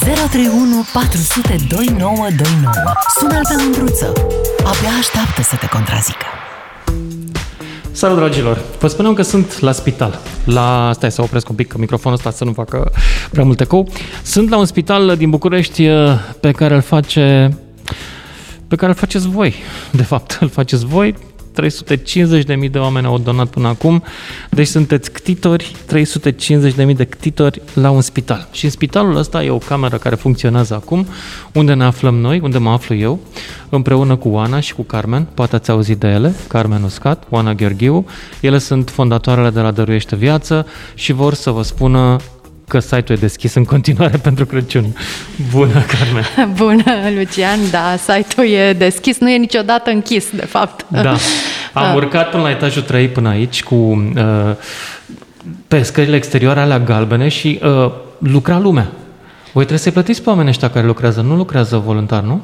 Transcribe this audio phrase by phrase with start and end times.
[0.00, 2.74] 031 400 2929.
[3.18, 4.12] Sună-l pe Mândruță.
[4.58, 6.26] Abia așteaptă să te contrazică.
[7.92, 8.60] Salut, dragilor!
[8.78, 10.20] Vă spuneam că sunt la spital.
[10.44, 10.90] La...
[10.94, 12.92] Stai să opresc un pic că microfonul ăsta să nu facă
[13.30, 13.88] prea mult ecou.
[14.22, 17.56] Sunt la un spital din București uh, pe care îl face
[18.68, 19.54] pe care îl faceți voi.
[19.90, 21.14] De fapt, îl faceți voi
[21.62, 24.02] 350.000 de oameni au donat până acum,
[24.50, 25.76] deci sunteți ctitori,
[26.86, 28.48] 350.000 de ctitori la un spital.
[28.52, 31.06] Și în spitalul ăsta e o cameră care funcționează acum,
[31.52, 33.20] unde ne aflăm noi, unde mă aflu eu,
[33.68, 38.06] împreună cu Oana și cu Carmen, poate ați auzit de ele, Carmen Uscat, Oana Gheorghiu,
[38.40, 42.16] ele sunt fondatoarele de la Dăruiește Viață și vor să vă spună
[42.68, 44.96] că site-ul e deschis în continuare pentru Crăciun.
[45.50, 46.24] Bună, Carmen!
[46.56, 47.58] Bună, Lucian!
[47.70, 50.86] Da, site-ul e deschis, nu e niciodată închis, de fapt.
[50.88, 51.16] Da.
[51.84, 54.54] Am urcat până la etajul 3 până aici cu uh,
[55.68, 58.90] pe scările exterioare alea galbene și uh, lucra lumea.
[59.52, 61.20] Voi trebuie să-i plătiți pe oamenii ăștia care lucrează.
[61.20, 62.42] Nu lucrează voluntar, nu?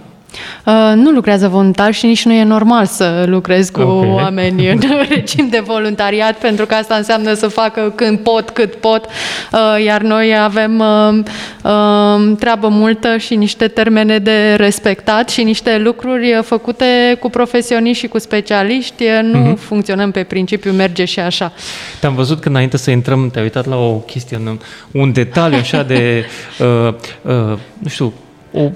[0.66, 4.10] Uh, nu lucrează voluntar și nici nu e normal să lucrezi cu okay.
[4.10, 9.06] oameni în regim de voluntariat, pentru că asta înseamnă să facă când pot, cât pot,
[9.52, 11.18] uh, iar noi avem uh,
[11.62, 18.08] uh, treabă multă și niște termene de respectat și niște lucruri făcute cu profesioniști și
[18.08, 19.04] cu specialiști.
[19.22, 19.58] Nu uh-huh.
[19.58, 21.52] funcționăm pe principiu merge și așa.
[22.00, 24.58] Te-am văzut că înainte să intrăm, te-ai uitat la o chestie,
[24.92, 26.24] un detaliu așa de,
[26.86, 28.12] uh, uh, nu știu,
[28.52, 28.70] o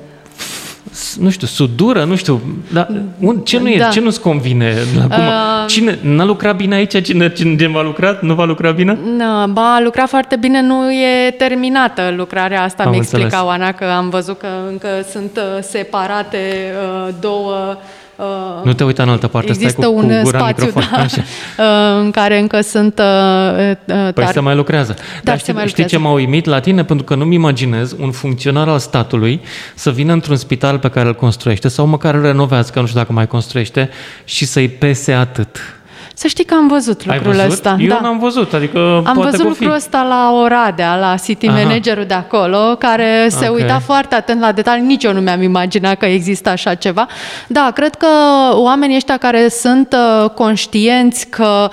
[1.18, 2.40] nu știu, sudură, nu știu,
[2.72, 2.88] dar
[3.20, 3.88] un, ce nu e, da.
[3.88, 4.74] ce nu-ți convine?
[5.10, 7.02] Acum, uh, cine, n-a lucrat bine aici?
[7.02, 8.18] Cine, cine va lucra?
[8.20, 8.98] Nu va lucra bine?
[9.16, 13.84] Nu, ba, a lucrat foarte bine, nu e terminată lucrarea asta, mi explica Oana, că
[13.84, 16.72] am văzut că încă sunt uh, separate
[17.06, 17.76] uh, două
[18.16, 20.96] Uh, nu te uita în altă parte, există stai cu, un cu gura spațiu da,
[20.96, 21.22] așa.
[21.58, 24.94] Uh, în care încă sunt uh, uh, Păi se mai lucrează.
[24.94, 26.84] Da, Dar știi, mai știi ce m-a uimit la tine?
[26.84, 29.40] Pentru că nu-mi imaginez un funcționar al statului
[29.74, 32.98] să vină într-un spital pe care îl construiește sau măcar îl renovează, că nu știu
[32.98, 33.90] dacă mai construiește,
[34.24, 35.75] și să-i pese atât.
[36.18, 37.50] Să știi că am văzut lucrul văzut?
[37.50, 37.76] ăsta.
[37.80, 37.98] Eu da.
[38.02, 41.58] n-am văzut, adică Am poate văzut lucrul ăsta la Oradea, la city Aha.
[41.62, 43.62] managerul de acolo, care se okay.
[43.62, 44.84] uita foarte atent la detalii.
[44.84, 47.06] Nici eu nu mi-am imaginat că există așa ceva.
[47.46, 48.06] Da, cred că
[48.52, 51.68] oamenii ăștia care sunt uh, conștienți că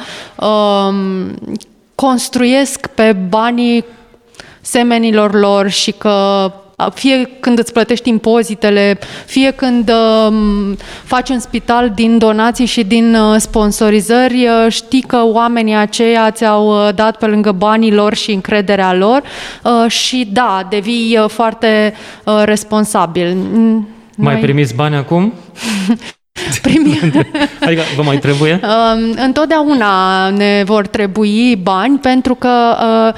[0.46, 1.38] um,
[1.96, 3.86] construiesc pe banii
[4.62, 6.52] semenilor lor și că
[6.94, 10.34] fie când îți plătești impozitele, fie când uh,
[11.04, 16.88] faci un spital din donații și din uh, sponsorizări, uh, știi că oamenii aceia ți-au
[16.88, 19.22] uh, dat pe lângă banii lor și încrederea lor
[19.64, 23.36] uh, și da, devii uh, foarte uh, responsabil.
[23.36, 23.84] Noi...
[24.16, 25.34] Mai primiți bani acum?
[26.62, 27.00] Primi...
[27.66, 28.60] adică vă mai trebuie?
[28.64, 33.14] Uh, întotdeauna ne vor trebui bani pentru că uh,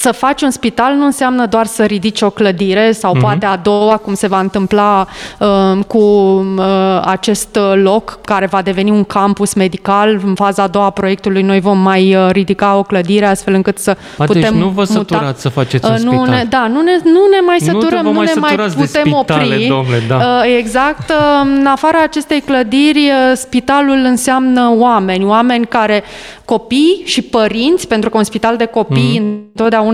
[0.00, 3.20] să faci un spital nu înseamnă doar să ridici o clădire sau uh-huh.
[3.20, 5.06] poate a doua, cum se va întâmpla
[5.38, 10.20] uh, cu uh, acest loc care va deveni un campus medical.
[10.24, 13.78] În faza a doua a proiectului noi vom mai uh, ridica o clădire astfel încât
[13.78, 15.38] să a, putem deci nu vă săturați muta.
[15.38, 16.28] să faceți un uh, nu spital.
[16.28, 19.66] Ne, da, nu ne, nu ne mai săturăm, nu, nu ne mai putem spitale, opri.
[19.66, 20.16] Domnule, da.
[20.16, 21.10] uh, exact.
[21.10, 21.16] Uh,
[21.58, 26.02] în afara acestei clădiri, uh, spitalul înseamnă oameni, oameni care
[26.44, 29.26] copii și părinți, pentru că un spital de copii mm.
[29.26, 29.86] întotdeauna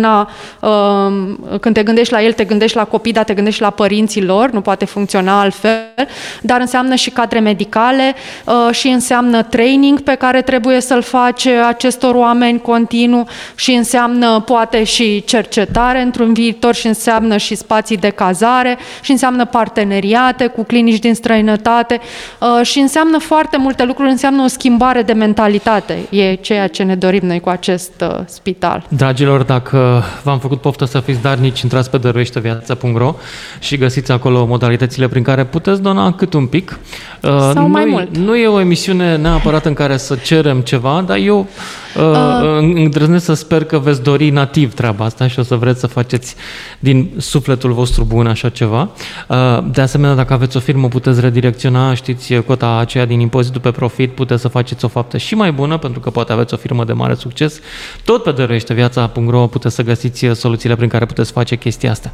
[0.61, 4.25] um, când te gândești la el, te gândești la copii, dar te gândești la părinții
[4.25, 6.09] lor, nu poate funcționa altfel,
[6.43, 12.15] dar înseamnă și cadre medicale uh, și înseamnă training pe care trebuie să-l faci acestor
[12.15, 18.79] oameni continuu și înseamnă poate și cercetare într-un viitor și înseamnă și spații de cazare
[19.03, 22.01] și înseamnă parteneriate cu clinici din străinătate
[22.41, 25.99] uh, și înseamnă foarte multe lucruri, înseamnă o schimbare de mentalitate.
[26.11, 28.87] E ceea ce ne dorim noi cu acest uh, spital.
[28.89, 29.79] Dragilor, dacă
[30.23, 33.15] v-am făcut poftă să fiți darnici, intrați pe dăruieșteviața.ro
[33.59, 36.79] și găsiți acolo modalitățile prin care puteți dona cât un pic.
[37.23, 38.17] Uh, Sau nu, mai mult.
[38.17, 41.49] Nu e o emisiune neapărat în care să cerem ceva, dar eu
[41.97, 42.59] uh, uh.
[42.59, 46.35] îndrăznesc să sper că veți dori nativ treaba asta și o să vreți să faceți
[46.79, 48.91] din sufletul vostru bun așa ceva.
[49.29, 49.37] Uh,
[49.71, 54.13] de asemenea, dacă aveți o firmă, puteți redirecționa, știți, cota aceea din impozitul pe profit,
[54.13, 56.93] puteți să faceți o faptă și mai bună, pentru că poate aveți o firmă de
[56.93, 57.61] mare succes,
[58.05, 62.11] tot pe dăruieșteviața.ro puteți să găsiți uh, soluțiile prin care puteți face chestia asta.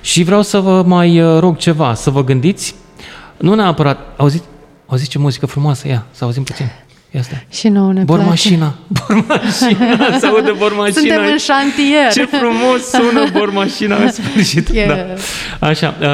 [0.00, 2.74] Și vreau să vă mai uh, rog ceva, să vă gândiți,
[3.36, 4.44] nu neapărat, auziți,
[4.86, 6.70] auziți ce muzică frumoasă, ia, să auzim puțin.
[7.14, 7.46] Ia stai.
[7.50, 8.74] Și nouă ne Bormașina.
[9.06, 9.96] Bormașina.
[10.20, 11.00] Se aude bormașina.
[11.00, 12.12] Suntem în șantier.
[12.12, 14.68] Ce frumos sună bormașina în sfârșit.
[14.68, 14.88] Yeah.
[14.88, 15.66] Da.
[15.66, 16.08] Așa, uh,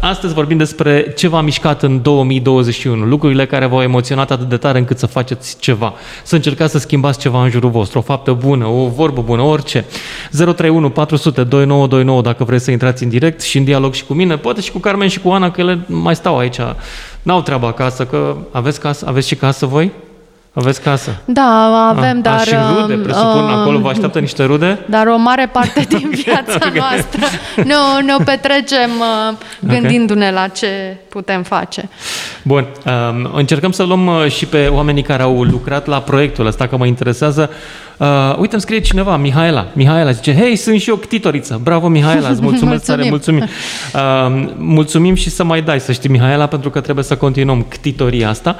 [0.00, 4.78] astăzi vorbim despre ce v-a mișcat în 2021, lucrurile care v-au emoționat atât de tare
[4.78, 8.66] încât să faceți ceva, să încercați să schimbați ceva în jurul vostru, o faptă bună,
[8.66, 9.84] o vorbă bună, orice.
[10.30, 14.36] 031 400 2929 dacă vreți să intrați în direct și în dialog și cu mine,
[14.36, 16.58] poate și cu Carmen și cu Ana, că ele mai stau aici,
[17.22, 19.92] n-au treabă acasă, că aveți, casă, aveți și casă voi?
[20.54, 21.16] Aveți casă?
[21.24, 22.34] Da, avem, Ah, dar...
[22.34, 24.78] a, și rude, presupun, um, acolo vă așteaptă niște rude?
[24.86, 26.74] Dar o mare parte din viața Ok.
[26.74, 27.20] noastră
[27.56, 28.90] nu, ne o petrecem
[29.30, 31.88] uh, gândindu-ne la ce putem face.
[32.42, 36.66] Bun, um, încercăm să luăm uh, și pe oamenii care au lucrat la proiectul ăsta,
[36.66, 37.50] că mă interesează.
[37.96, 38.08] Uh,
[38.38, 39.66] uite, îmi scrie cineva, Mihaela.
[39.72, 41.60] Mihaela zice, hei, sunt și eu ctitoriță.
[41.62, 43.42] Bravo, Mihaela, îți mulțumesc tare, mulțumim.
[43.94, 48.28] Uh, mulțumim și să mai dai, să știi, Mihaela, pentru că trebuie să continuăm ctitoria
[48.28, 48.56] asta.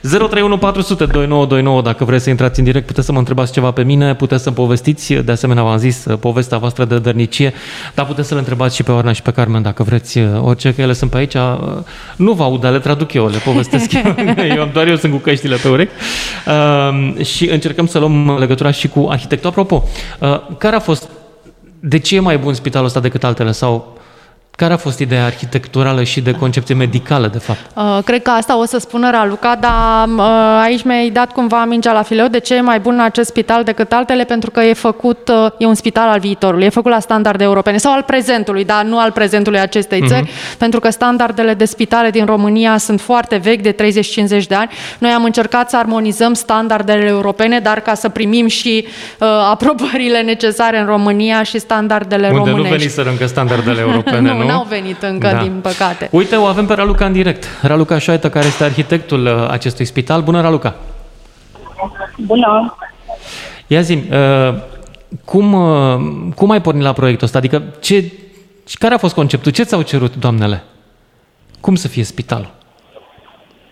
[0.00, 3.82] 031 400 2929, dacă vreți să intrați în direct, puteți să mă întrebați ceva pe
[3.82, 7.52] mine, puteți să-mi povestiți, de asemenea v-am zis, uh, povestea voastră de dărnicie,
[7.94, 10.74] dar puteți să le întrebați și pe Oarna și pe Carmen, dacă vreți, uh, orice,
[10.74, 11.34] că ele sunt pe aici.
[11.34, 11.40] Uh,
[12.16, 14.14] Nu vă aud, dar le traduc eu, le povestesc eu.
[14.56, 14.68] eu.
[14.72, 15.92] Doar eu sunt cu căștile pe urechi.
[16.46, 19.48] Uh, și încercăm să luăm legătura și cu arhitectul.
[19.48, 19.84] Apropo,
[20.18, 21.08] uh, care a fost,
[21.80, 23.52] de ce e mai bun spitalul ăsta decât altele?
[23.52, 24.00] Sau
[24.62, 27.58] care a fost ideea arhitecturală și de concepție medicală, de fapt?
[27.74, 31.92] Uh, cred că asta o să spună Raluca, dar uh, aici mi-ai dat cumva mingea
[31.92, 35.28] la fileu de ce e mai bun acest spital decât altele, pentru că e făcut,
[35.28, 38.82] uh, e un spital al viitorului, e făcut la standarde europene sau al prezentului, dar
[38.84, 40.08] nu al prezentului acestei Mhm.
[40.08, 44.70] țări, pentru că standardele de spitale din România sunt foarte vechi, de 30-50 de ani.
[44.98, 48.86] Noi am încercat să armonizăm standardele europene, dar ca să primim și
[49.18, 52.62] uh, aprobările necesare în România și standardele Unde românești.
[52.70, 54.38] nu veniseră încă standardele europene, nu?
[54.38, 55.42] nu, n-au venit încă, Da.
[55.42, 56.08] din păcate.
[56.12, 57.44] Uite, o avem pe Raluca în direct.
[57.62, 60.22] Raluca Șoaită, care este arhitectul uh, acestui spital.
[60.22, 60.74] Bună, Raluca!
[62.16, 62.76] Bună!
[63.66, 64.54] Ia zi uh,
[65.24, 66.00] cum, uh,
[66.34, 67.38] cum ai pornit la proiectul ăsta?
[67.38, 68.12] Adică, ce,
[68.72, 69.52] care a fost conceptul?
[69.52, 70.62] Ce ți-au cerut doamnele?
[71.60, 72.50] Cum să fie spitalul?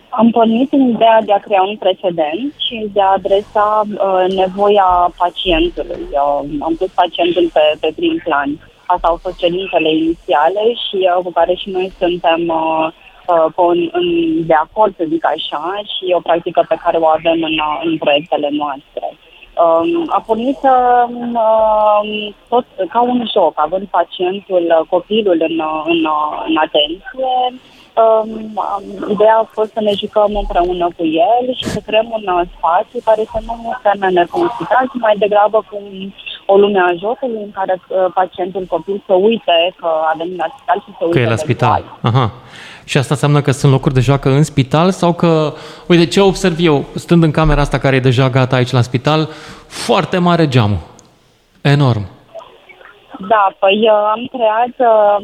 [0.09, 5.13] Am pornit în ideea de a crea un precedent și de a adresa uh, nevoia
[5.17, 6.03] pacientului.
[6.09, 8.70] Uh, am pus pacientul pe, pe prim plan.
[8.93, 12.87] Asta au fost cerințele inițiale și uh, cu care și noi suntem uh,
[13.33, 14.07] uh, în, în,
[14.45, 17.97] de acord, să zic așa, și o practică pe care o avem în, uh, în
[17.97, 19.07] proiectele noastre.
[19.63, 25.81] Um, a pornit um, um, tot ca un joc, având pacientul, uh, copilul în, uh,
[25.85, 27.33] în, uh, în atenție.
[28.01, 28.29] Um,
[28.63, 32.41] um, ideea a fost să ne jucăm împreună cu el și să creăm un uh,
[32.57, 36.13] spațiu care să nu semene cu un spital, ci mai degrabă cu un-
[36.53, 40.45] o lume a jocului în care uh, pacientul copil să uite că a venit la
[40.55, 41.69] spital și să uite Că e la de spital.
[41.69, 42.17] boală.
[42.17, 42.31] Aha.
[42.83, 45.53] Și asta înseamnă că sunt locuri de joacă în spital sau că,
[45.87, 49.29] uite, ce observ eu, stând în camera asta care e deja gata aici la spital,
[49.67, 50.77] foarte mare geamul.
[51.61, 52.05] Enorm.
[53.27, 55.15] Da, păi uh, am creat uh,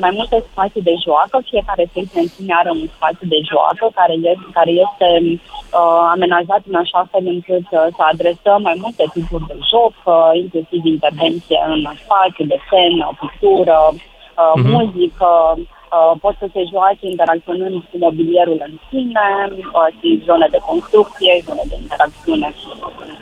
[0.00, 4.70] mai multe spații de joacă, fiecare secție are un spațiu de joacă care este, care
[4.84, 9.94] este uh, amenajat în așa fel încât uh, să adresăm mai multe tipuri de joc,
[10.04, 14.70] uh, inclusiv intervenție în spațiu, desen, uh, pictură, uh, Mhm.
[14.70, 20.60] muzică, uh, pot să se joace interacționând cu mobilierul în sine, uh, și zone de
[20.68, 22.68] construcție, zone de interacțiune cu,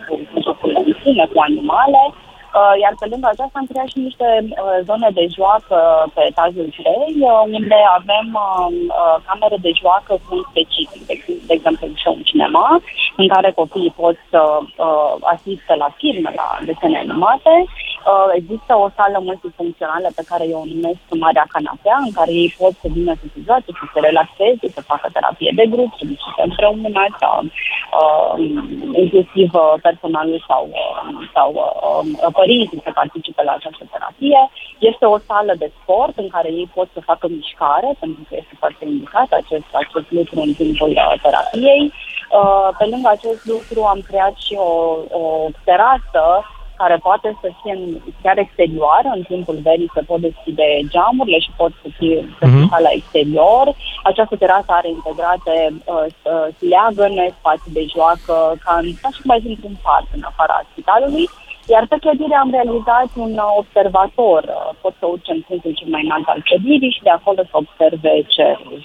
[0.07, 2.03] cu, cu jocurile în sine, cu animale.
[2.59, 5.79] Uh, iar pe lângă aceasta am creat și niște uh, zone de joacă
[6.15, 8.67] pe etajul 3, uh, unde avem uh,
[9.01, 11.15] uh, camere de joacă cu un specific, de,
[11.49, 12.67] de exemplu și un cinema,
[13.17, 17.53] în care copiii pot să uh, asiste la filme, la desene animate.
[18.01, 22.55] Uh, există o sală multifuncțională pe care eu o numesc Marea Canapea, în care ei
[22.59, 26.05] pot să vină să se joace, să se relaxeze, să facă terapie de grup, să
[26.13, 27.37] discute împreună, sau
[28.01, 28.33] uh,
[29.03, 34.41] inclusiv uh, personalul sau, uh, sau uh, părinții să participe la această terapie.
[34.91, 38.55] Este o sală de sport în care ei pot să facă mișcare, pentru că este
[38.63, 41.85] foarte indicat acest, acest lucru în timpul uh, terapiei.
[42.39, 44.73] Uh, pe lângă acest lucru am creat și o,
[45.23, 45.25] o
[45.65, 46.25] terasă
[46.81, 47.85] care poate să fie în,
[48.23, 52.59] chiar exterioară, în timpul verii se pot deschide geamurile și pot să fie să Mhm.
[52.69, 53.67] fie la exterior.
[54.11, 58.35] Această terasă are integrate uh, uh, leagăne, spații de joacă,
[58.65, 61.27] ca, în, ca și cum ai fi într-un parc în afara spitalului.
[61.75, 64.43] Iar pe clădire am realizat un uh, observator.
[64.49, 67.55] Uh, pot să urce în punctul cel mai înalt al clădirii și de acolo să
[67.63, 68.79] observe cerul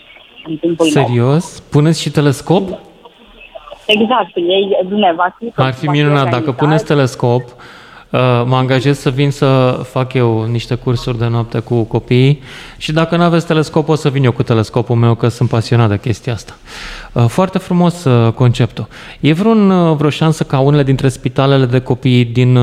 [0.47, 1.01] în timpul nopții.
[1.05, 1.45] Serios?
[1.75, 2.65] Puneți și telescop?
[3.85, 5.51] Exact, ei, bine, va fi...
[5.55, 6.55] Ar fi va minunat dacă organizat.
[6.63, 7.74] puneți telescop Uh,
[8.45, 12.41] mă angajez să vin să fac eu niște cursuri de noapte cu copiii
[12.77, 15.89] și dacă nu aveți telescop, o să vin eu cu telescopul meu, că sunt pasionat
[15.89, 16.53] de chestia asta.
[17.13, 18.87] Uh, foarte frumos uh, conceptul.
[19.19, 22.57] E vreun, vreo șansă ca unele dintre spitalele de copii din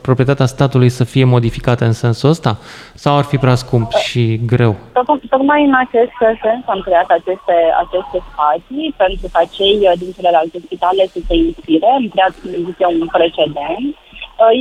[0.00, 2.58] proprietatea statului să fie modificate în sensul ăsta?
[2.94, 4.76] Sau ar fi prea scump și greu?
[5.28, 6.12] Tocmai în acest
[6.42, 11.86] sens am creat aceste, aceste spații pentru ca cei din celelalte spitale să se inspire.
[11.98, 12.34] Am creat,
[13.00, 14.03] un precedent Uh,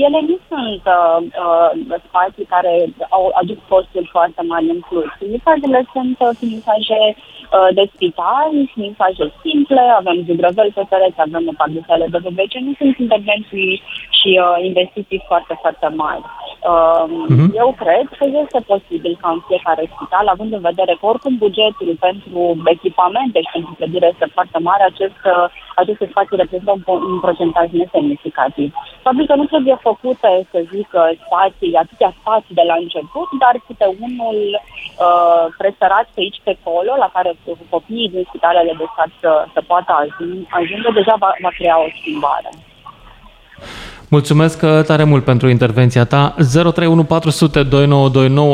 [0.05, 5.09] ele nu sunt uh, uh, spații care au aduc costuri foarte mari în plus.
[5.17, 7.32] Finisajele sunt uh, finisaje uh,
[7.77, 13.81] de spital, finisaje simple, avem zugrăveli pe pereți, avem pardusele de VBC, nu sunt intervenții
[14.17, 16.24] și uh, investiții foarte, foarte mari.
[16.72, 17.48] Uh, uh-huh.
[17.63, 21.89] Eu cred că este posibil ca în fiecare spital, având în vedere că oricum bugetul
[22.07, 22.39] pentru
[22.75, 25.45] echipamente și pentru clădire este foarte mare, acest, uh,
[25.81, 28.69] aceste spații reprezintă un, un procentaj nesemnificativ.
[29.05, 30.89] Faptul că nu trebuie făcute, să zic,
[31.25, 36.91] spații, atâtea spații de la început, dar câte unul uh, presărat pe aici, pe acolo,
[37.03, 37.31] la care
[37.69, 41.88] copiii din spitalele de stat să, să poată ajunge, ajunge deja va, va crea o
[42.00, 42.50] schimbare.
[44.09, 46.35] Mulțumesc uh, tare mult pentru intervenția ta.
[46.38, 46.41] 031402929,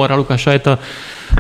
[0.08, 0.80] Raluca Șaită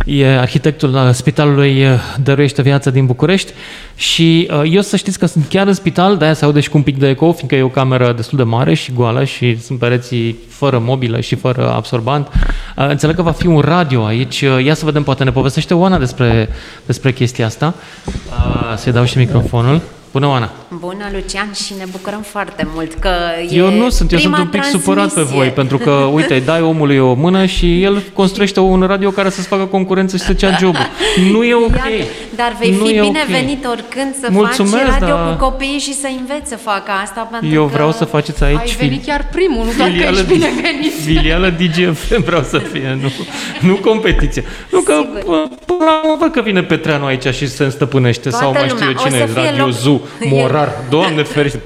[0.05, 1.91] e arhitectul uh, Spitalului uh,
[2.24, 3.51] Dăruiește Viață din București
[3.96, 6.84] și eu să știți că sunt chiar în spital, de-aia se aude și cu un
[6.84, 10.36] pic de eco, fiindcă e o cameră destul de mare și goală și sunt pereții
[10.48, 12.27] fără mobilă și fără absorbant.
[12.75, 14.39] Înțeleg că va fi un radio aici.
[14.39, 16.50] Ia să vedem, poate ne povestește Oana despre,
[16.86, 17.75] despre chestia asta.
[18.75, 19.81] Să-i dau și microfonul.
[20.12, 20.50] Bună, Oana!
[20.80, 23.10] Bună, Lucian, și ne bucurăm foarte mult că
[23.51, 26.98] Eu nu sunt, eu sunt un pic supărat pe voi, pentru că, uite, dai omului
[26.98, 30.89] o mână și el construiește un radio care să-ți facă concurență și să-ți ia jobul.
[31.32, 31.75] Nu e ok.
[31.75, 31.89] Iar,
[32.36, 33.72] dar vei nu fi binevenit okay.
[33.72, 35.36] oricând să Mulțumesc, faci radio da.
[35.38, 38.60] cu copiii și să înveți să facă asta, pentru Eu vreau să faceți aici...
[38.60, 40.94] Ai venit chiar primul, nu doar că ești binevenit.
[41.06, 43.12] Filială DGFM vreau să fie, nu,
[43.68, 44.44] nu competiție.
[44.72, 44.94] Nu că,
[45.66, 48.86] până la urmă, văd că vine Petreanu aici și se înstăpânește Toată sau mai știu
[48.86, 49.99] eu cine, Radio Zoo
[50.32, 51.60] morar, doamne ferește,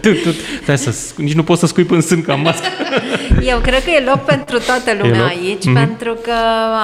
[0.63, 2.68] Stai să, nici nu poți să scui în sân ca mască.
[3.52, 5.74] Eu cred că e loc pentru toată lumea aici, mm-hmm.
[5.74, 6.34] pentru că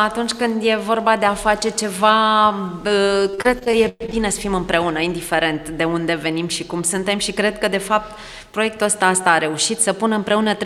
[0.05, 2.53] atunci când e vorba de a face ceva,
[3.37, 7.31] cred că e bine să fim împreună, indiferent de unde venim și cum suntem și
[7.31, 8.17] cred că, de fapt,
[8.51, 10.59] Proiectul ăsta asta a reușit să pună împreună 350.000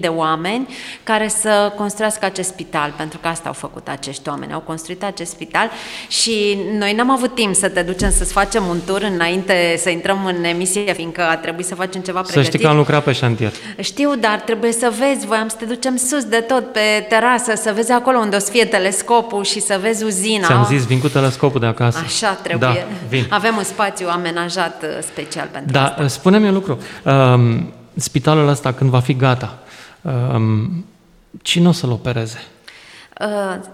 [0.00, 0.68] de oameni
[1.02, 5.30] care să construiască acest spital, pentru că asta au făcut acești oameni, au construit acest
[5.30, 5.70] spital
[6.08, 10.24] și noi n-am avut timp să te ducem să-ți facem un tur înainte să intrăm
[10.24, 12.42] în emisie, fiindcă a trebuit să facem ceva pregătit.
[12.44, 13.52] Să știi că am lucrat pe șantier.
[13.80, 17.72] Știu, dar trebuie să vezi, voiam să te ducem sus de tot pe terasă, să
[17.74, 20.46] vezi acolo unde o să fie telescopul și să vezi uzina.
[20.46, 21.98] Ți-am zis, vin cu telescopul de acasă.
[22.04, 22.68] Așa trebuie.
[22.68, 23.26] Da, vin.
[23.28, 26.06] Avem un spațiu amenajat uh, special pentru da, asta.
[26.06, 26.78] spune-mi un lucru.
[27.04, 29.58] Um, spitalul ăsta, când va fi gata,
[30.02, 30.84] um,
[31.42, 32.42] cine o să-l opereze?
[33.20, 33.26] Uh,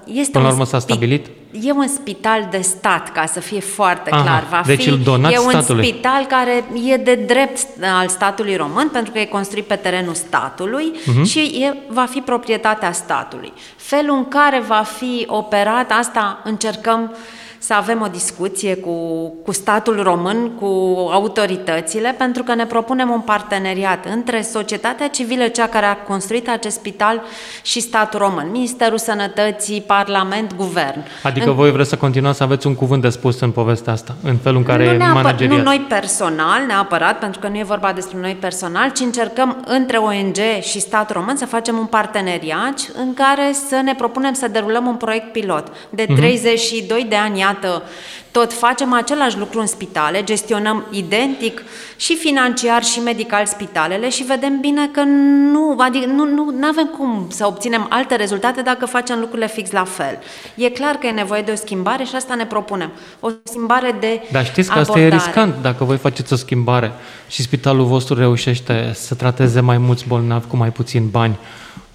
[0.05, 1.27] este Până la urmă s-a stabilit?
[1.63, 4.47] E un spital de stat, ca să fie foarte Aha, clar.
[4.51, 5.87] Va deci fi, îl donați e un statului.
[5.87, 10.93] spital care e de drept al statului român, pentru că e construit pe terenul statului
[10.93, 11.25] uh-huh.
[11.25, 13.53] și e, va fi proprietatea statului.
[13.77, 17.17] Felul în care va fi operat, asta încercăm uh,
[17.67, 18.91] să avem o discuție cu,
[19.45, 20.67] cu statul român, cu
[21.13, 26.77] autoritățile, pentru că ne propunem un parteneriat între societatea civilă, cea care a construit acest
[26.77, 27.23] spital,
[27.63, 31.05] și statul român, Ministerul Sănătății, Parlament, Guvern.
[31.23, 31.55] Adică în...
[31.55, 34.59] voi vreți să continuați să aveți un cuvânt de spus în povestea asta, în felul
[34.59, 35.57] în care nu, manageriați?
[35.57, 39.97] nu noi personal, neapărat, pentru că nu e vorba despre noi personal, ci încercăm între
[39.97, 44.87] ONG și statul român să facem un parteneriat în care să ne propunem să derulăm
[44.87, 47.09] un proiect pilot de 32 uh-huh.
[47.09, 47.53] de ani, iată,
[48.31, 51.63] tot facem același lucru în spitale, gestionăm identic
[51.97, 55.03] și financiar și medical spitalele și vedem bine că
[55.53, 59.85] nu, adică nu, nu avem cum să obținem alte rezultate dacă facem lucrurile fix la
[59.85, 60.19] fel.
[60.55, 62.91] E clar că e nevoie de o schimbare și asta ne propunem.
[63.21, 65.05] O schimbare de Dar știți că abordare.
[65.05, 66.93] asta e riscant dacă voi faceți o schimbare
[67.29, 71.39] și spitalul vostru reușește să trateze mai mulți bolnavi cu mai puțin bani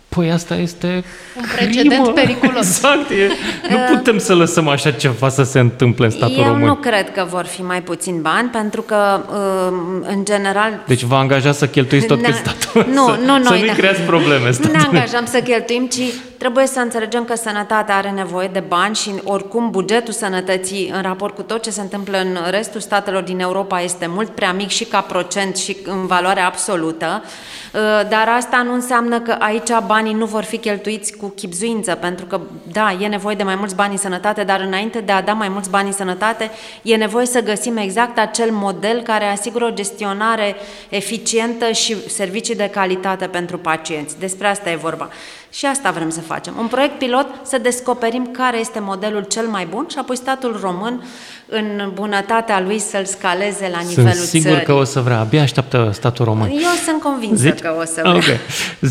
[0.09, 1.03] Păi asta este
[1.37, 2.09] Un precedent crimă.
[2.09, 2.67] periculos.
[2.67, 3.09] Exact.
[3.09, 3.29] E,
[3.69, 6.65] nu putem să lăsăm așa ceva să se întâmple în statul Eu român.
[6.67, 10.83] nu cred că vor fi mai puțin bani, pentru că, um, în general...
[10.87, 12.85] Deci vă angajați să cheltuiți tot pe statul?
[12.93, 13.59] Nu, să, nu noi.
[13.59, 16.01] Să nu creați probleme Nu ne angajăm să cheltuim, ci
[16.39, 21.35] Trebuie să înțelegem că sănătatea are nevoie de bani și oricum bugetul sănătății în raport
[21.35, 24.83] cu tot ce se întâmplă în restul statelor din Europa este mult prea mic și
[24.83, 30.25] ca procent și în valoare absolută, uh, dar asta nu înseamnă că aici banii nu
[30.25, 32.41] vor fi cheltuiți cu chipzuință, pentru că,
[32.71, 35.49] da, e nevoie de mai mulți bani în sănătate, dar înainte de a da mai
[35.49, 36.51] mulți bani în sănătate,
[36.81, 40.55] e nevoie să găsim exact acel model care asigură o gestionare
[40.89, 44.19] eficientă și servicii de calitate pentru pacienți.
[44.19, 45.09] Despre asta e vorba.
[45.51, 46.53] Și asta vrem să facem.
[46.59, 51.03] Un proiect pilot să descoperim care este modelul cel mai bun și apoi statul român
[51.47, 54.65] în bunătatea lui să-l scaleze la nivelul Sunt sigur țării.
[54.65, 55.19] că o să vrea.
[55.19, 56.49] Abia așteaptă statul român.
[56.49, 57.59] Eu sunt convinsă Zici?
[57.59, 58.13] că o să vrea.
[58.13, 58.23] Ok.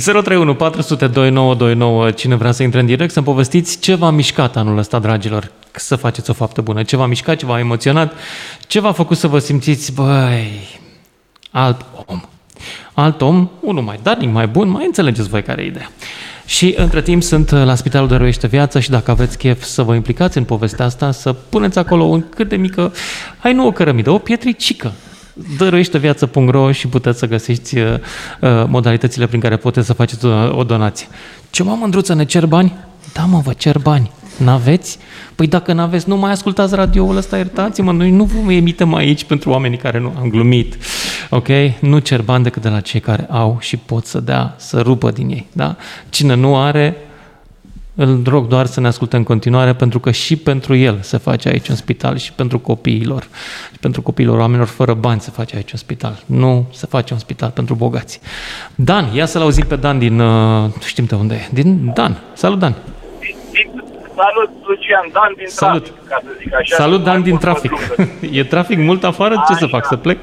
[0.02, 2.10] 031 400 2929.
[2.10, 5.96] Cine vrea să intre în direct, să-mi povestiți ce v-a mișcat anul ăsta, dragilor, să
[5.96, 6.82] faceți o faptă bună.
[6.82, 8.12] Ce v-a mișcat, ce v-a emoționat,
[8.66, 10.80] ce v-a făcut să vă simțiți, băi,
[11.50, 12.20] alt om.
[12.94, 15.90] Alt om, unul mai darnic, mai bun, mai înțelegeți voi care e ideea.
[16.48, 20.38] Și între timp sunt la Spitalul Dăruiește Viață și dacă aveți chef să vă implicați
[20.38, 22.92] în povestea asta, să puneți acolo un cât de mică,
[23.38, 24.92] hai nu o cărămidă, o pietricică,
[25.58, 27.94] dăruieșteviață.ro și puteți să găsiți uh,
[28.40, 31.06] uh, modalitățile prin care puteți să faceți o, o donație.
[31.50, 32.76] Ce mă mândruță, ne cer bani?
[33.12, 34.10] Da, mă, vă cer bani.
[34.36, 34.98] N-aveți?
[35.38, 39.50] Păi dacă n-aveți, nu mai ascultați radioul ăsta, iertați-mă, noi nu vă emitem aici pentru
[39.50, 40.76] oamenii care nu am glumit.
[41.30, 41.48] Ok?
[41.80, 45.10] Nu cer bani decât de la cei care au și pot să dea, să rupă
[45.10, 45.46] din ei.
[45.52, 45.76] Da?
[46.08, 46.96] Cine nu are,
[47.94, 51.48] îl rog doar să ne asculte în continuare, pentru că și pentru el se face
[51.48, 53.22] aici un spital și pentru copiilor.
[53.72, 56.22] Și pentru copiilor oamenilor fără bani se face aici un spital.
[56.26, 58.20] Nu se face un spital pentru bogați.
[58.74, 62.18] Dan, ia să-l auzim pe Dan din, uh, nu știm de unde e, din Dan.
[62.34, 62.74] Salut, Dan!
[64.22, 65.84] Salut, Lucian, Dan din Salut.
[65.84, 66.74] trafic, ca să zic așa.
[66.82, 67.70] Salut, Dan Mai din mult trafic.
[67.70, 67.98] mă duc.
[68.38, 69.34] e trafic mult afară?
[69.48, 69.74] Ce să Așa.
[69.76, 69.84] fac?
[69.92, 70.18] Să plec?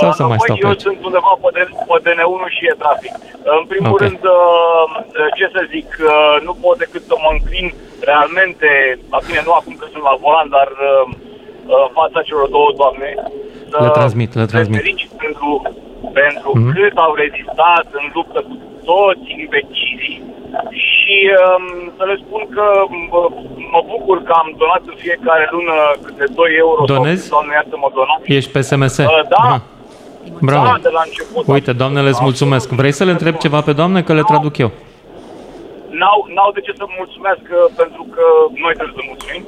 [0.00, 0.84] Sau să mai Apoi stau pe eu aici?
[0.86, 3.12] sunt undeva pe, D- pe DN1 și e trafic.
[3.58, 4.00] În primul Ok.
[4.04, 4.86] rând, uh,
[5.38, 7.66] ce să zic, uh, nu pot decât să mă înclin
[8.10, 8.68] realmente,
[9.14, 11.04] la bine, nu acum că sunt la volan, dar uh,
[11.72, 13.08] uh, în fața celor două doamne.
[13.72, 14.80] să Le transmit, le transmit.
[14.84, 15.48] felicit pentru,
[16.22, 16.70] pentru Mhm.
[16.74, 18.54] cât au rezistat în luptă cu
[18.90, 20.16] toți imbecilii
[20.86, 21.64] și um,
[21.96, 22.64] să le spun că
[23.12, 23.22] mă,
[23.74, 26.80] mă bucur că am donat în fiecare lună câte 2 euro.
[26.84, 27.26] Donezi?
[27.26, 28.20] Sau, Doamne, iartă mă donat.
[28.38, 28.96] Ești pe SMS?
[28.98, 29.42] Uh, da.
[29.44, 29.58] Aha.
[30.48, 30.66] Bravo.
[30.66, 31.42] Da, de la început.
[31.54, 32.66] Uite, doamnele, îți mulțumesc.
[32.80, 34.70] Vrei să le întreb ceva pe doamne, că le traduc eu?
[36.00, 38.24] N-au, n-au de ce să mulțumesc uh, pentru că
[38.62, 39.42] noi trebuie să mulțumim.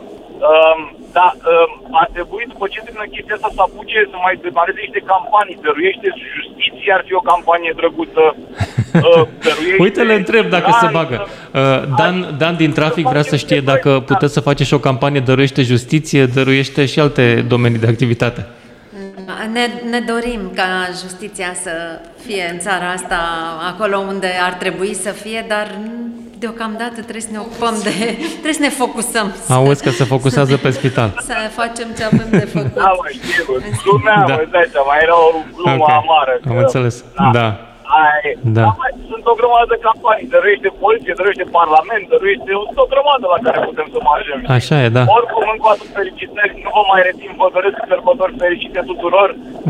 [0.50, 0.80] Um,
[1.18, 1.70] da, um,
[2.02, 5.62] ar trebui după ce termină chestia asta să apuce să mai demareze niște campanii.
[5.66, 8.24] Dăruiește justiție, ar fi o campanie drăguță.
[8.94, 10.98] Uh, dăruiește Uite, le întreb dacă se graniță.
[10.98, 11.28] bagă.
[11.52, 15.20] Uh, Dan, Dan din trafic vrea să știe dacă puteți să faceți și o campanie
[15.20, 18.46] dăruiește justiție, dăruiește și alte domenii de activitate.
[19.52, 20.64] Ne, ne dorim ca
[21.00, 21.70] justiția să
[22.26, 23.18] fie în țara asta
[23.74, 25.70] acolo unde ar trebui să fie, dar
[26.46, 27.90] deocamdată trebuie să ne ocupăm de...
[28.42, 29.26] trebuie să ne focusăm.
[29.46, 31.08] să- Auzi că se focusează pe spital.
[31.30, 32.74] Să facem ce avem de făcut.
[32.74, 33.44] Da, mă, știu,
[33.84, 34.26] glumea, Da.
[34.30, 34.34] da.
[34.34, 36.32] mă, îți dai seama, era o glumă Ok, amară.
[36.48, 37.04] am că- înțeles.
[37.38, 37.48] Da.
[38.00, 38.24] Ai,
[38.56, 38.62] Da.
[38.66, 38.70] da.
[38.80, 43.38] mai, sunt o grămadă de campanii, dăruiește poliție, dăruiește parlament, dăruiește sunt o grămadă la
[43.46, 44.38] care putem să margem.
[44.58, 45.02] Așa e, da.
[45.18, 49.28] Oricum, încă o dată felicitări, nu vă mai rețin, vă doresc sărbători fericite tuturor.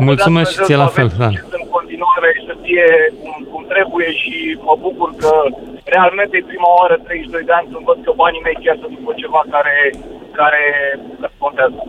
[0.09, 1.17] Mulțumesc Vă și ție la fel, da.
[1.23, 1.33] Dan.
[1.59, 2.85] În continuare să fie
[3.21, 4.35] cum, cum trebuie și
[4.67, 5.31] mă bucur că
[5.95, 9.11] realmente e prima oară 32 de ani să văd că banii mei chiar să ducă
[9.23, 9.75] ceva care,
[10.39, 10.63] care,
[11.21, 11.79] care contează.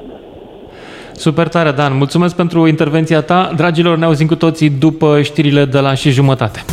[1.16, 1.96] Super tare, Dan.
[1.96, 3.52] Mulțumesc pentru intervenția ta.
[3.56, 6.64] Dragilor, ne auzim cu toții după știrile de la și jumătate.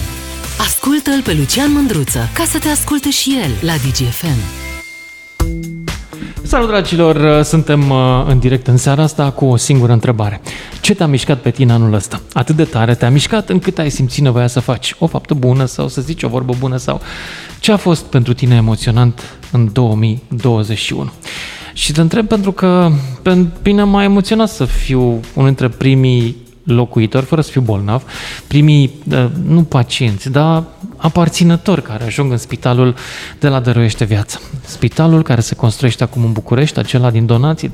[0.60, 4.71] Ascultă-l pe Lucian Mândruță ca să te asculte și el la DGFM.
[6.44, 7.44] Salut, dragilor!
[7.44, 10.42] Suntem uh, în direct în seara asta cu o singură întrebare.
[10.82, 12.22] Ce te-a mișcat pe tine anul ăsta?
[12.34, 15.88] Atât de tare te-a mișcat încât ai simțit nevoia să faci o faptă bună sau
[15.88, 17.02] să zici o vorbă bună sau
[17.60, 21.12] ce a fost pentru tine emoționant în 2021?
[21.74, 27.26] Și te întreb pentru că pe mine m-a emoționat să fiu unul dintre primii locuitori,
[27.26, 28.04] fără să fiu bolnav,
[28.48, 30.64] primii, uh, nu pacienți, dar
[30.98, 32.96] aparținători care ajung în spitalul
[33.40, 34.42] de la Dăruiește Viață.
[34.66, 37.72] Spitalul care se construiește acum în București, acela din donații,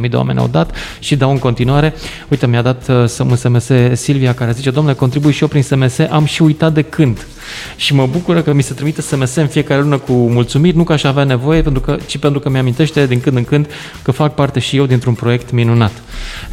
[0.00, 1.94] 350.000 de oameni au dat și dau în continuare.
[2.28, 5.98] Uite, mi-a dat uh, un SMS Silvia care zice, domnule, contribui și eu prin SMS,
[5.98, 7.26] am și uitat de când.
[7.76, 10.92] Și mă bucură că mi se trimite SMS în fiecare lună cu mulțumiri, nu că
[10.92, 13.66] aș avea nevoie, pentru că, ci pentru că mi-amintește din când în când
[14.02, 16.02] că fac parte și eu dintr-un proiect minunat.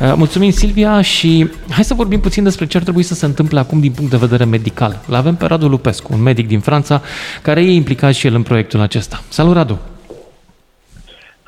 [0.01, 3.59] Uh, Mulțumim, Silvia, și hai să vorbim puțin despre ce ar trebui să se întâmple
[3.59, 5.01] acum din punct de vedere medical.
[5.05, 7.01] L avem pe Radu Lupescu, un medic din Franța,
[7.41, 9.21] care e implicat și el în proiectul acesta.
[9.29, 9.79] Salut, Radu!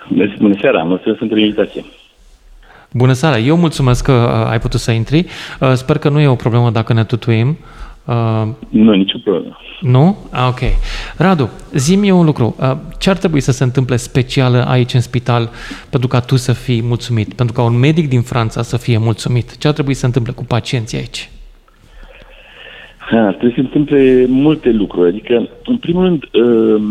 [0.10, 1.86] Bună bună seara, mulțumesc pentru invitație.
[2.94, 3.38] Bună seara!
[3.38, 5.26] Eu mulțumesc că uh, ai putut să intri.
[5.60, 7.58] Uh, Sper că nu e o problemă dacă ne tutuim.
[8.06, 9.58] Uh, nu, nicio problemă.
[9.82, 10.18] Nu?
[10.32, 10.60] Ah, ok.
[11.18, 12.56] Radu, zi-mi un lucru.
[12.60, 15.50] Uh, ce ar trebui să se întâmple special aici în spital
[15.90, 17.34] pentru ca tu să fii mulțumit?
[17.34, 19.58] Pentru ca un medic din Franța să fie mulțumit?
[19.58, 21.30] Ce ar trebui să se întâmple cu pacienții aici?
[22.98, 25.10] Ha, trebuie să se întâmple multe lucruri.
[25.10, 26.82] Adică, în primul rând, uh,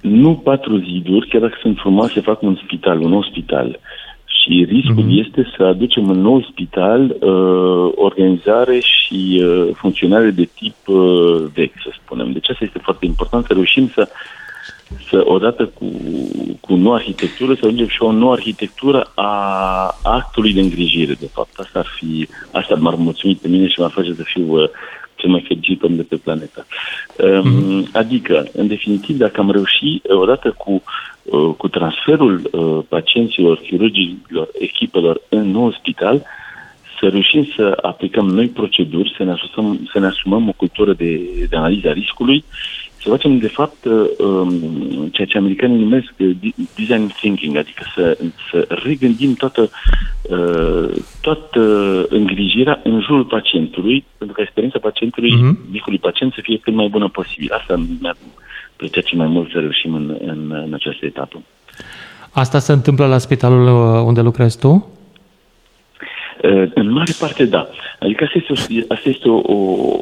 [0.00, 3.78] nu patru ziduri, chiar dacă sunt frumoase, fac un spital, un nou spital.
[4.48, 5.26] Și riscul mm-hmm.
[5.26, 11.80] este să aducem în nou spital uh, organizare și uh, funcționare de tip uh, vechi,
[11.82, 12.32] să spunem.
[12.32, 14.08] Deci asta este foarte important, să reușim să,
[15.08, 15.84] să odată cu,
[16.60, 19.32] cu noua arhitectură, să ajungem și o nouă arhitectură a
[20.02, 21.58] actului de îngrijire, de fapt.
[21.58, 24.68] Asta ar fi, asta m-ar mulțumi pe mine și m-ar face să fiu uh,
[25.18, 26.66] cel mai fericit om de pe planetă.
[26.66, 27.92] Mm-hmm.
[27.92, 30.82] Adică, în definitiv, dacă am reușit, odată cu,
[31.22, 36.22] uh, cu transferul uh, pacienților, chirurgilor, echipelor în nou spital,
[37.00, 41.20] să reușim să aplicăm noi proceduri, să ne asumăm, să ne asumăm o cultură de,
[41.48, 42.44] de analiză a riscului
[43.08, 43.84] să facem, de fapt,
[44.18, 46.12] um, ceea ce americanii numesc
[46.76, 48.18] design thinking, adică să,
[48.50, 49.70] să regândim toată,
[50.22, 50.88] uh,
[51.20, 51.60] toată
[52.08, 55.70] îngrijirea în jurul pacientului, pentru ca experiența pacientului, uh-huh.
[55.70, 57.52] micului pacient, să fie cât mai bună posibil.
[57.52, 58.16] Asta mi-ar
[58.76, 61.42] plăcea cel mai mult să reușim în, în, în această etapă.
[62.30, 64.97] Asta se întâmplă la spitalul uh, unde lucrezi tu?
[66.74, 67.68] În mare parte, da.
[67.98, 69.40] Adică asta este, o, asta este, o,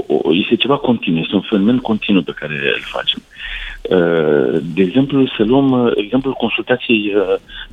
[0.06, 3.22] o, este ceva continuu, este un fenomen continuu pe care îl facem.
[4.74, 7.12] De exemplu, să luăm exemplul consultației,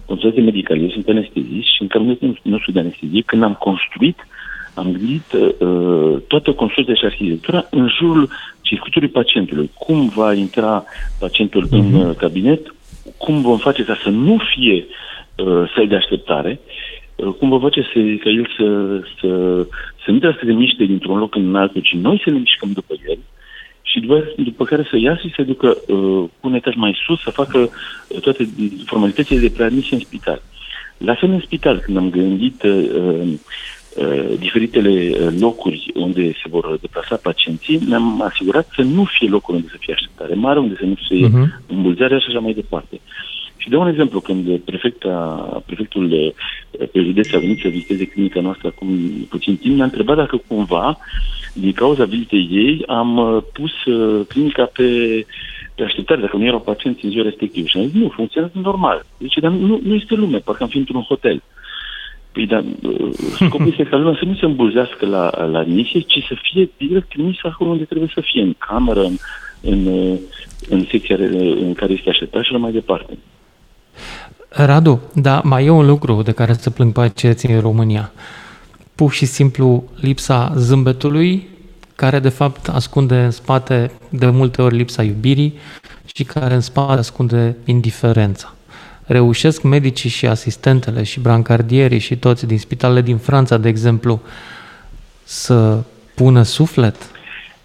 [0.05, 0.79] consultației medicale.
[0.79, 4.19] Eu sunt anestezist și în cabinetul nostru de anestezie, când am construit,
[4.73, 8.29] am gândit uh, toată construcția și arhitectura în jurul
[8.61, 9.71] circuitului pacientului.
[9.73, 10.83] Cum va intra
[11.19, 11.71] pacientul uh-huh.
[11.71, 12.15] în mhm.
[12.15, 12.73] cabinet,
[13.17, 14.85] cum vom face ca să nu fie
[15.35, 16.59] uh, săl de așteptare
[17.39, 19.63] cum vă face să, ca el să, să,
[20.03, 22.71] să nu trebuie să se miște dintr-un loc în altul, ci noi să ne mișcăm
[22.71, 23.17] după el
[23.81, 27.29] și după, după care să iasă și să ducă uh, un etaj mai sus, să
[27.29, 28.49] facă uh, toate
[28.85, 30.41] formalitățile de preadmisie în spital.
[30.97, 33.23] La fel în spital, când am gândit uh,
[33.95, 39.57] uh, diferitele uh, locuri unde se vor deplasa pacienții, ne-am asigurat să nu fie locuri
[39.57, 41.65] unde să fie așteptare mare, unde să nu fie uh-huh.
[41.67, 42.99] îmbulzarea și așa mai departe.
[43.63, 45.17] Și de un exemplu, când prefecta,
[45.65, 48.87] prefectul eh, pe județ a venit să viziteze clinica noastră acum
[49.29, 50.97] puțin timp, ne-a întrebat dacă cumva,
[51.53, 54.87] din cauza vizitei ei, am eh, pus eh, clinica pe,
[55.75, 57.67] pe așteptare, dacă nu erau pacienți în ziua respectivă.
[57.67, 59.05] Și am zis, nu, funcționează normal.
[59.17, 61.41] Deci, dar nu, nu este lume, parcă am fi într-un hotel.
[62.31, 62.63] Păi, dar
[63.47, 67.09] scopul este ca lumea să nu se îmbulzească la, la admisie, ci să fie direct
[67.09, 69.17] trimis acolo unde trebuie să fie, în cameră, în,
[69.61, 69.87] în,
[70.69, 71.15] în secția
[71.59, 73.17] în care este așteptat și mai departe.
[74.55, 78.11] Radu, da, mai e un lucru de care să plâng pacienții în România.
[78.95, 81.47] Pur și simplu lipsa zâmbetului,
[81.95, 85.53] care de fapt ascunde în spate de multe ori lipsa iubirii
[86.15, 88.53] și care în spate ascunde indiferența.
[89.05, 94.21] Reușesc medicii și asistentele și brancardierii și toți din spitalele din Franța, de exemplu,
[95.23, 95.83] să
[96.15, 96.95] pună suflet?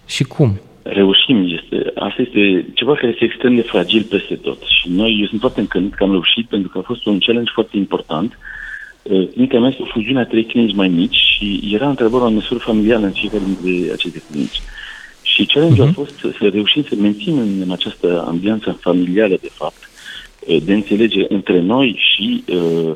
[0.05, 0.59] Și cum?
[0.93, 1.37] reușim.
[1.57, 4.61] Este, asta este ceva care este extrem de fragil peste tot.
[4.61, 7.51] Și noi, eu sunt foarte încânt că am reușit pentru că a fost un challenge
[7.53, 8.37] foarte important.
[9.01, 12.31] Uh, clinica mea este o fuziune a trei clinici mai mici și era întrebarea o
[12.31, 14.61] măsură familială în fiecare dintre aceste clinici.
[15.21, 15.89] Și challenge-ul uh-huh.
[15.89, 16.01] a mhm.
[16.01, 19.89] fost să, să reușim să menținem în această ambianță familială, de fapt,
[20.39, 22.91] uh, de înțelege între noi și uh,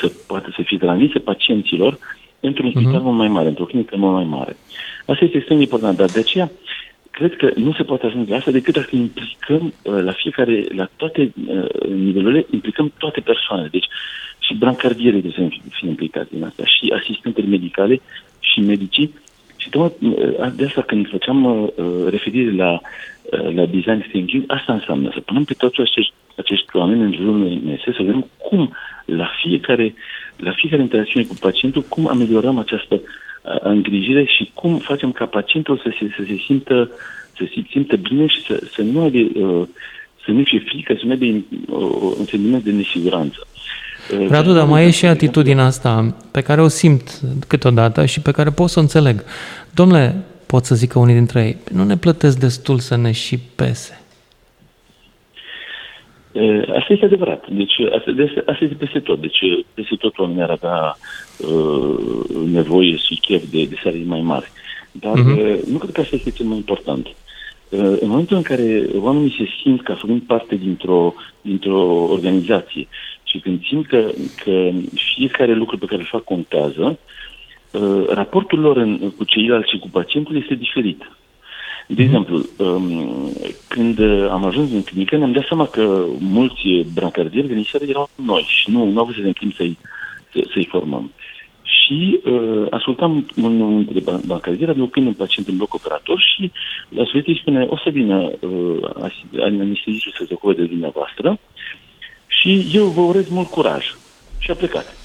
[0.00, 1.98] să poată să fie transmise pacienților
[2.40, 3.02] într-un spital uh-huh.
[3.02, 4.56] mult mai mare, într-o clinică mult mai mare.
[5.06, 6.50] Asta este extrem de important, dar de aceea
[7.10, 10.88] cred că nu se poate ajunge la asta decât dacă implicăm uh, la fiecare, la
[10.96, 13.68] toate uh, nivelurile, implicăm toate persoanele.
[13.68, 13.86] Deci
[14.38, 18.00] și brancardierii de să fie implicați în asta, și asistentele medicale
[18.40, 19.14] și medicii.
[19.56, 21.70] Și tocmai uh, de asta când făceam uh,
[22.08, 27.02] referire la, uh, la design thinking, asta înseamnă să punem pe toți acești, acești oameni
[27.02, 28.72] în jurul nostru, să vedem cum
[29.04, 29.94] la fiecare,
[30.36, 33.08] la fiecare interacțiune cu pacientul, cum ameliorăm această uh,
[33.62, 36.90] îngrijire și cum facem ca pacientul să se, să se simtă
[37.36, 39.66] să se simtă bine și să, să nu aibă uh,
[40.24, 43.46] să nu fie frică, să nu aibă uh, un sentiment de nesiguranță.
[44.20, 48.30] Uh, Radu, dar mai e și atitudinea asta pe care o simt câteodată și pe
[48.30, 49.24] care pot să o înțeleg.
[49.74, 53.99] Domnule, pot să zică unii dintre ei, nu ne plătesc destul să ne și pese.
[56.76, 57.48] Asta este adevărat.
[57.48, 58.14] Deci, asta,
[58.46, 59.20] asta este peste tot.
[59.20, 59.38] Deci,
[59.74, 60.96] peste tot oamenii ar avea
[61.38, 64.50] uh, nevoie și chef de, de salarii mai mari.
[64.92, 65.60] Dar uh-huh.
[65.70, 67.06] nu cred că asta este cel mai important.
[67.06, 72.88] Uh, în momentul în care oamenii se simt ca făcând parte dintr-o, dintr-o organizație
[73.22, 74.10] și când simt că,
[74.44, 76.98] că fiecare lucru pe care îl fac contează,
[77.70, 81.02] uh, raportul lor în, cu ceilalți și cu pacientul este diferit.
[81.94, 83.32] De exemplu, um,
[83.68, 84.00] când
[84.30, 88.84] am ajuns în clinică, ne-am dat seama că mulți brancardieri veniseră erau noi și nu,
[88.84, 89.78] nu au avut să timp să-i,
[90.32, 91.12] să, să-i formăm.
[91.62, 96.52] Și uh, ascultam un dintre brancardieri aducând un pacient în bloc operator și
[96.88, 101.38] la sfârșit îi spune, o să vină uh, anestezistul să se ocupe de dumneavoastră
[102.26, 103.84] și eu vă urez mult curaj.
[104.38, 104.99] Și a plecat.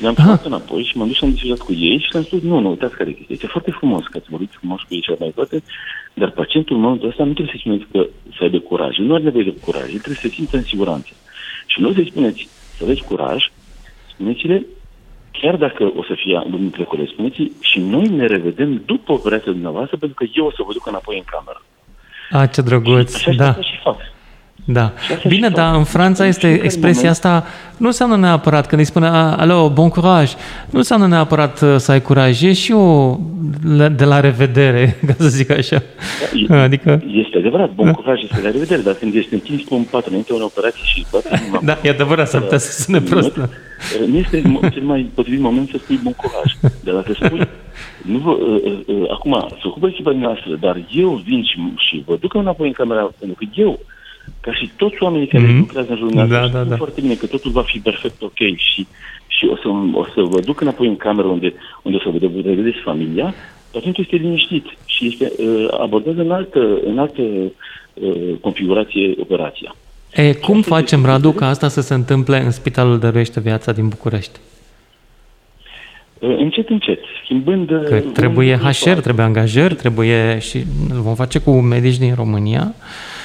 [0.00, 2.42] Și le-am sunat înapoi și m-am dus și am discutat cu ei și le-am spus,
[2.42, 3.24] nu, nu, uitați care este.
[3.28, 5.62] Este foarte frumos că ați vorbit frumos cu ei și mai toate,
[6.14, 8.96] dar pacientul în momentul ăsta nu trebuie să spuneți că să aibă curaj.
[8.96, 11.12] Nu are nevoie de curaj, el trebuie să se simtă în siguranță.
[11.66, 13.50] Și nu să-i spuneți să aveți curaj,
[14.12, 14.66] spuneți-le,
[15.30, 19.96] chiar dacă o să fie dintre colegi, spuneți și noi ne revedem după operația dumneavoastră
[19.96, 21.62] pentru că eu o să vă duc înapoi în cameră.
[22.30, 23.62] A, ce drăguț, și așa da.
[23.62, 23.96] și fac.
[24.64, 24.92] Da.
[25.28, 27.44] Bine, dar în Franța este expresia asta,
[27.76, 30.32] nu înseamnă neapărat, când îi spune, alo, bon curaj,
[30.70, 33.18] nu înseamnă neapărat uh, să ai curaj, e și o
[33.96, 35.82] de la revedere, ca să zic așa.
[36.48, 37.02] Da, adică...
[37.06, 37.92] Este adevărat, bon da.
[37.92, 41.06] curaj este la revedere, dar când ești întins pe un pat înainte unei operație și
[41.12, 43.36] bate Da, e adevărat, s-ar putea să sune prost.
[43.36, 43.48] Da.
[44.08, 44.42] Nu este
[44.72, 47.48] cel mai potrivit moment să spui bon curaj, dar dacă spui,
[48.02, 52.02] nu vă, uh, uh, uh, acum, se ocupă echipa noastră, dar eu vin și, și
[52.06, 53.80] vă duc înapoi în camera, pentru că eu
[54.40, 55.58] ca și toți oamenii care mm-hmm.
[55.58, 56.76] lucrează în jurnal, da, da, da.
[56.76, 58.86] foarte bine că totul va fi perfect ok și,
[59.26, 62.40] și o, să, o să vă duc înapoi în cameră unde, unde o să vă
[62.44, 63.34] revedeți familia,
[63.76, 69.74] atunci este liniștit și este uh, abordează în altă, în altă uh, configurație operația.
[70.14, 74.38] E, cum facem, Radu, ca asta să se întâmple în Spitalul Dăruiește Viața din București?
[76.18, 77.66] Uh, încet, încet, schimbând...
[77.66, 80.58] Că trebuie HR, trebuie angajări, trebuie și
[81.02, 82.74] vom face cu medici din România.
[82.78, 83.18] Uh,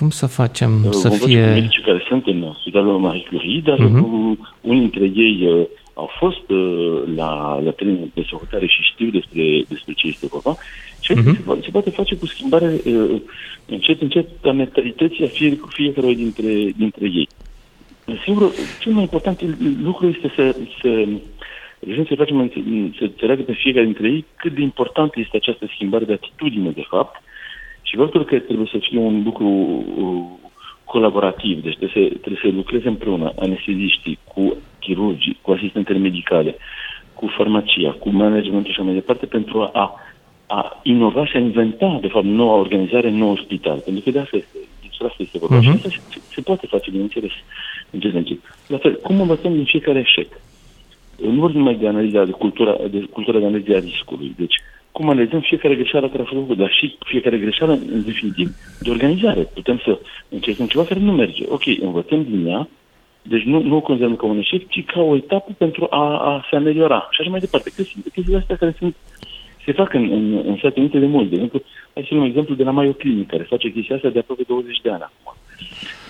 [0.00, 1.44] cum să facem uh, să Vom fie...
[1.46, 4.36] medicii care sunt în Spitalul Marie Curie, dar uh-huh.
[4.60, 9.42] unii dintre ei uh, au fost uh, la, la trenul de sohotare și știu despre,
[9.68, 10.56] despre ce este vorba.
[11.00, 11.24] Și uh-huh.
[11.24, 13.20] se, se poate face cu schimbare uh,
[13.66, 17.28] încet, încet a mentalității a fie, cu fiecare dintre, dintre ei.
[18.24, 19.40] Singurul, cel mai important
[19.82, 21.06] lucru este să, să
[21.86, 22.50] Reușim să facem
[22.98, 26.84] să înțeleagă pe fiecare dintre ei cât de importantă este această schimbare de atitudine, de
[26.88, 27.22] fapt,
[27.90, 30.22] și faptul că trebuie să fie un lucru uh,
[30.84, 36.56] colaborativ, deci trebuie să, trebuie să lucreze împreună anesteziștii cu chirurgii, cu asistentele medicale,
[37.14, 39.94] cu farmacia, cu managementul și așa mai departe, pentru a,
[40.46, 43.78] a inova și a inventa, de fapt, noua organizare, nou spital.
[43.78, 45.58] Pentru că de asta este, deci asta este vorba.
[45.58, 45.62] Uh-huh.
[45.62, 47.32] Și asta se, se poate face, bineînțeles,
[47.90, 48.28] în ce sens.
[48.66, 50.40] La fel, cum învățăm din fiecare eșec?
[51.16, 54.34] Nu vorbim mai de analiza, de cultura de, cultura de analiza riscului.
[54.36, 54.56] Deci,
[54.92, 58.48] cum analizăm fiecare greșeală care a fost făcută, dar și fiecare greșeală, în definitiv,
[58.80, 59.40] de organizare.
[59.40, 59.98] Putem să
[60.28, 61.44] încercăm ceva care nu merge.
[61.48, 62.68] Ok, învățăm din ea,
[63.22, 66.46] deci nu, nu o considerăm ca un eșec, ci ca o etapă pentru a, a
[66.50, 67.08] se ameliora.
[67.10, 67.70] Și așa mai departe.
[68.12, 68.96] Chestiile astea care sunt,
[69.64, 71.28] se fac în, în, în Statele Unite de mult.
[71.28, 71.62] De exemplu,
[71.94, 74.80] hai să luăm exemplu de la Mayo Clinic, care face chestia asta de aproape 20
[74.82, 75.34] de ani acum.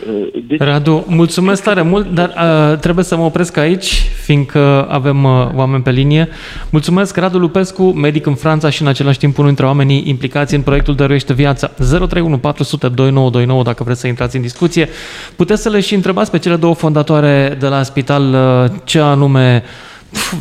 [0.09, 5.25] Uh, deci, Radu, mulțumesc tare mult, dar uh, trebuie să mă opresc aici, fiindcă avem
[5.25, 6.29] uh, oameni pe linie.
[6.71, 10.61] Mulțumesc, Radu Lupescu, medic în Franța și în același timp unul dintre oamenii implicați în
[10.61, 11.67] proiectul Dăruiește Viața.
[11.67, 14.89] 031 400 2929 dacă vreți să intrați în discuție.
[15.37, 19.63] Puteți să le și întrebați pe cele două fondatoare de la spital uh, ce anume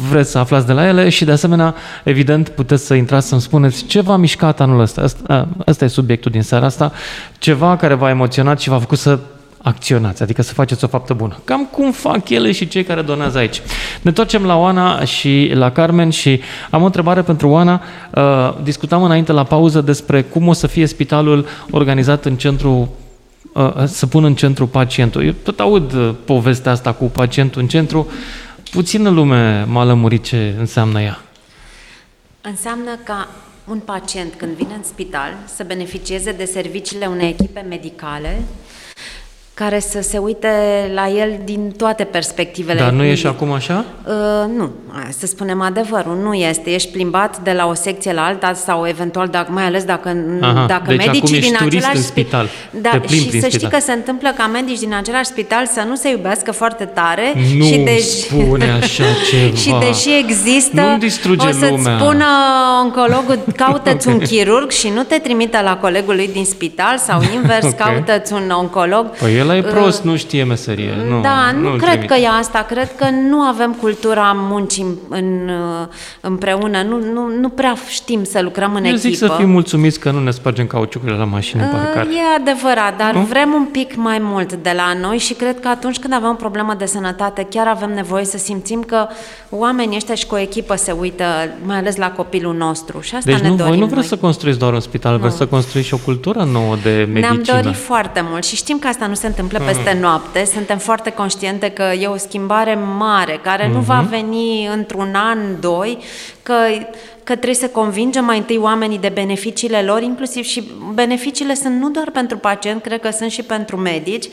[0.10, 3.86] vreți să aflați de la ele și de asemenea, evident, puteți să intrați să-mi spuneți
[3.86, 5.02] ce v-a mișcat anul ăsta.
[5.02, 6.92] Asta, asta e subiectul din seara asta.
[7.38, 9.20] Ceva care v-a emoționat și v-a făcut să
[9.62, 11.40] acționați, adică să faceți o faptă bună.
[11.44, 13.62] Cam cum fac ele și cei care donează aici.
[14.02, 17.82] Ne întoarcem la Oana și la Carmen și am o întrebare pentru Oana.
[18.16, 22.90] Uh, discutam înainte la pauză despre cum o să fie spitalul organizat în centru
[23.54, 25.26] uh, să pun în centru pacientul.
[25.26, 28.08] Eu tot aud uh, povestea asta cu pacientul în centru.
[28.72, 31.22] Puțină lume m-a lămurit ce înseamnă ea.
[32.42, 33.30] Înseamnă ca
[33.68, 38.42] un pacient când vine în spital să beneficieze de serviciile unei echipe medicale
[39.60, 40.48] care să se uite
[40.94, 42.80] la el din toate perspectivele.
[42.80, 43.86] Dar nu e și acum așa?
[44.08, 44.14] Uh,
[44.58, 44.70] nu,
[45.18, 46.70] să spunem adevărul, nu este.
[46.70, 50.66] Ești plimbat de la o secție la alta sau eventual, dacă, mai ales dacă, Aha,
[50.68, 52.48] dacă deci medicii din același în spital.
[52.82, 53.50] Da, Te și prin să spital.
[53.50, 57.34] știi că se întâmplă ca medici din același spital să nu se iubească foarte tare
[57.58, 59.56] nu și deși spune așa ceva.
[59.56, 61.98] și deși există, Nu-mi distruge o să-ți lumea.
[62.00, 62.26] spună
[62.84, 67.66] oncologul, caută-ți un chirurg și nu te trimite la colegul lui din spital sau invers,
[67.66, 67.76] Ok.
[67.76, 69.06] caută-ți un oncolog.
[69.10, 70.94] Păi el ăla e prost, nu știe meserie.
[71.10, 72.06] Nu, da, nu, nu cred trimite.
[72.14, 72.66] că e asta.
[72.70, 75.88] Cred că nu avem cultura muncii în, uh,
[76.22, 76.82] împreună.
[76.82, 79.08] Nu, nu, nu prea știm să lucrăm în Eu echipă.
[79.08, 82.08] zic să fim mulțumiți că nu ne spargem cauciucurile la mașină în parcare.
[82.10, 83.22] Uh, E adevărat, dar Nu?
[83.22, 86.34] vrem un pic mai mult de la noi și cred că atunci când avem o
[86.34, 89.08] problemă de sănătate, chiar avem nevoie să simțim că
[89.50, 91.24] oamenii ăștia și cu o echipă se uită,
[91.66, 93.00] mai ales la copilul nostru.
[93.02, 94.08] Și asta Deci ne nu, dorim voi nu vreți noi.
[94.10, 97.20] să construiți doar un spital, vreți să construiți și o cultură nouă de medicină.
[97.20, 100.02] Ne-am dorit foarte mult și știm că asta nu se întâmplă peste Mhm.
[100.02, 100.46] noapte.
[100.46, 104.10] Suntem foarte conștiente că e o schimbare mare, care nu va Mhm.
[104.10, 105.98] veni într-un an, doi,
[106.44, 106.54] că,
[107.24, 111.90] că trebuie să convingem mai întâi oamenii de beneficiile lor, inclusiv și beneficiile sunt nu
[111.90, 114.26] doar pentru pacient, cred că sunt și pentru medici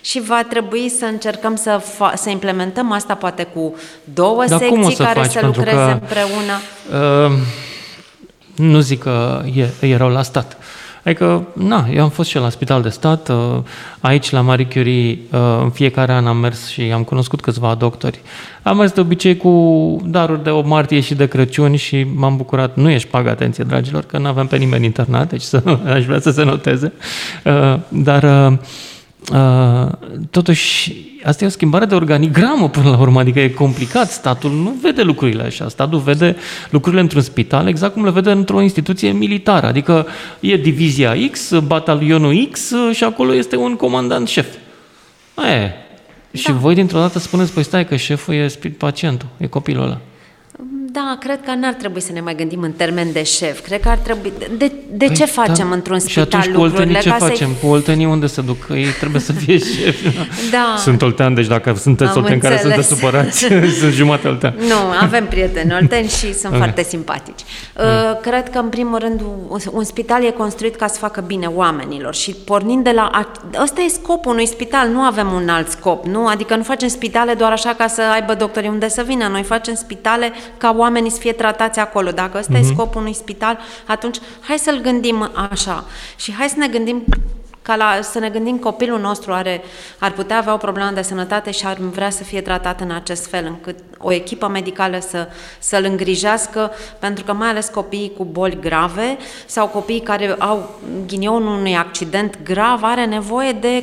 [0.00, 3.74] și va trebui să încercăm să, fa- să implementăm asta poate cu
[4.14, 5.30] două Dar cum o secții să care faci?
[5.30, 6.60] să Pentru lucreze că- împreună.
[7.26, 7.32] Uh,
[8.56, 10.56] nu zic că e, erau la stat.
[11.04, 13.36] Adică, na, eu am fost și la spital de stat, uh,
[14.00, 18.20] aici la Marie Curie, uh, în fiecare an am mers și am cunoscut câțiva doctori.
[18.62, 22.76] Am mers de obicei cu daruri de o martie și de Crăciun și m-am bucurat.
[22.76, 25.62] Nu ești pagă, atenție, dragilor, că nu avem pe nimeni internat, deci să,
[25.94, 26.92] aș vrea să se noteze.
[27.44, 28.52] Uh, dar...
[29.32, 29.92] Uh, Uh,
[30.30, 30.92] totuși,
[31.24, 34.10] asta e o schimbare de organigramă până la urmă, adică e complicat.
[34.10, 35.68] Statul nu vede lucrurile așa.
[35.68, 36.36] Statul vede
[36.70, 39.66] lucrurile într-un spital exact cum le vede într-o instituție militară.
[39.66, 40.06] Adică
[40.40, 44.46] e divizia X, batalionul X uh, și acolo este un comandant șef.
[45.34, 45.72] Aia e.
[46.32, 50.00] Și voi dintr-o dată spuneți, păi stai că șeful e spi- pacientul, e copilul ăla.
[50.94, 53.60] Da, cred că n-ar trebui să ne mai gândim în termen de șef.
[53.60, 54.32] Cred că ar trebui...
[54.56, 55.74] De, de ce Păi, facem da.
[55.74, 56.98] într-un Și spital atunci cu oltenii lucrurile?
[57.00, 57.50] ce ca să-i- facem?
[57.62, 58.56] Cu oltenii unde se duc?
[58.70, 60.08] Ei trebuie să fie șefi.
[60.50, 60.74] Da.
[60.78, 62.74] Sunt oltean, deci dacă sunteți Am oltean care înțeles.
[62.86, 63.38] sunteți supărați,
[63.80, 64.54] sunt jumate oltean.
[64.58, 66.58] Nu, avem prieteni olteni și sunt Ok.
[66.58, 67.40] foarte simpatici.
[67.76, 67.82] Uh,
[68.20, 72.14] Cred că, în primul rând, un, un spital e construit ca să facă bine oamenilor
[72.14, 73.02] și pornind de la...
[73.12, 73.30] a-
[73.62, 76.26] Ăsta e scopul unui spital, nu avem un alt scop, nu?
[76.26, 79.74] Adică nu facem spitale doar așa ca să aibă doctorii unde să vină, noi facem
[79.74, 82.10] spitale ca oamenii să fie tratați acolo.
[82.10, 82.62] Dacă ăsta Mhm.
[82.62, 85.84] e scopul unui spital, atunci hai să-l gândim așa
[86.16, 87.04] și hai să ne gândim
[87.62, 89.62] ca la, să ne gândim copilul nostru are,
[89.98, 93.26] ar putea avea o problemă de sănătate și ar vrea să fie tratat în acest
[93.26, 95.28] fel, încât o echipă medicală să,
[95.58, 100.70] să-l îngrijească, pentru că mai ales copiii cu boli grave sau copiii care au
[101.06, 103.82] ghinionul unui accident grav are nevoie de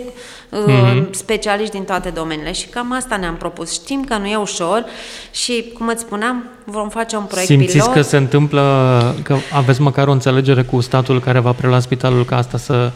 [0.50, 1.08] uh, Mhm.
[1.14, 3.72] specialiști din toate domeniile și cam asta ne-am propus.
[3.74, 4.86] Știm că nu e ușor
[5.32, 7.94] și, cum îți spuneam, vom face un proiect Simțiți pilot.
[7.94, 8.62] că se întâmplă,
[9.24, 12.92] că aveți măcar o înțelegere cu statul care va prelua spitalul ca asta să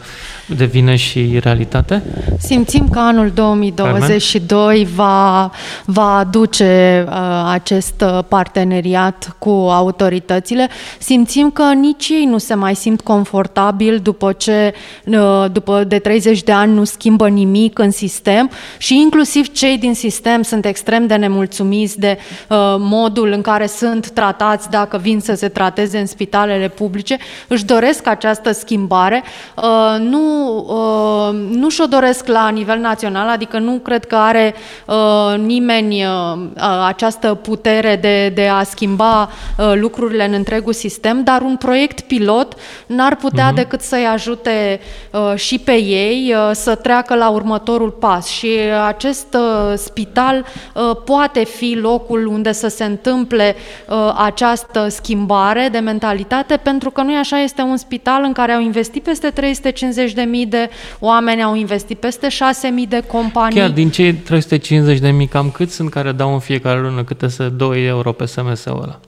[0.46, 2.02] devină și realitate?
[2.38, 5.50] Simțim că anul 2022 va,
[5.84, 7.14] va aduce uh,
[7.46, 10.68] acest uh, parteneriat cu autoritățile.
[10.98, 14.74] Simțim că nici ei nu se mai simt confortabil după ce
[15.04, 19.94] uh, după de 30 de ani nu schimbă nimic în sistem și inclusiv cei din
[19.94, 25.34] sistem sunt extrem de nemulțumiți de uh, modul în care sunt tratați dacă vin să
[25.34, 27.16] se trateze în spitalele publice.
[27.48, 29.22] Își doresc această schimbare.
[29.56, 34.54] Uh, nu uh, nu și-o doresc la nivel național, adică nu cred că are
[34.86, 36.10] uh, nimeni uh,
[36.56, 42.00] uh, această putere de, de a schimba uh, lucrurile în întregul sistem, dar un proiect
[42.00, 42.54] pilot
[42.86, 43.54] n-ar putea uh-huh.
[43.54, 44.80] decât să-i ajute
[45.12, 48.26] uh, și pe ei uh, să treacă la următorul pas.
[48.26, 48.48] Și
[48.86, 53.54] acest uh, spital uh, poate fi locul unde să se întâmple
[53.88, 58.52] uh, această schimbare de mentalitate, pentru că nu e așa, este un spital în care
[58.52, 63.58] au investit peste 350.000 de oameni, au investit peste 6.000 de companii.
[63.58, 67.28] Chiar din cei 350 de mii, cam cât sunt care dau în fiecare lună câte
[67.28, 69.00] să 2 euro pe SMS-ul ăla?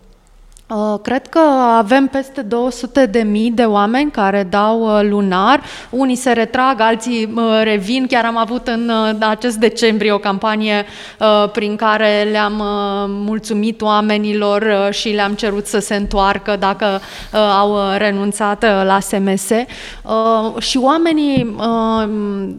[0.74, 1.38] Uh, Cred că
[1.78, 5.60] avem peste 200 de mii de oameni care dau uh, lunar.
[5.90, 8.06] Unii se retrag, alții uh, revin.
[8.06, 10.84] Chiar am avut în uh, acest decembrie o campanie
[11.20, 17.00] uh, prin care le-am uh, mulțumit oamenilor uh, și le-am cerut să se întoarcă dacă
[17.32, 19.50] uh, au uh, renunțat uh, la SMS.
[19.50, 22.08] Uh, Și oamenii uh,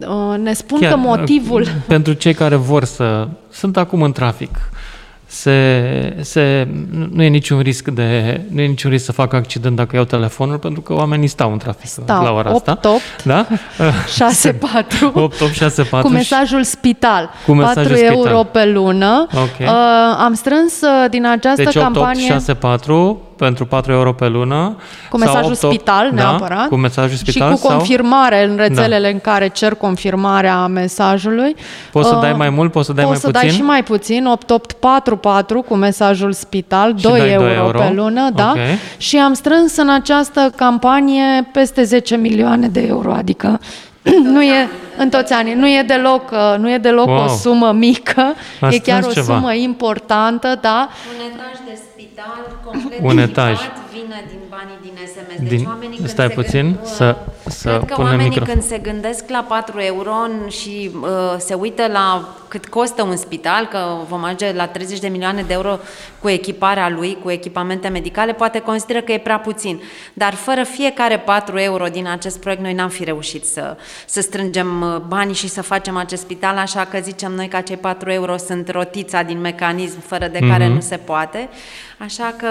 [0.08, 1.66] uh, ne spun că motivul...
[1.86, 3.28] Pentru cei care vor să...
[3.50, 4.50] Sunt acum în trafic.
[5.32, 6.68] Se, se,
[7.10, 10.58] nu e niciun risc de nu e niciun risc să facă accident dacă iau telefonul
[10.58, 12.80] pentru că oamenii stau în trafic Stau, la ora asta.
[12.80, 13.24] 8-8.
[13.24, 13.46] Da?
[13.48, 13.52] 6-4
[15.88, 17.30] 8-8-6-4 cu mesajul spital.
[17.46, 18.16] Cu mesajul 4 spital.
[18.16, 19.26] euro pe lună.
[19.34, 19.58] Ok.
[19.60, 19.66] Uh,
[20.18, 24.76] am strâns uh, din această Deci campanie 8864 pentru 4 euro pe lună.
[25.10, 27.76] cu sau mesajul 88 spital da, neapărat cu mesajul spital și cu sau...
[27.76, 31.56] confirmare în rețelele în care cer confirmarea mesajului.
[31.92, 33.48] Poți să Uh, dai mai mult, poți să dai poți mai să puțin?
[33.48, 37.78] dai și mai puțin, 8844 cu mesajul spital, Și 2 dai euro, doi euro.
[37.78, 38.52] pe lună, da?
[38.56, 38.60] Ok.
[38.96, 43.60] Și am strâns în această campanie peste 10 milioane de euro, adică
[44.32, 47.24] Nu e în toți anii, nu e deloc, uh, nu e deloc Wow.
[47.24, 49.34] o sumă mică, A e chiar strâns o ceva.
[49.34, 50.88] sumă importantă, da.
[51.18, 51.78] Un etaj de
[52.20, 53.00] spital complet
[54.10, 54.30] Un etaj.
[54.30, 55.48] echipat vine din banii din SMS.
[55.48, 57.16] Deci Din- oamenii când stai se puțin, gând- să-
[57.48, 60.14] să Cred că punem oamenii micro- când se gândesc la 4 euro
[60.48, 65.08] și uh, se uită la cât costă un spital, că vom ajunge la 30 de
[65.08, 65.78] milioane de euro
[66.20, 69.80] cu echiparea lui, cu echipamente medicale, poate consideră că e prea puțin.
[70.12, 74.80] Dar fără fiecare 4 euro din acest proiect, noi n-am fi reușit să, să strângem
[74.82, 78.36] uh, banii și să facem acest spital, așa că zicem noi că acei 4 euro
[78.36, 80.74] sunt rotița din mecanism fără de care Mhm.
[80.74, 81.48] nu se poate.
[81.98, 82.48] Așa că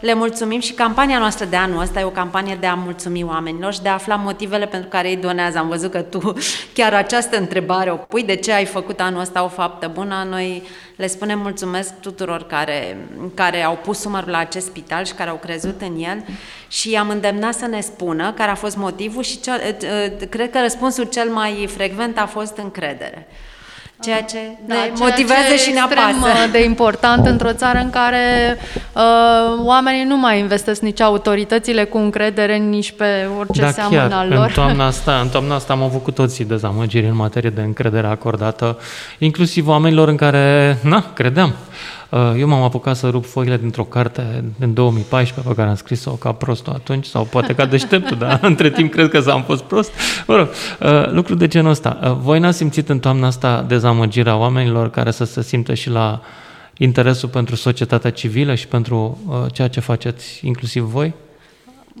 [0.00, 3.72] le mulțumim și campania noastră de anul ăsta e o campanie de a mulțumi oamenilor
[3.72, 5.58] și de a afla motivele pentru care ei donează.
[5.58, 6.32] Am văzut că tu
[6.74, 10.26] chiar această întrebare o pui, de ce ai făcut anul ăsta o faptă bună?
[10.28, 10.62] Noi
[10.96, 12.96] le spunem mulțumesc tuturor care,
[13.34, 16.24] care au pus umărul la acest spital și care au crezut în el
[16.68, 19.76] și am îndemnat să ne spună care a fost motivul și cel,
[20.28, 23.26] cred că răspunsul cel mai frecvent a fost încredere.
[24.02, 26.44] Ceea ce ne Da, ceea motivează ce e și ne extrem apasă.
[26.44, 28.56] uh, de important într-o țară în care
[28.92, 29.02] uh,
[29.64, 34.28] oamenii nu mai investesc nici autoritățile cu încredere, nici pe orice da, seamănă chiar, al
[34.28, 34.46] lor.
[34.46, 38.06] în toamna, asta, în toamna asta am avut cu toții dezamăgiri în materie de încredere
[38.06, 38.78] acordată,
[39.18, 41.48] inclusiv oamenilor în care, na, credeam.
[41.48, 46.10] Uh, Eu m-am apucat să rup foile dintr-o carte din 2014 pe care am scris-o
[46.10, 49.92] ca prostul atunci, sau poate ca deșteptul, dar între timp cred că am fost prost.
[50.26, 50.48] Mă rog,
[50.80, 51.98] uh, lucruri de genul ăsta.
[52.02, 56.20] Uh, Voi n-ați simțit în toamna asta dezamăgirea oamenilor care să se simtă și la
[56.76, 61.14] interesul pentru societatea civilă și pentru uh, ceea ce faceți inclusiv voi?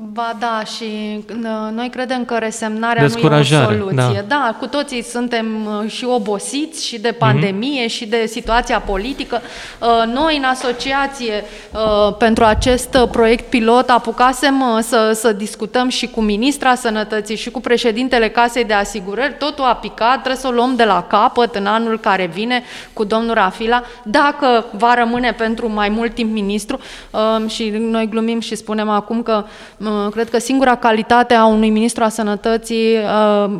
[0.00, 0.84] Ba da, și
[1.30, 4.24] uh, noi credem că resemnarea nu e o Descurajare, soluție.
[4.28, 4.34] da.
[4.36, 5.46] da, cu toții suntem
[5.82, 7.88] uh, și obosiți și de pandemie Mhm.
[7.90, 9.40] și de situația politică.
[9.80, 15.88] Uh, Noi, în asociație, uh, pentru acest uh, proiect pilot, apucasem uh, să, să discutăm
[15.88, 19.34] și cu ministra sănătății și cu președintele Casei de Asigurări.
[19.38, 23.04] Totul a picat, trebuie să o luăm de la capăt în anul care vine cu
[23.04, 26.78] domnul Rafila, dacă va rămâne pentru mai mult timp ministru.
[27.10, 29.44] Uh, Și noi glumim și spunem acum că
[29.78, 33.50] uh, cred că singura calitate a unui ministru a sănătății uh,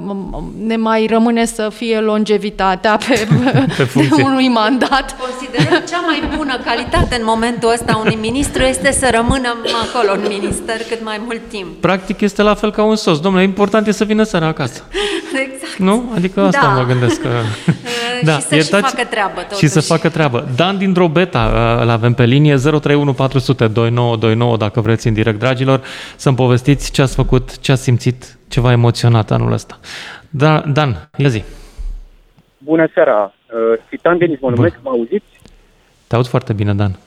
[0.67, 3.27] ne mai rămâne să fie longevitatea pe,
[3.77, 4.23] Pe funcție.
[4.25, 5.17] unui mandat.
[5.21, 9.57] Considerăm cea mai bună calitate în momentul ăsta a unui ministru este să rămână
[9.89, 11.81] acolo în minister cât mai mult timp.
[11.81, 13.21] Practic este la fel ca un sos.
[13.21, 14.83] Domnule, important e să vină seara acasă.
[15.33, 15.58] Exact.
[15.79, 16.13] Nu?
[16.15, 16.69] Adică asta Da.
[16.81, 17.29] mă gândesc că...
[18.23, 19.87] Da, și să și facă treabă, Și să totuși.
[19.93, 20.49] facă treabă.
[20.57, 25.39] Dan din Drobeta uh, îl avem pe linie 031 400 2929 dacă vreți în direct,
[25.39, 25.83] dragilor,
[26.17, 29.79] să-mi povestiți ce ați făcut, ce ați simțit, ce v-a emoționat anul ăsta.
[30.31, 31.43] Da, Dan, ia zi.
[32.59, 33.33] Bună seara!
[33.47, 35.25] Uh, Citan Denis mă numesc, mă auziți?
[36.07, 36.99] Te aud foarte bine, Dan.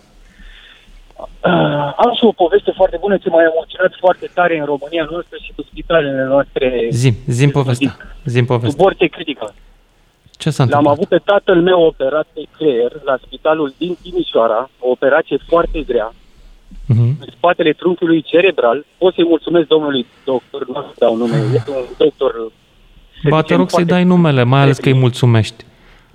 [1.21, 5.37] Uh, am și o poveste foarte bună ce m-a emoționat foarte tare în România noastră
[5.45, 7.97] și cu spitalele noastre Zim, zim povestea.
[8.25, 8.83] Zim cu povestea.
[8.83, 9.53] borțe critică.
[10.41, 10.95] Ce s-a L-am întâmplat?
[10.95, 16.13] avut pe tatăl meu operat pe creier la spitalul din Timișoara, o operație foarte grea,
[16.87, 16.99] Mhm.
[17.23, 18.85] în spatele trunchiului cerebral.
[18.97, 22.31] Pot să-i mulțumesc domnului doctor, nu o să dau nume, este un doctor...
[23.21, 25.65] să Ba, te zicem, rog să-i foarte dai numele, mai ales că îi mulțumești.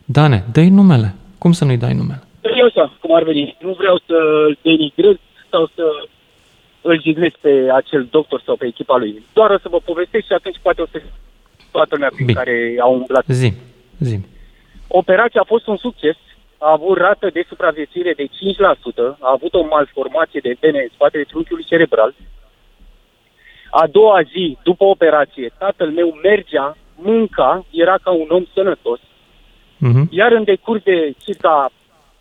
[0.05, 1.15] Dane, dă-i numele.
[1.39, 2.23] Cum să nu-i dai numele?
[2.57, 3.57] Eu așa, cum ar veni.
[3.61, 4.15] Nu vreau să
[4.47, 5.17] îl denigrez
[5.51, 5.83] sau să
[6.81, 9.23] îl jignesc pe acel doctor sau pe echipa lui.
[9.33, 11.03] Doar o să vă povestesc și atunci poate o să
[11.71, 12.39] toată lumea prin Bine.
[12.39, 13.25] care au umblat.
[13.29, 13.55] Zim,
[13.99, 14.25] zim.
[14.89, 16.17] Operația a fost un succes,
[16.59, 21.23] a avut rată de supraviețuire de 5%, a avut o malformație de vene în spatele
[21.25, 22.15] trunchiului cerebral.
[23.71, 29.01] A doua zi, după operație, tatăl meu mergea, mânca, era ca un om sănătos,
[29.79, 30.09] Mhm.
[30.11, 31.71] iar în decurs de circa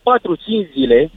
[0.06, 1.12] 4-5 zile,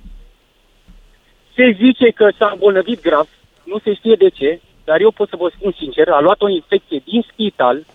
[1.55, 3.29] se zice că s-a îmbolnăvit grav,
[3.65, 6.49] nu se știe de ce, dar eu pot să vă spun sincer, a luat o
[6.49, 7.87] infecție din spital,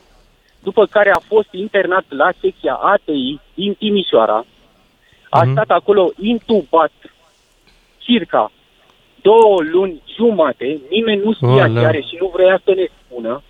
[0.64, 4.46] după care a fost internat la secția ATI din Timișoara,
[5.30, 5.52] a Mhm.
[5.52, 6.92] stat acolo intubat
[7.98, 8.52] circa
[9.22, 11.74] două luni jumate, nimeni nu știa Oleu.
[11.82, 13.42] ce are și nu vrea să ne spună,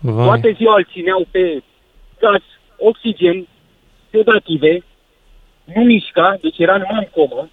[0.00, 0.24] Vai.
[0.24, 1.62] toată ziua îl țineau pe
[2.20, 2.42] gaz,
[2.78, 3.46] oxigen,
[4.10, 4.82] sedative,
[5.74, 7.48] nu mișca, deci era numai în comă.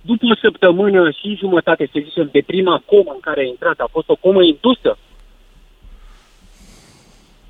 [0.00, 3.88] După o săptămână și jumătate, să zicem, de prima comă în care a intrat, a
[3.90, 4.98] fost o comă indusă,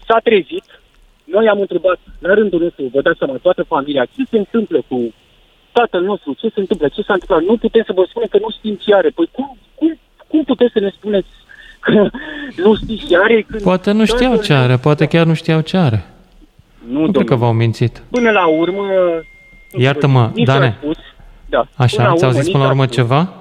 [0.06, 0.64] s-a trezit,
[1.24, 5.14] noi am întrebat, la rândul nostru, vă dați seama, toată familia, ce se întâmplă cu
[5.72, 8.50] tatăl nostru, ce se întâmplă, ce s-a întâmplat, nu putem să vă spunem că nu
[8.50, 9.08] știm ce are.
[9.08, 9.98] Păi cum, cum,
[10.28, 11.28] cum puteți să ne spuneți
[11.80, 12.10] că
[12.64, 13.42] nu știți ce are?
[13.42, 16.17] Când Poate nu știau tatăl ce meu- are, poate chiar nu știau ce are.
[16.90, 17.36] Nu, Nu cred că domnule.
[17.40, 18.02] v-au mințit.
[18.10, 18.84] Până la urmă...
[19.76, 20.66] Iartă-mă, nici Dane.
[20.66, 20.96] n-a Spus,
[21.48, 22.96] da, Așa, ți-au zis nici până la n-a urmă spus.
[22.96, 23.32] ceva?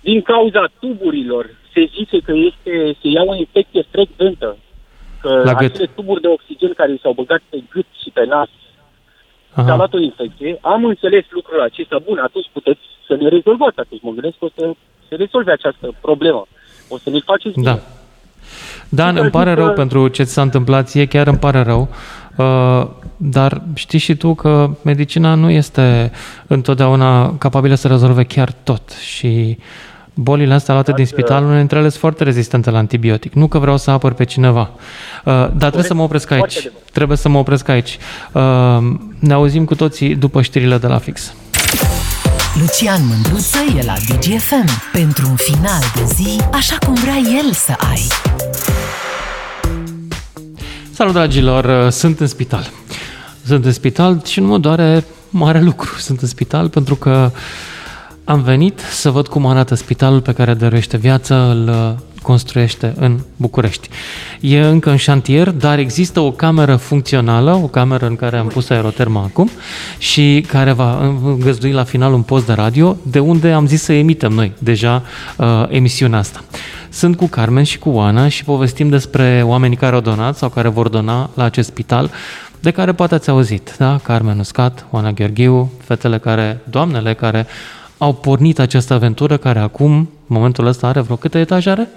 [0.00, 4.56] Din cauza tuburilor, se zice că este, se ia o infecție frecventă
[5.20, 5.70] că La gât.
[5.74, 8.48] acele tuburi de oxigen care i s-au băgat pe gât și pe nas
[9.52, 9.66] Aha.
[9.66, 11.98] și-a luat o infecție, am înțeles lucrul acesta.
[12.08, 13.78] Bun, atunci puteți să le rezolvați.
[13.78, 14.70] Atunci mă gândesc că o să
[15.08, 16.46] se rezolve această problemă.
[16.88, 17.70] O să le faceți Da.
[17.72, 17.82] bine.
[18.88, 21.88] Dan, îmi pare rău pentru ce ți s-a întâmplat ție, chiar îmi pare rău.
[22.36, 26.12] Uh, dar știi și tu că medicina nu este
[26.46, 29.58] întotdeauna capabilă să rezolve chiar tot și
[30.14, 33.32] bolile astea luate din spital, unele dintre ele sunt foarte rezistente la antibiotic.
[33.32, 34.70] Nu că vreau să apăr pe cineva,
[35.24, 36.38] uh, dar trebuie să mă opresc aici.
[36.38, 36.90] Foarte adevărat.
[36.92, 37.98] Trebuie să mă opresc aici.
[38.32, 38.42] Uh,
[39.18, 41.34] ne auzim cu toții după știrile de la fix.
[42.60, 47.74] Lucian Mândruță e la DGFM pentru un final de zi așa cum vrea el să
[47.90, 48.06] ai.
[51.02, 51.90] Salut, dragilor!
[51.90, 52.70] Sunt în spital.
[53.44, 55.98] Sunt în spital și nu mă doare mare lucru.
[55.98, 57.30] Sunt în spital pentru că
[58.24, 61.92] am venit să văd cum arată spitalul pe care dăruiește viață, îl uh,
[62.22, 63.88] construiește în București.
[64.40, 68.70] E încă în șantier, dar există o cameră funcțională, o cameră în care am pus
[68.70, 69.50] aeroterma acum
[69.98, 73.92] și care va îngăzdui la final un post de radio, de unde am zis să
[73.92, 75.02] emitem noi deja
[75.36, 76.44] uh, emisiunea asta.
[76.88, 80.68] Sunt cu Carmen și cu Oana și povestim despre oamenii care au donat sau care
[80.68, 82.10] vor dona la acest spital,
[82.60, 84.00] de care poate ați auzit, da?
[84.02, 87.46] Carmen Uscat, Oana Gheorghiu, fetele care, doamnele care
[87.98, 91.88] au pornit această aventură, care acum, în momentul ăsta, are vreo câte etaje are?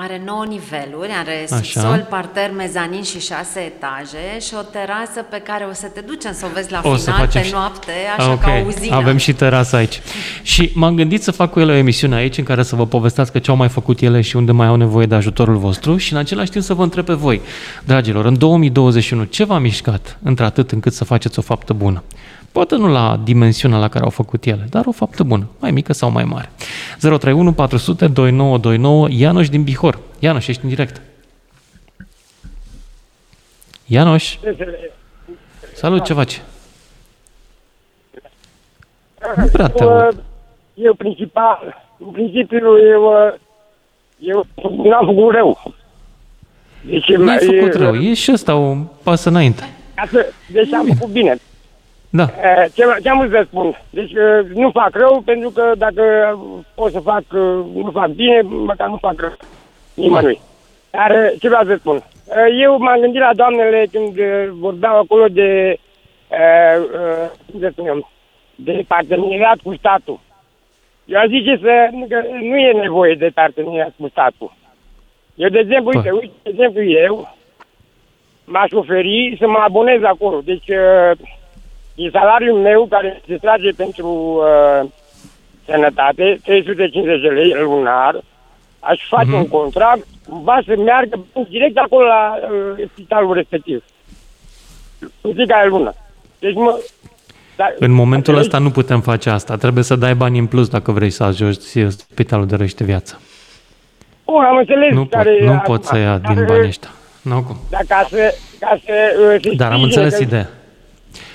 [0.00, 1.56] Um, Are 9 niveluri, are Așa.
[1.56, 6.32] subsol, parter, mezanin și 6 etaje și o terasă pe care o să te ducem
[6.32, 8.66] să o vezi la O să final facem pe și- noapte, așa Ok, ca o
[8.66, 8.94] uzină.
[8.96, 10.00] Avem și terasa aici.
[10.42, 13.38] Și m-am gândit să fac cu ele o emisiune aici în care să vă povestească
[13.38, 16.18] ce au mai făcut ele și unde mai au nevoie de ajutorul vostru și în
[16.18, 17.40] același timp să vă întreb pe voi,
[17.84, 22.02] dragilor, în 2021, ce v-a mișcat într-atât încât să faceți o faptă bună?
[22.52, 25.92] Poate nu la dimensiunea la care au făcut ele, dar o faptă bună, mai mică
[25.92, 26.50] sau mai mare.
[26.98, 29.98] 031 400 2929 Ianoș din Bihor.
[30.18, 31.00] Ianoș, ești în direct.
[33.86, 34.36] Ianoș,
[35.74, 36.40] salut, ce faci?
[39.36, 39.92] Nu prea te aud.
[40.02, 42.58] Eu, eu principal, în principiu,
[42.92, 43.12] eu,
[44.18, 44.46] eu
[44.82, 45.74] n-am făcut rău.
[46.86, 49.62] Deci, Nu ai e- făcut rău, e și ăsta un pas înainte.
[49.94, 51.38] Ca să, deci am făcut bine.
[52.10, 53.76] Da, Eh, Ce, ce am vrut să spun?
[53.90, 56.02] Deci eh, nu fac rău, pentru că dacă
[56.74, 57.40] pot să fac, eh,
[57.74, 59.32] nu fac bine, măcar nu fac rău
[59.94, 60.40] nimănui.
[60.90, 61.96] Dar eh, ce vreau să spun?
[61.96, 65.68] Eh, Eu m-am gândit la doamnele când eh, vorbeau acolo de,
[66.28, 68.08] eh, eh, cum să spunem,
[68.54, 70.20] de parteneriat cu statul.
[71.04, 74.52] Eu aș zice să, că nu e nevoie de parteneriat cu statul.
[75.34, 75.96] Eu, de exemplu, Păi.
[75.96, 77.34] uite, uite, de exemplu, eu
[78.44, 80.40] m-aș oferi să mă abonez acolo.
[80.44, 81.10] Deci, uh,
[82.00, 84.88] din salariul meu care se trage pentru uh,
[85.66, 88.20] sănătate, 350 de lei lunar,
[88.80, 89.34] aș face Mhm.
[89.36, 93.84] un contract, va să meargă direct acolo la uh, spitalul respectiv.
[95.20, 95.94] În fiecare lună.
[96.38, 96.78] Deci mă...
[97.56, 98.40] Dar, în momentul înțelegi?
[98.46, 99.56] ăsta nu putem face asta.
[99.56, 103.20] Trebuie să dai bani în plus dacă vrei să ajungi spitalul de răște viață.
[104.24, 105.74] Bun, am înțeles Nu pot, care nu acum.
[105.74, 106.90] pot să ia din Dar, banii ăștia.
[107.22, 107.56] Nu cum.
[107.70, 108.92] Dar ca să, ca să
[109.34, 110.48] uh, se Dar am sprijine înțeles că- ideea.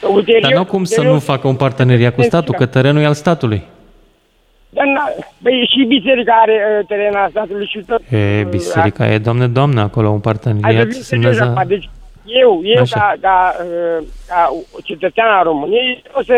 [0.06, 3.02] Că ulterior- Dar nu cum să ulterior- nu facă un parteneriat cu statul, că terenul
[3.02, 3.64] e al statului.
[4.70, 5.04] Dar na,
[5.38, 8.02] băi, și biserica are uh, teren al statului și tot.
[8.10, 10.84] E, uh, biserica e, doamne, doamne, acolo un Hai să parteneriat.
[10.92, 11.68] fim serios semnează- acum.
[11.68, 11.90] Deci
[12.26, 13.00] eu, eu Așa.
[13.00, 14.50] ca, ca, uh, ca
[14.84, 16.36] cetățean al României, o să,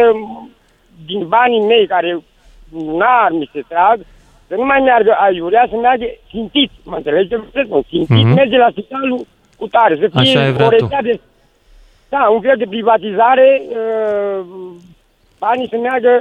[1.06, 2.20] din banii mei care
[3.00, 3.98] n-ar mi se trag,
[4.48, 7.82] să nu mai meargă aiurea, să meargă simțit, mă înțelegi ce vreau să spun?
[7.90, 8.34] Simțit, Mhm.
[8.34, 9.26] merge la spitalul
[9.60, 10.76] cu tare, să fie Așa ai vrea o tu.
[10.80, 11.20] rețea de...
[12.10, 14.46] Da, un fel de privatizare, uh,
[15.40, 16.12] banii să meargă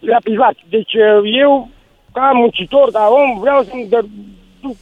[0.00, 0.54] la privat.
[0.68, 1.68] Deci uh, eu,
[2.12, 4.00] ca muncitor, ca om, vreau să-mi dă,
[4.60, 4.76] duc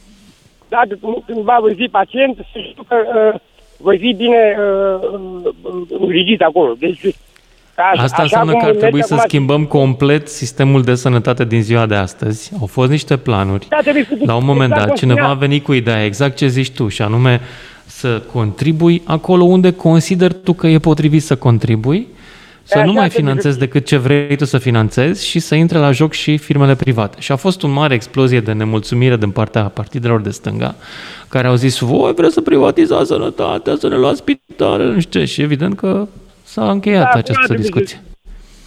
[0.69, 2.95] dacă cândva voi fi pacient, să știu că
[3.33, 3.39] uh,
[3.77, 5.09] voi fi bine uh,
[5.63, 6.73] uh, îngrijit acolo.
[6.79, 7.01] Deci,
[7.75, 11.61] ca, Asta înseamnă că ar merge trebui să acum- schimbăm complet sistemul de sănătate din
[11.61, 12.51] ziua de astăzi.
[12.59, 13.67] Au fost niște planuri.
[13.69, 15.47] Da, trebuie să- La un moment exact dat, cum cineva a spunea.
[15.47, 17.41] venit cu ideea exact ce zici tu, și anume
[17.85, 22.07] să contribui acolo unde consideri tu că e potrivit să contribui,
[22.63, 23.65] să Așa nu mai trebuie să finanțezi fie.
[23.65, 27.17] decât ce vrei tu să finanțezi și să intre la joc și firmele private.
[27.19, 30.75] Și a fost o mare explozie de nemulțumire din partea partidelor de stânga,
[31.29, 35.25] care au zis, voi vreți să privatizați sănătatea, să ne luați spitale, nu știu ce.
[35.25, 36.07] Și evident că
[36.43, 38.01] s-a încheiat Da, această frate, discuție.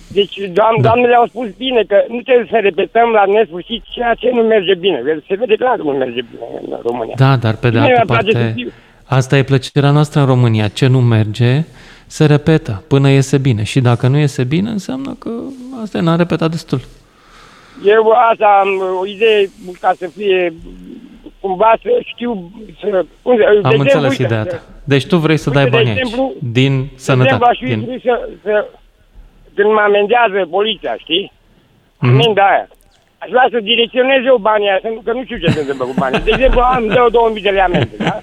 [0.09, 0.83] Deci, doam, Da.
[0.89, 4.75] doamnele au spus bine că nu trebuie să repetăm la nesfârșit ceea ce nu merge
[4.75, 4.99] bine.
[5.29, 7.14] Se vede clar că nu merge bine în România.
[7.25, 8.73] Da, dar pe de Mie altă mi-ar place să parte, fiu-
[9.07, 10.68] asta e plăcerea noastră în România.
[10.68, 11.64] Ce nu merge,
[12.07, 13.62] se repetă până iese bine.
[13.62, 15.30] Și dacă nu iese bine, înseamnă că
[15.82, 16.80] asta e, n-am repetat destul.
[17.84, 18.68] Eu asta am
[19.00, 19.50] o idee
[19.80, 20.52] ca să fie
[21.40, 22.50] cumva să știu
[22.80, 23.04] să...
[23.22, 24.62] Unde, Am înțeles ideea ta.
[24.84, 27.44] Deci tu vrei să Uite, dai de bani aici, exemplu- din De exemplu, sănătate.
[27.44, 27.78] aș fi Din...
[27.80, 28.66] trebuit să, să,
[29.54, 31.32] când mă amendează poliția, știi?
[31.98, 32.09] Mhm.
[32.12, 32.68] Amenda aia.
[33.18, 35.84] Aș vrea să direcționez eu banii aia, să nu- că nu știu ce se întâmplă
[35.86, 36.20] cu banii.
[36.28, 38.16] De exemplu, am dau 2000 de lei amendă, da?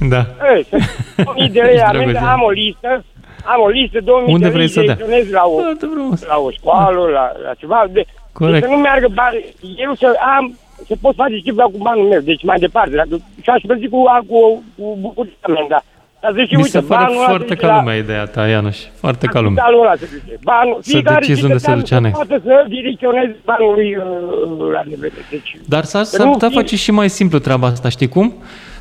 [0.00, 0.26] Da.
[0.54, 0.76] Ei, să
[1.24, 3.04] 2000 de lei Ești amendă, drăguț, am o listă,
[3.52, 4.94] am o listă, 2000 Unde de lei vrei să dea?
[4.94, 6.20] direcționez la o, Foarte frumos.
[6.32, 7.86] la o școală, la, la ceva.
[7.92, 8.60] De, Corect.
[8.60, 9.36] Deci să nu meargă bani,
[9.84, 10.44] eu să am,
[10.86, 12.94] să pot face ce vreau cu banul meu, deci mai departe.
[12.96, 15.82] Dacă, și aș plăti cu, cu, cu bucurie amenda.
[16.20, 18.46] Dar zici, Mi uite, se pare banul ăla foarte duce ca la- lumea ideea ta,
[18.48, 18.78] Ianuș.
[19.02, 19.62] Foarte ca lumea.
[19.62, 20.38] Spitalul ăla se duce.
[20.42, 22.14] Banul, Să fiecare decizi unde se cetățean duce anex.
[22.16, 25.12] Poate să direcționeze banul lui uh, la nivel.
[25.30, 28.08] Deci, Dar s-ar, Să s-ar nu putea fie- face și mai simplu treaba asta, știi
[28.08, 28.34] cum?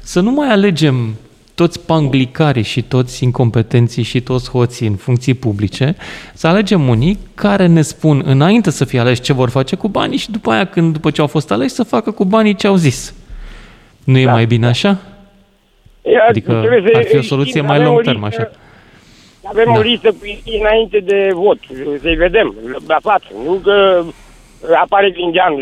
[0.06, 1.16] Să nu mai alegem
[1.56, 5.95] toți panglicarii și toți incompetenții și toți hoții în funcții publice,
[6.34, 10.18] să alegem unii care ne spun înainte să fie aleși ce vor face cu banii
[10.18, 12.76] și după aia, când, după ce au fost aleși, să facă cu banii ce au
[12.76, 13.14] zis.
[14.03, 14.32] Nu e Da.
[14.32, 14.97] mai bine așa?
[16.01, 18.24] e, Adică trebuie să ar fi o îi soluție știm, mai avem long o term,
[18.26, 18.51] listă- așa.
[19.43, 19.80] Avem Da.
[19.80, 21.58] o listă cu ei înainte de vot,
[22.01, 22.56] să-i vedem
[22.88, 23.26] la față.
[23.45, 24.03] Nu că
[24.82, 25.58] apare Grindeanu.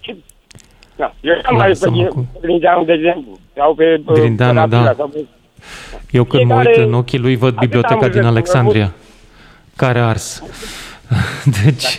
[0.00, 0.16] Ce?
[1.00, 1.12] Da.
[1.20, 3.38] Eu am mai Lasă-mă pe cu- Grindeanu, de exemplu.
[3.56, 4.92] Sau pe uh, Grindeanu, Tarabila, da.
[4.96, 5.24] Sau pe,
[6.10, 8.92] Eu când mă uit Fiecare- în ochii lui, văd Atât biblioteca am din văzut, Alexandria,
[9.76, 10.42] care a ars.
[11.64, 11.98] Deci,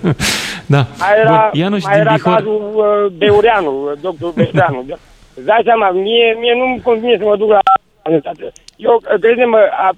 [0.74, 0.86] da.
[0.98, 4.84] Mai era, Bun, Ianuș mai din era Bihor, cazul uh, Beureanu, uh, doctor Beureanu.
[4.86, 4.94] Da.
[5.34, 7.60] Îți dai seama, mie, mie nu-mi convine să mă duc la
[8.04, 8.52] sănătate.
[8.76, 9.90] Eu, uh, crede-mă, a,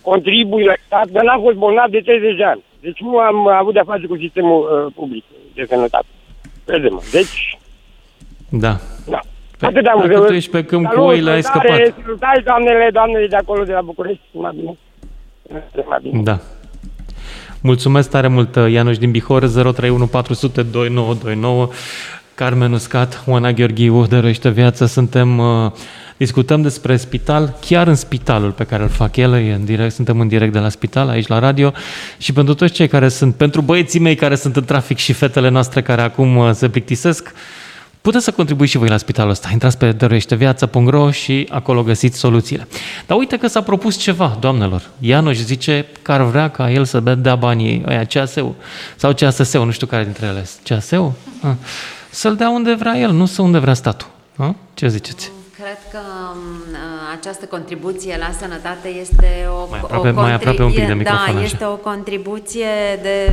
[0.00, 2.62] contribui la stat, dar n-am fost bolnav de 30 de ani.
[2.80, 6.06] Deci nu am avut de-a face cu sistemul uh, public de sănătate.
[6.66, 7.00] Crede-mă.
[7.12, 7.58] Deci,
[8.48, 8.76] da.
[9.06, 9.20] da.
[9.58, 10.26] Păi, Atât am dacă văzut.
[10.26, 12.04] tu ești pe câmp cu Salut, oile, ai salutare, scăpat.
[12.04, 14.22] Salutare, doamnele, doamnele de acolo, de la București.
[14.32, 14.76] Mai bine.
[15.88, 16.22] Mai bine.
[16.22, 16.38] Da.
[17.60, 21.68] Mulțumesc tare mult, Ianuș din Bihor, 031 400 2929,
[22.34, 24.86] Carmen Uscat, Oana Gheorghiu, dăruiește viață.
[24.86, 25.72] Suntem, uh,
[26.16, 30.20] discutăm despre spital, chiar în spitalul pe care îl fac el, e în direct, suntem
[30.20, 31.72] în direct de la spital, aici la radio,
[32.18, 35.48] și pentru toți cei care sunt, pentru băieții mei care sunt în trafic și fetele
[35.48, 37.32] noastre care acum uh, se plictisesc,
[38.06, 39.48] Puteți să contribuiți și voi la spitalul ăsta.
[39.52, 42.68] Intrați pe dăruieșteviață.ro și acolo găsiți soluțiile.
[43.06, 44.82] Dar uite că s-a propus ceva, doamnelor.
[44.98, 48.56] Ianoș zice că ar vrea ca el să dea banii ăia CASU
[48.96, 50.46] sau CASS-ul, nu știu care dintre ele.
[50.62, 51.16] CASU?
[51.42, 51.50] Ah.
[52.10, 54.08] Să-l dea unde vrea el, nu să unde vrea statul.
[54.36, 54.50] Ah?
[54.74, 55.30] Ce ziceți?
[55.58, 55.98] Cred că
[56.34, 56.76] m,
[57.18, 60.94] această contribuție la sănătate este o, Mai aproape- o mai aproape un pic de da,
[60.94, 61.42] microfon, așa.
[61.44, 62.66] este o contribuție
[63.02, 63.30] de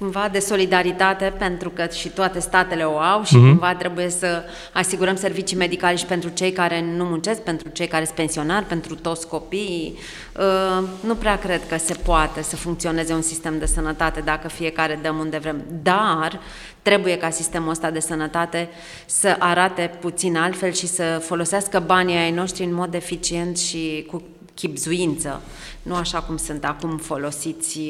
[0.00, 3.48] cumva de solidaritate pentru că și toate statele o au și Mhm.
[3.48, 4.42] cumva trebuie să
[4.72, 8.94] asigurăm servicii medicale și pentru cei care nu muncesc, pentru cei care sunt pensionari, pentru
[8.94, 9.98] toți copiii.
[10.38, 14.98] Uh, Nu prea cred că se poate să funcționeze un sistem de sănătate dacă fiecare
[15.02, 16.40] dăm unde vrem, dar
[16.82, 18.68] trebuie ca sistemul ăsta de sănătate
[19.06, 24.22] să arate puțin altfel și să folosească banii ai noștri în mod eficient și cu
[24.54, 25.40] chipzuință,
[25.82, 27.80] nu așa cum sunt acum folosiți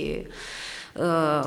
[0.92, 1.44] uh,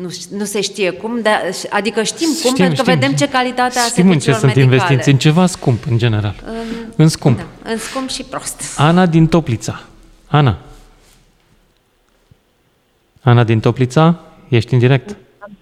[0.00, 1.40] nu, ș- nu se știe cum, dar,
[1.70, 4.74] adică știm cum, pentru că vedem ce calitate a Știm în ce serviciilor sunt medicale.
[4.74, 6.34] investiți, în ceva scump, în general.
[6.46, 6.54] În,
[6.96, 7.36] În scump.
[7.38, 8.80] da, în scump și prost.
[8.80, 9.80] Ana din Toplița.
[10.28, 10.56] Ana.
[13.22, 15.16] Ana din Toplița, ești în direct?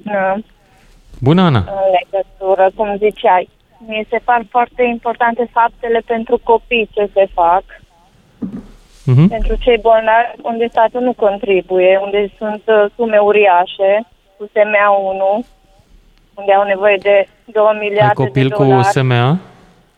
[0.04, 0.42] în
[1.20, 1.64] Bună, Ana.
[2.00, 3.48] legătură, cum ziceai.
[3.86, 7.64] Mi se par foarte importante faptele pentru copii ce se fac,
[9.04, 9.28] Mhm.
[9.28, 14.06] pentru cei bolnavi, unde statul nu contribuie, unde sunt uh, sume uriașe,
[14.38, 15.46] cu SMA1,
[16.34, 18.86] unde au nevoie de 2 Ai miliarde copil de cu dolari.
[18.86, 19.38] SMA?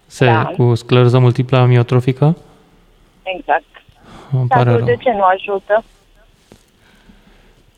[0.07, 0.45] Se, Da.
[0.57, 2.37] Cu scleroză multiplă amiotrofică?
[3.23, 3.65] Exact.
[4.33, 4.87] Îmi pare Statul rău.
[4.87, 5.85] de ce nu ajută?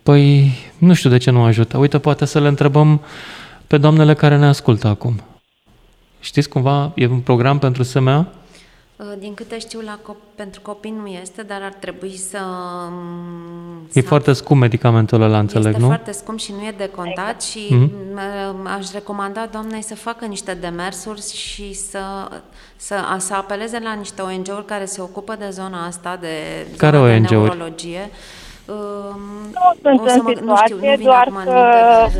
[0.02, 1.78] Păi, nu știu de ce nu ajută.
[1.78, 3.00] Uite, poate să le întrebăm
[3.66, 5.20] pe doamnele care ne ascultă acum.
[6.20, 8.26] Știți cumva, e un program pentru SMA?
[9.10, 12.38] Uh, Din câte știu, la cop- pentru copii nu este, dar ar trebui să...
[12.90, 15.86] mm, E să- foarte scump medicamentul ăla, înțeleg, este nu?
[15.86, 17.90] foarte scump și nu e de contat și Mhm.
[18.14, 22.00] m- aș recomanda doamnei să facă niște demersuri și să,
[22.76, 26.96] să, a- să apeleze la niște ONG-uri care se ocupă de zona asta, de, Care
[26.96, 27.32] zona de ONG-uri?
[27.32, 28.10] neurologie.
[28.72, 29.20] Um,
[29.82, 31.50] Nu sunt o să în mă- nu știu, situație, nu vine doar acum în că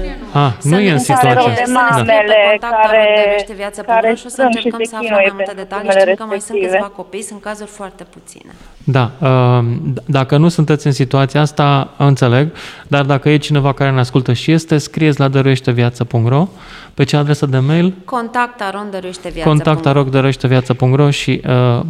[0.00, 0.38] minte.
[0.42, 1.52] Ah, Să nu ne- e în să ne- situație.
[1.60, 4.38] de să ne scrie pe mamele contact care- arondărește viață care București și o să
[4.40, 5.88] sunt și încercăm se să aflăm chinuie mai multe pentru detalii.
[5.90, 6.76] sumele Știm că mai sunt respective.
[6.76, 8.52] câțiva copii, sunt cazuri foarte puține.
[8.96, 9.60] Da, uh,
[9.96, 11.68] d- dacă nu sunteți în situația asta,
[12.10, 12.44] înțeleg,
[12.94, 16.42] dar dacă e cineva care ne ascultă și este, scrieți la dăruieșteviață.ro
[16.94, 17.94] pe ce adresă de mail?
[18.04, 19.48] Contact arondărește viață.
[19.48, 21.80] Contact arog dăruieșteviață.ro și uh,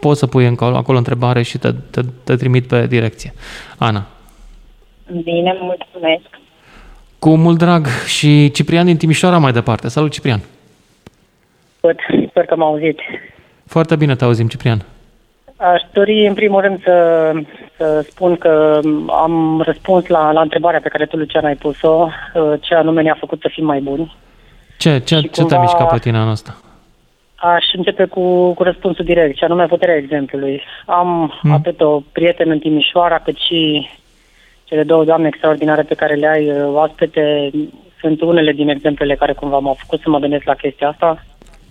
[0.00, 3.34] poți să pui acolo, acolo întrebare și te, te, te trimit pe direcție.
[3.78, 4.04] Ana.
[5.22, 6.28] Bine, mulțumesc.
[7.18, 9.88] Cu mult drag și Ciprian din Timișoara mai departe.
[9.88, 10.40] Salut, Ciprian!
[11.76, 11.96] Sper,
[12.28, 12.98] sper că m-au auzit.
[13.66, 14.84] Foarte bine te auzim, Ciprian.
[15.56, 17.30] Aș dori în primul rând să,
[17.76, 18.80] să spun că
[19.22, 23.16] am răspuns la, la întrebarea pe care tu, Lucian, ai pus-o, uh, ce anume ne-a
[23.20, 24.16] făcut să fim mai buni.
[24.78, 26.56] Ce, ce, ce cumva- te-a mișcat pe tine anul ăsta?
[27.34, 30.62] Aș începe cu, cu răspunsul direct, și anume puterea exemplului.
[30.86, 31.52] Am Mm.
[31.52, 33.88] atât o prietenă în Timișoara, cât și
[34.72, 37.50] cele două doamne extraordinare pe care le ai uh, oaspete.
[38.00, 41.24] Sunt unele din exemplele care cumva m-au făcut să mă gândesc la chestia asta.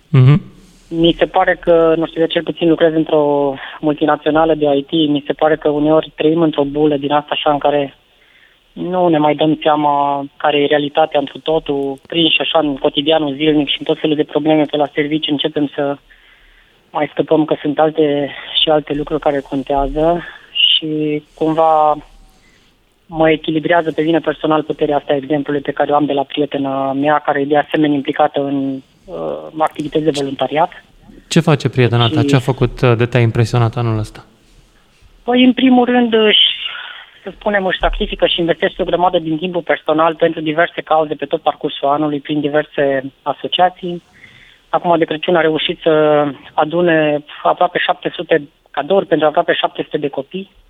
[0.08, 0.42] Mhm.
[0.88, 5.24] Mi se pare că, nu știu, eu cel puțin lucrez într-o multinațională de IT, mi
[5.26, 7.94] se pare că uneori trăim într-o bulă din asta așa în care
[8.72, 13.68] nu ne mai dăm seama care e realitatea într totul, prinși așa în cotidianul zilnic
[13.68, 15.96] și în tot felul de probleme pe la servici începem să
[16.90, 18.30] mai scăpăm că sunt alte
[18.62, 21.96] și alte lucruri care contează și cumva
[23.06, 26.22] mă echilibrează pe mine personal puterea asta a exemplului pe care o am de la
[26.22, 29.14] prietena mea, care e de asemenea implicată în uh,
[29.58, 30.84] activități de voluntariat.
[31.28, 32.20] Ce face prietena ta?
[32.20, 34.24] Și- Ce a făcut uh, de te-a impresionat anul ăsta?
[35.22, 36.46] Păi, în primul rând, își,
[37.22, 41.24] să spunem, își sacrifică și investește o grămadă din timpul personal pentru diverse cauze pe
[41.24, 44.02] tot parcursul anului, prin diverse asociații.
[44.68, 46.24] Acum de Crăciun a reușit să
[46.54, 50.61] adune aproape 700 cadouri pentru aproape 700 de copii uh,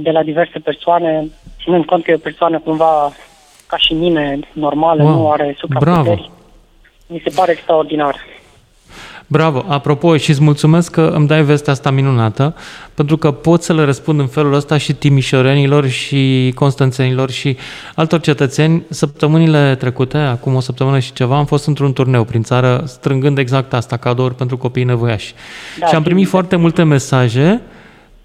[0.00, 1.28] de la diverse persoane,
[1.62, 3.12] ținând cont că e o persoană cumva
[3.66, 6.04] ca și mine, normală, Wow, nu are supraputeri.
[6.04, 6.30] bravo.
[7.06, 8.16] Mi se pare extraordinar.
[9.30, 9.64] Bravo!
[9.68, 12.54] Apropo, și îți mulțumesc că îmi dai vestea asta minunată,
[12.94, 17.56] pentru că pot să le răspund în felul ăsta și timișorenilor și constanțenilor și
[17.94, 18.82] altor cetățeni.
[18.88, 23.72] Săptămânile trecute, acum o săptămână și ceva, am fost într-un turneu prin țară, strângând exact
[23.74, 25.34] asta, cadouri pentru copiii nevoiași.
[25.78, 26.36] Da, și am primit știu.
[26.38, 27.60] foarte multe mesaje,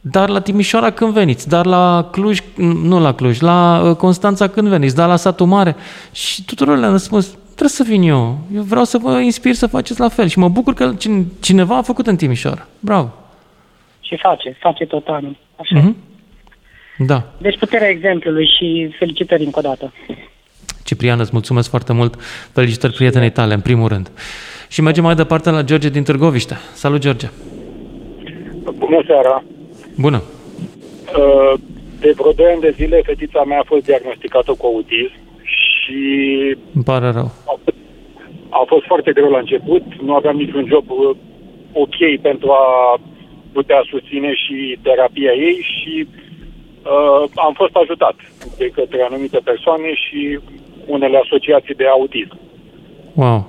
[0.06, 2.40] dar la Timișoara când veniți, dar la Cluj,
[2.84, 5.76] nu la Cluj, la uh, Constanța când veniți, dar la Satul Mare.
[6.12, 8.38] Și tuturor le-am răspuns, trebuie să vin eu.
[8.56, 10.28] Eu vreau să vă inspir să faceți la fel.
[10.28, 12.68] Și mă bucur că cine- cineva a făcut în Timișoara.
[12.80, 13.14] Bravo!
[14.00, 15.38] Și face, face tot anul.
[15.56, 15.76] Așa.
[15.80, 15.96] Mhm.
[16.98, 17.24] Da.
[17.38, 19.94] Deci puterea exemplului și felicitări încă o dată.
[20.84, 22.16] Ciprian, îți mulțumesc foarte mult.
[22.52, 24.12] Felicitări prietenei tale, în primul rând.
[24.68, 26.58] Și mergem mai departe la George din Târgoviște.
[26.74, 27.30] Salut, George!
[28.78, 29.44] Bună seara!
[29.98, 30.22] Bună!
[31.18, 31.54] Uh,
[32.00, 35.14] De vreo 2 ani de zile, fetița mea a fost diagnosticată cu autism
[35.44, 36.02] și
[36.74, 37.32] Îmi pare rău.
[38.50, 39.84] a fost foarte greu la început.
[40.02, 41.16] Nu aveam niciun job uh,
[41.74, 43.00] ok pentru a
[43.54, 48.16] putea susține și terapia ei și uh, am fost ajutat
[48.58, 50.40] de către anumite persoane și
[50.86, 52.38] unele asociații de autism.
[53.14, 53.48] Wow!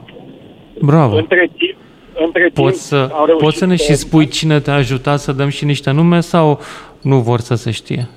[0.81, 1.17] Bravo!
[1.17, 1.77] Între timp,
[2.15, 5.33] între timp Poți să, am reușit poți să ne și spui cine te-a ajutat să
[5.33, 6.61] dăm și niște nume sau
[7.03, 8.09] nu vor să se știe?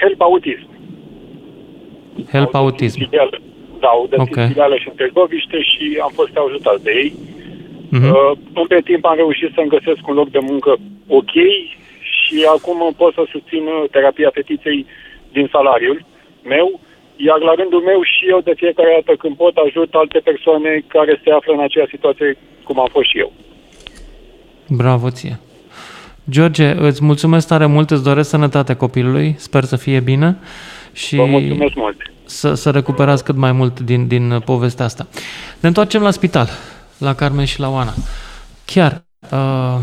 [0.00, 0.68] Help Autism.
[2.30, 2.98] Help Autism.
[2.98, 3.40] Filială.
[3.80, 4.46] Da, au deschis Ok.
[4.46, 7.12] filială și în Târgoviște și am fost ajutat de ei.
[7.90, 8.10] Mhm.
[8.10, 11.34] Uh, între timp am reușit să-mi găsesc un loc de muncă ok
[12.14, 14.86] și acum pot să susțin uh, terapia fetiței
[15.32, 16.04] din salariul
[16.44, 16.80] meu,
[17.16, 21.20] iar la rândul meu și eu de fiecare dată când pot ajut alte persoane care
[21.24, 22.36] se află în aceeași situație
[22.70, 23.32] cum am fost și eu.
[24.68, 25.38] Bravo ție!
[26.30, 30.38] George, îți mulțumesc tare mult, îți doresc sănătate copilului, sper să fie bine
[30.92, 31.96] și Vă mulțumesc mult!
[32.24, 35.06] să, să recuperați cât mai mult din, din uh, povestea asta.
[35.60, 36.48] Ne întoarcem la spital,
[36.98, 37.94] la Carmen și la Oana.
[38.64, 39.78] Chiar, uh,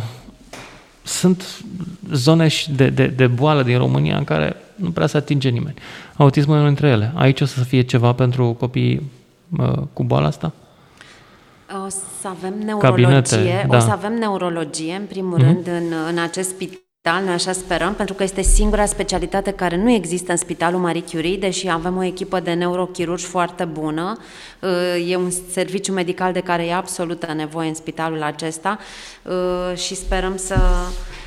[1.03, 1.63] sunt
[2.11, 5.75] zone și de, de, de boală din România în care nu prea se atinge nimeni.
[6.15, 7.11] Autismul e unul dintre ele.
[7.15, 9.01] Aici o să fie ceva pentru copiii
[9.57, 10.53] uh, cu boala asta?
[11.86, 11.88] O
[12.22, 13.78] să avem neurologie, Cabinete, da.
[13.78, 15.45] o să avem neurologie, în primul Mhm.
[15.45, 19.91] rând, în, în acest spital, noi așa sperăm, pentru că este singura specialitate care nu
[19.91, 24.18] există în Spitalul Marie Curie, deși avem o echipă de neurochirurgi foarte bună.
[25.07, 28.78] E un serviciu medical de care e absolută nevoie în spitalul acesta
[29.24, 30.55] uh, și sperăm să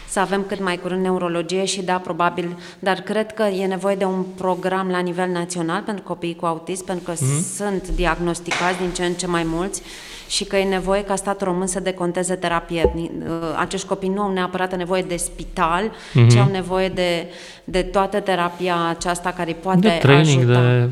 [0.08, 4.04] să avem cât mai curând neurologie și da, probabil, dar cred că e nevoie de
[4.04, 7.42] un program la nivel național pentru copiii cu autism, pentru că Mhm.
[7.56, 9.82] sunt diagnosticați din ce în ce mai mulți
[10.30, 12.92] și că e nevoie ca statul român să deconteze terapie.
[12.96, 13.08] Uh,
[13.56, 16.28] Acești copii nu au neapărat nevoie de spital, Mhm.
[16.28, 17.26] ci au nevoie de,
[17.64, 20.88] de toată terapia aceasta care îi poate de training, ajuta.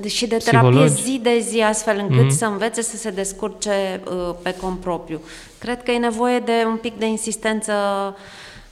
[0.00, 1.02] de și de terapie psihologi.
[1.02, 2.36] zi de zi, astfel încât Mhm.
[2.36, 5.20] să învețe să se descurce uh, pe cont propriu.
[5.58, 7.72] Cred că e nevoie de un pic de insistență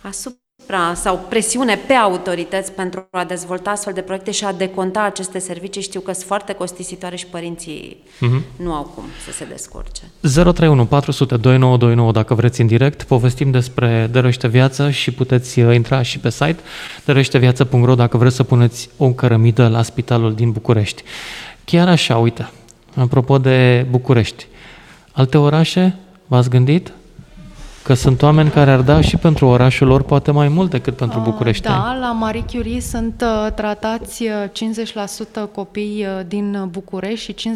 [0.01, 0.39] asupra
[0.95, 5.83] sau presiune pe autorități pentru a dezvolta astfel de proiecte și a deconta aceste servicii.
[5.83, 8.43] Știu că sunt foarte costisitoare și părinții Mhm.
[8.57, 10.03] nu au cum să se descurce.
[10.21, 13.03] 031 400 2929 dacă vreți în direct.
[13.03, 16.57] Povestim despre Dărăște Viață și puteți uh, intra și pe site
[17.05, 21.03] dărășteviață.ro dacă vreți să puneți o cărămidă la spitalul din București.
[21.65, 22.51] Chiar așa, uite,
[22.95, 24.47] apropo de București,
[25.13, 25.97] Alte orașe?
[26.27, 26.93] V-ați gândit?
[27.87, 31.21] Că sunt oameni care ar da și pentru orașul lor poate mai mult decât pentru
[31.21, 31.63] București.
[31.63, 34.31] Da, la Marie Curie sunt uh, tratați uh,
[35.49, 37.51] 50% copii uh, din București și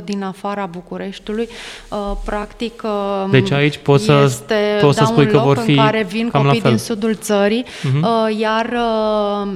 [0.00, 1.48] 50% din afara Bucureștiului.
[1.90, 5.44] Uh, Practic, uh, Deci aici poți să- este, poți să da, spui un că loc
[5.44, 6.70] vor în fi care vin cam la copii fel.
[6.70, 8.02] din sudul țării, Mhm.
[8.02, 9.48] uh, iar uh,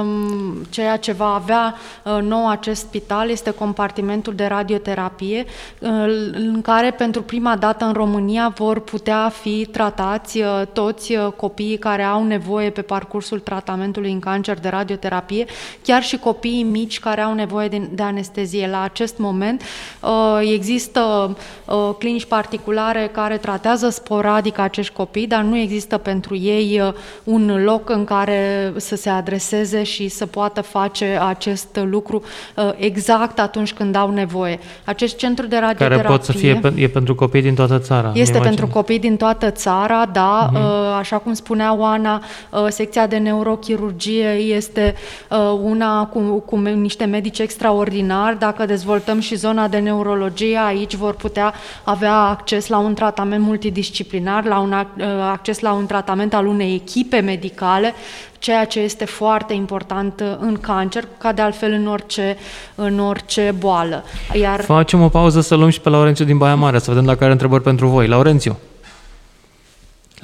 [0.00, 5.44] um, ceea ce va avea uh, nou acest spital este compartimentul de radioterapie,
[5.78, 5.90] uh,
[6.32, 11.76] în care pentru prima dată în România vor putea fi tratați uh, toți uh, copiii
[11.76, 15.44] care au nevoie pe parcursul tratamentului în cancer de radioterapie,
[15.82, 18.68] chiar și copiii mici care au nevoie de, de anestezie.
[18.68, 19.62] La acest moment
[20.00, 26.80] uh, există uh, clinici particulare care tratează sporadic acești copii, dar nu există pentru ei
[26.80, 26.92] uh,
[27.24, 32.22] un loc în care să se adreseze și să poată face acest lucru
[32.56, 34.58] uh, exact atunci când au nevoie.
[34.84, 38.08] Acest centru de radioterapie Care pot să fie pe- e pentru copii din toată țara.
[38.08, 38.54] îmi este imagin.
[38.54, 40.62] pentru copii din toată țara, da, Mhm.
[40.62, 44.94] uh, așa cum spunea Oana, uh, secția de neurochirurgie este
[45.30, 48.38] uh, una cu, cu me- niște medici extraordinari.
[48.38, 51.54] Dacă dezvoltăm și zona de neurologie, aici vor putea
[51.84, 56.46] avea acces la un tratament multidisciplinar, la un ac- uh, acces la un tratament al
[56.46, 57.94] unei echipe medicale,
[58.38, 62.36] ceea ce este foarte important uh, în cancer, ca de altfel în orice,
[62.74, 64.04] în orice boală.
[64.40, 67.22] Iar Facem o pauză să luăm și pe Laurențiu din Baia Mare, să vedem dacă
[67.22, 68.06] are întrebări pentru voi.
[68.06, 68.56] Laurențiu.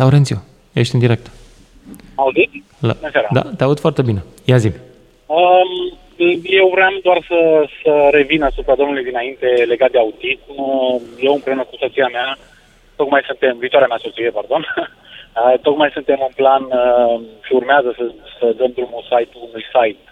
[0.01, 0.38] Laurențiu,
[0.72, 1.26] ești în direct.
[2.14, 2.62] Auziți?
[2.78, 2.92] La...
[2.92, 3.28] Bună seara.
[3.32, 4.22] Da, te aud foarte bine.
[4.44, 4.70] Ia zi.
[5.26, 5.70] Um,
[6.61, 7.40] eu vreau doar să,
[7.82, 10.55] să revin asupra domnului dinainte legat de autism.
[11.26, 12.38] Eu împreună cu soția mea,
[12.96, 18.05] tocmai suntem, viitoarea mea soție, pardon, uh, tocmai suntem în plan uh, și urmează să,
[18.38, 20.03] să dăm drumul site unui site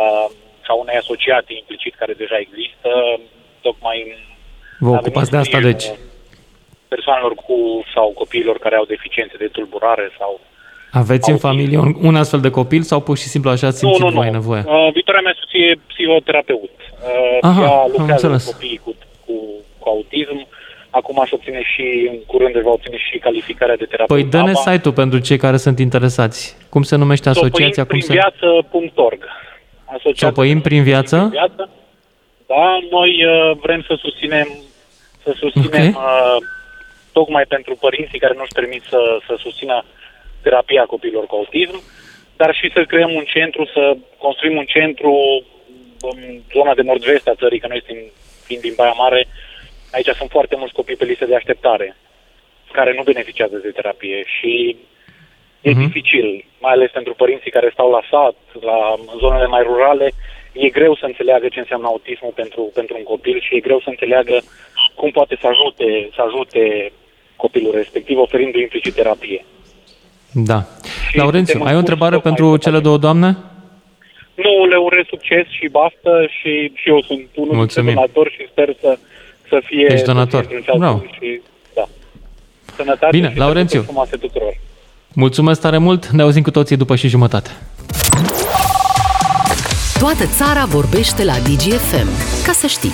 [0.00, 0.26] uh,
[0.66, 2.90] sau unei asociații implicit care deja există,
[3.60, 3.98] tocmai
[4.78, 5.86] Vă ocupați de asta, deci.
[6.94, 7.56] Persoanelor cu
[7.94, 10.32] sau copiilor care au deficiențe de tulburare sau
[11.02, 14.00] Aveți în familie un, un astfel de copil sau pur și simplu așa ați simțit
[14.00, 14.32] nu, nu, voi nu.
[14.32, 14.62] nevoie?
[14.66, 16.70] Uh, viitoarea mea soție e psihoterapeut.
[16.80, 18.44] Uh, Aha, ea am lucrează cu înțeles.
[18.52, 18.94] copiii cu,
[19.26, 19.32] cu,
[19.78, 20.46] cu autism.
[20.90, 24.20] Acum aș obține și, în curând, își va obține și calificarea de terapeut.
[24.20, 24.70] Păi dă-ne ABA.
[24.70, 26.56] site-ul pentru cei care sunt interesați.
[26.68, 27.84] Cum se numește Să o asociația?
[27.84, 28.12] păim Cum prin se...
[28.12, 29.20] viață.org.
[30.16, 31.28] Să o păim prin viață?
[31.30, 31.68] viață.
[32.46, 34.48] Da, noi uh, vrem să susținem,
[35.22, 35.96] să susținem Ok.
[35.96, 36.36] uh,
[37.18, 39.76] tocmai pentru părinții care nu-și permit să, să susțină
[40.42, 41.78] terapia copiilor cu autism,
[42.36, 45.14] dar și să creăm un centru, să construim un centru
[46.12, 46.18] în
[46.56, 48.04] zona de nord-vest a țării, că noi suntem,
[48.46, 49.20] fiind din Baia Mare,
[49.92, 51.96] aici sunt foarte mulți copii pe listă de așteptare
[52.72, 54.76] care nu beneficiază de terapie și
[55.60, 55.80] e Mhm.
[55.86, 58.36] dificil, mai ales pentru părinții care stau la sat,
[58.70, 60.08] la în zonele mai rurale,
[60.52, 63.88] e greu să înțeleagă ce înseamnă autismul pentru, pentru un copil și e greu să
[63.88, 64.36] înțeleagă
[64.94, 66.92] cum poate să ajute, să ajute
[67.46, 69.44] copilul respectiv, oferindu-i implicit terapie.
[70.32, 70.58] Da.
[71.12, 73.36] Laurențiu, suntem ai o în întrebare curs pentru cele două doamne?
[74.44, 77.94] Nu, le urez succes și baftă și, și eu sunt unul dintre Mulțumim.
[77.94, 78.98] donatori și sper să,
[79.48, 79.86] să fie...
[79.94, 80.42] Ești donator.
[80.42, 81.02] Să fie influențat Bravo.
[81.18, 81.40] Și,
[81.74, 81.84] da.
[82.76, 83.80] Sănătate Bine, și Laurențiu.
[83.80, 84.54] sănătate frumoase tuturor.
[85.14, 87.50] Mulțumesc tare mult, ne auzim cu toții după și jumătate.
[89.98, 92.08] Toată țara vorbește la DGFM.
[92.46, 92.92] Ca să știi.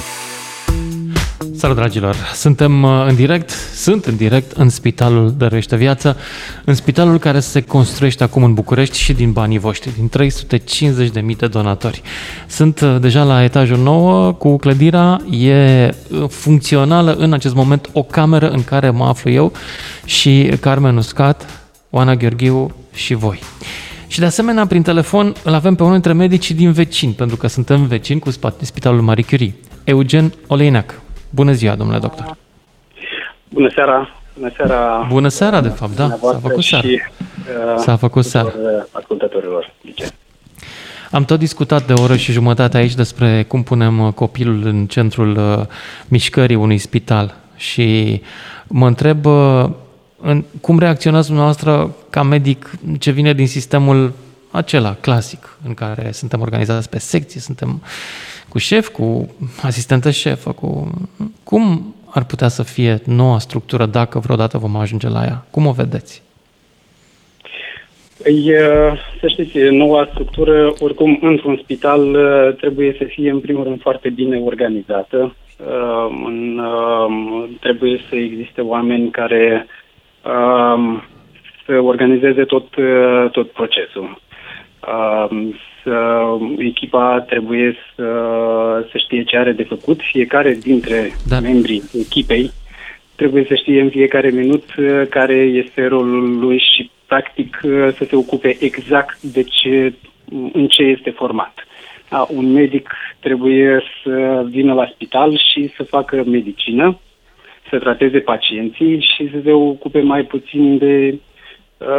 [1.61, 2.17] Salut, dragilor!
[2.35, 6.17] Suntem uh, în direct, sunt în direct în Spitalul Dăruiește Viață,
[6.65, 10.11] în spitalul care se construiește acum în București și din banii voștri, din
[11.33, 12.03] 350.000 de donatori.
[12.47, 15.55] Sunt uh, deja la etajul 9 cu clădirea, e
[16.11, 19.53] uh, funcțională în acest moment o cameră în care mă aflu eu
[20.05, 23.39] și Carmen Uscat, Oana Gheorghiu și voi.
[24.07, 27.47] Și de asemenea, prin telefon, îl avem pe unul dintre medicii din vecini, pentru că
[27.47, 29.55] suntem vecini cu spa- Spitalul Marie Curie,
[29.85, 31.01] Eugen Oleineac.
[31.31, 32.37] Bună ziua, domnule doctor!
[33.49, 34.09] Bună seara!
[34.39, 35.07] Bună seara!
[35.09, 36.87] Bună seara, de fapt, da, s-a dumneavoastră făcut seara.
[36.87, 37.01] Și,
[37.75, 38.49] uh, S-a făcut seara.
[38.49, 39.73] tuturor, uh, Ascultătorilor.
[39.81, 40.05] Lice.
[41.11, 44.87] Am tot discutat de o oră și jumătate aici despre cum punem uh, copilul în
[44.87, 45.67] centrul uh,
[46.09, 48.21] mișcării unui spital și
[48.67, 49.65] mă întreb uh,
[50.21, 54.13] în, cum reacționați dumneavoastră ca medic ce vine din sistemul
[54.51, 57.83] acela clasic în care suntem organizați pe secții, suntem
[58.51, 60.91] cu șef, cu asistentă șefă, cu...
[61.45, 65.45] Cum ar putea să fie noua structură dacă vreodată vom ajunge la ea?
[65.51, 66.23] Cum o vedeți?
[68.23, 73.65] Păi, uh, să știți, noua structură, oricum, într-un spital uh, trebuie să fie, în primul
[73.65, 75.35] rând, foarte bine organizată.
[75.57, 79.67] Uh, în, uh, Trebuie să existe oameni care
[80.25, 81.03] uh,
[81.67, 84.21] să organizeze tot, uh, tot procesul.
[85.85, 88.05] Uh, Să, echipa trebuie să,
[88.91, 90.01] să știe ce are de făcut.
[90.03, 91.41] Fiecare dintre Da.
[91.41, 92.51] membrii echipei
[93.15, 98.05] trebuie să știe în fiecare minut uh, care este rolul lui și practic uh, să
[98.05, 99.93] se ocupe exact de ce,
[100.53, 101.55] în ce este format.
[102.09, 106.99] A, un medic trebuie să vină la spital și să facă medicină,
[107.71, 111.19] să trateze pacienții și să se ocupe mai puțin de uh,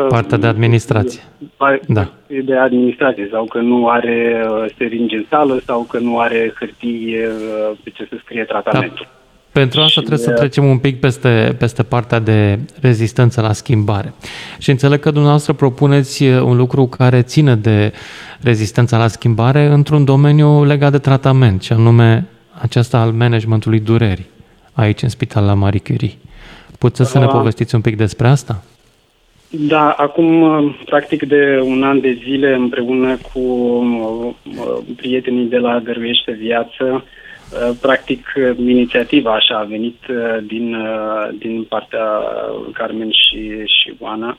[0.10, 1.22] Partea de administrație.
[1.88, 2.12] Da.
[2.46, 7.28] de administrație sau că nu are uh, seringe în sală sau că nu are hârtie
[7.28, 9.08] uh, pe ce să scrie tratamentul.
[9.12, 9.20] Da.
[9.52, 14.14] Pentru asta și trebuie să trecem un pic peste, peste partea de rezistență la schimbare.
[14.58, 17.94] Și înțeleg că dumneavoastră propuneți un lucru care ține de
[18.42, 22.28] rezistența la schimbare într-un domeniu legat de tratament, și anume
[22.62, 24.30] acesta al managementului durerii,
[24.74, 26.18] aici în spital la Marie Curie.
[26.78, 28.64] Puteți să ne povestiți un pic despre asta?
[29.52, 33.42] Da, acum practic de un an de zile împreună cu
[34.96, 37.04] prietenii de la Dăruiește Viață
[37.52, 40.78] Uh, practic, uh, inițiativa așa a venit uh, din,
[41.38, 42.06] din partea
[42.74, 44.38] Carmen și, și Oana,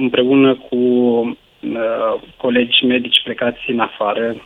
[0.00, 0.78] împreună cu
[2.36, 4.36] colegi medici plecați în afară,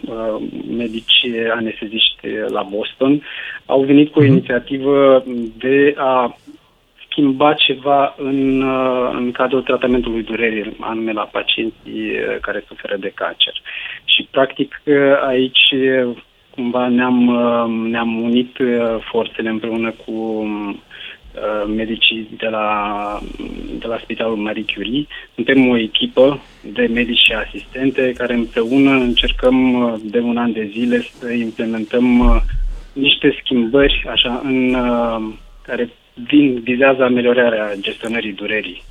[0.77, 3.23] medici anesteziști la Boston,
[3.67, 4.31] au venit cu o mhm.
[4.31, 5.25] inițiativă
[5.59, 6.37] de a
[7.17, 8.63] schimba ceva în,
[9.13, 13.63] în cadrul tratamentului durerii, anume la pacienții care suferă de cancer.
[14.05, 14.83] Și, practic,
[15.27, 15.75] aici
[16.57, 22.69] cumva ne-am, uh, ne-am unit uh, forțele împreună cu uh, medicii de la,
[23.79, 25.07] de la Spitalul Marie Curie.
[25.35, 26.41] Suntem o echipă
[26.73, 29.57] de medici și asistente care împreună încercăm
[30.03, 32.43] de un an de zile să implementăm
[32.93, 34.77] niște schimbări așa în
[35.63, 35.91] care
[36.27, 38.83] vin, vizează ameliorarea gestionării durerii.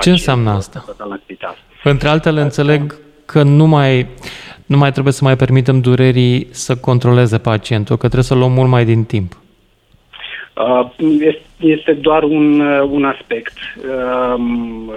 [0.00, 0.84] Ce înseamnă asta?
[0.98, 1.56] La spital.
[1.82, 4.06] Între altele, înțeleg că nu mai
[4.66, 8.68] nu mai trebuie să mai permitem durerii să controleze pacientul, că trebuie să luăm mult
[8.68, 9.32] mai din timp.
[10.54, 10.90] Uh,
[11.58, 13.56] este doar un, uh, un aspect
[14.36, 14.92] um,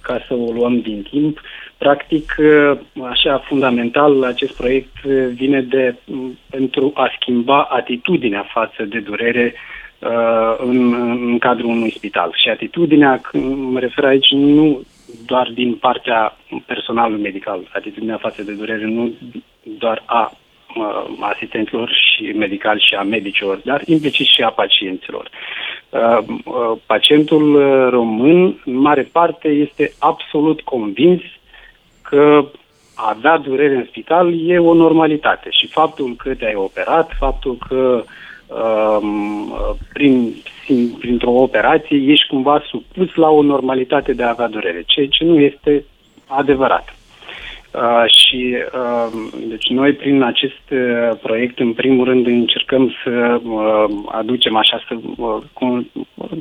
[0.00, 1.40] ca să o luăm din timp.
[1.78, 2.78] Practic, uh,
[3.10, 5.00] așa fundamental, acest proiect
[5.34, 5.94] vine de
[6.50, 9.54] pentru a schimba atitudinea față de durere
[10.58, 10.94] în,
[11.28, 12.32] în cadrul unui spital.
[12.42, 13.20] Și atitudinea,
[13.54, 14.80] mă refer aici, nu
[15.26, 16.36] doar din partea
[16.66, 19.12] personalului medical, atitudinea față de durere, nu
[19.78, 20.32] doar a
[21.20, 25.30] asistenților și medicali și a medicilor, dar implicit și a pacienților.
[26.86, 27.58] Pacientul
[27.90, 31.20] român, în mare parte, este absolut convins
[32.02, 32.44] că
[32.94, 38.04] a avea durere în spital e o normalitate și faptul că te-ai operat, faptul că
[39.92, 40.34] prin
[40.98, 45.40] printr-o operație, ești cumva supus la o normalitate de a avea durere, ceea ce nu
[45.40, 45.84] este
[46.26, 46.96] adevărat.
[47.76, 49.12] Uh, și uh,
[49.48, 54.94] deci noi prin acest uh, proiect în primul rând încercăm să uh, aducem așa să
[55.16, 55.86] uh, cu,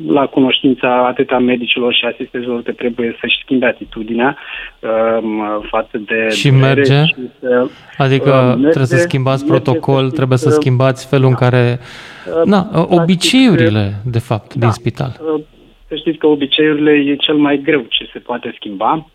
[0.07, 4.37] la cunoștința atât a medicilor și asistenților că trebuie să-și schimbe atitudinea
[4.79, 7.03] uh, față de și merge?
[7.05, 11.29] Și să, adică uh, merge, trebuie să schimbați protocol, să, trebuie să schimbați felul da.
[11.29, 15.11] în care uh, na, practic, obiceiurile de fapt da, din spital.
[15.35, 15.41] Uh,
[15.87, 19.05] să știți că obiceiurile e cel mai greu ce se poate schimba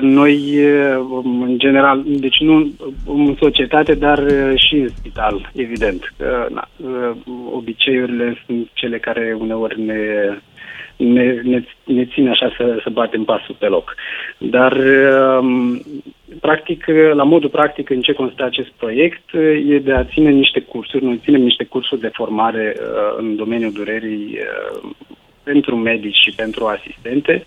[0.00, 2.70] noi, eh, în general, deci nu
[3.06, 6.14] în societate, dar eh, și în spital, evident.
[6.48, 6.68] Na,
[7.52, 9.96] obiceiurile sunt cele care uneori ne,
[10.96, 13.94] ne, ne, ne țin așa să, să batem pasul pe loc.
[14.38, 14.80] Dar,
[16.40, 19.34] practic, la modul practic, în ce constă acest proiect,
[19.68, 21.04] e de a ține niște cursuri.
[21.04, 22.76] Noi ținem niște cursuri de formare
[23.16, 24.38] în domeniul durerii
[25.52, 27.46] pentru medici și pentru asistente.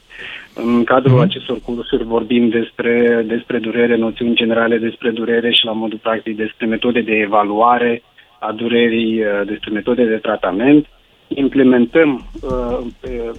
[0.54, 1.28] În cadrul mm.
[1.28, 6.66] acestor cursuri vorbim despre, despre durere, noțiuni generale despre durere și la modul practic despre
[6.66, 8.02] metode de evaluare
[8.39, 10.88] a durerii, uh, despre metode de tratament.
[11.28, 12.10] Implementăm
[12.41, 12.80] uh,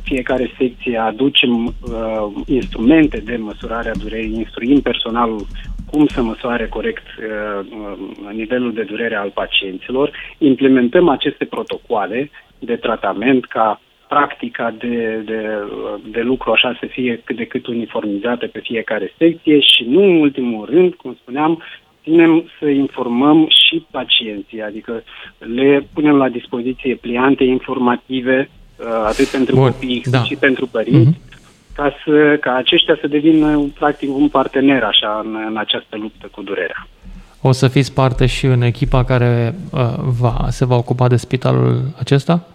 [0.03, 1.73] fiecare secție, aducem uh,
[2.47, 5.47] instrumente de măsurare a durerii, instruim personalul
[5.91, 12.77] cum să măsoare corect uh, uh, nivelul de durere al pacienților, implementăm aceste protocoale de
[12.77, 13.81] tratament ca
[14.13, 15.41] practica de, de,
[16.11, 20.21] de lucru așa să fie cât de cât uniformizată pe fiecare secție și nu în
[20.21, 21.63] ultimul rând, cum spuneam,
[22.03, 25.03] ținem să informăm și pacienții, adică
[25.39, 30.19] le punem la dispoziție pliante informative uh, atât pentru Bun, copii da.
[30.19, 31.75] cât și pentru părinți, mm-hmm.
[31.75, 36.43] ca, să, ca aceștia să devină practic un partener așa în, în această luptă cu
[36.43, 36.87] durerea.
[37.43, 39.81] O să fiți parte și în echipa care uh,
[40.21, 42.47] va, se va ocupa de spitalul acesta?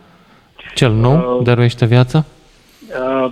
[0.75, 2.25] Cel nou uh, dăruiește viața?
[2.99, 3.31] Uh,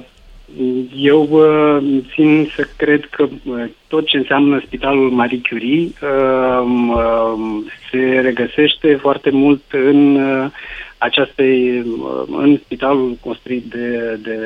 [0.96, 6.66] eu uh, țin să cred că uh, tot ce înseamnă Spitalul Marie Curie uh,
[6.96, 10.52] uh, se regăsește foarte mult în uh,
[10.98, 14.38] acestei, uh, în spitalul construit de, de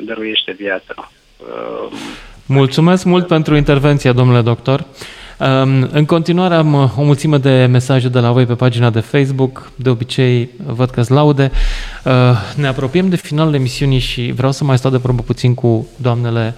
[0.00, 0.94] dăruiește viața.
[1.38, 1.98] Uh,
[2.46, 4.86] Mulțumesc mult pentru intervenția, domnule doctor.
[5.38, 9.00] Um, în continuare am uh, o mulțime de mesaje de la voi pe pagina de
[9.00, 9.70] Facebook.
[9.76, 11.50] De obicei văd că laude.
[12.04, 12.12] Uh,
[12.56, 16.54] ne apropiem de finalul emisiunii și vreau să mai stau de vorbă puțin cu doamnele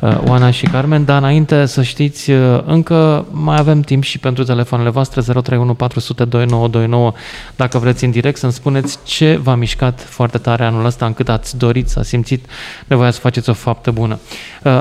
[0.00, 2.30] uh, Oana și Carmen, dar înainte să știți,
[2.64, 7.12] încă mai avem timp și pentru telefoanele voastre 031 400 2929
[7.56, 11.56] dacă vreți în direct să-mi spuneți ce v-a mișcat foarte tare anul ăsta încât ați
[11.58, 12.44] dorit, să simțit
[12.86, 14.18] nevoia să faceți o faptă bună.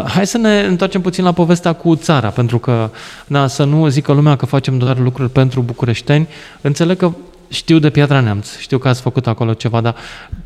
[0.05, 2.89] Hai să ne întoarcem puțin la povestea cu țara, pentru că
[3.36, 6.27] na, să nu zică lumea că facem doar lucruri pentru bucureșteni.
[6.61, 7.11] Înțeleg că
[7.47, 9.95] știu de Piatra Neamț, știu că ați făcut acolo ceva, dar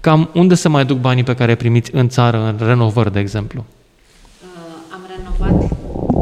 [0.01, 3.65] cam unde se mai duc banii pe care primiți în țară, în renovări, de exemplu?
[4.41, 4.59] Uh,
[4.93, 5.69] am renovat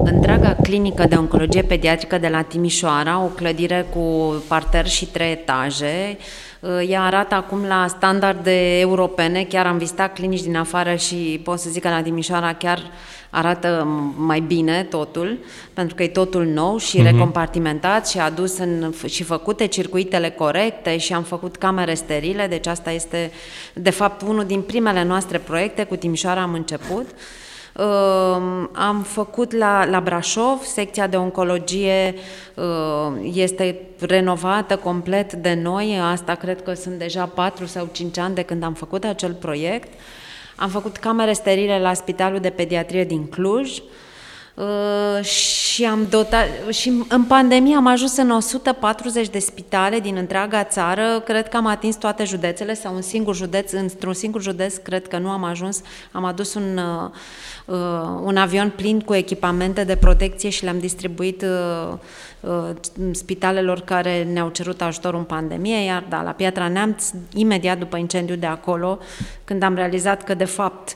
[0.04, 6.18] întreaga clinică de oncologie pediatrică de la Timișoara, o clădire cu parter și trei etaje.
[6.18, 6.47] Uh,
[6.88, 11.70] ea arată acum la standarde europene, chiar am vizitat clinici din afară și pot să
[11.70, 13.88] zic că la Timișoara chiar uh, arată
[14.18, 15.38] mai bine totul,
[15.74, 17.04] pentru că e totul nou și uh-huh.
[17.04, 22.92] recompartimentat și adus în, și făcute circuitele corecte și am făcut camere sterile, deci asta
[22.92, 23.32] este
[23.74, 27.06] de fapt unul din primele noastre proiecte, cu Timișoara am început.
[27.10, 27.16] Uh,
[28.72, 32.16] am făcut la, la Brașov, secția de oncologie
[32.56, 38.36] uh, este renovată complet de noi, asta cred că sunt deja 4 sau 5 ani
[38.36, 39.94] de când am făcut acel proiect.
[39.94, 40.00] Uh,
[40.60, 43.84] am făcut camere sterile la Spitalul de Pediatrie din Cluj uh,
[45.22, 51.20] și am dotat și în pandemie am ajuns în 140 de spitale din întreaga țară.
[51.26, 55.18] Cred că am atins toate județele sau un singur județ, într-un singur județ cred că
[55.18, 55.82] nu am ajuns.
[56.12, 57.10] Am adus un uh,
[57.68, 57.76] Uh,
[58.24, 61.94] un avion plin cu echipamente de protecție și le-am distribuit uh,
[62.40, 62.70] uh,
[63.12, 68.38] spitalelor care ne-au cerut ajutor în pandemie, iar da, la Piatra Neamț, imediat după incendiul
[68.38, 69.00] de acolo,
[69.44, 70.96] când am realizat că de fapt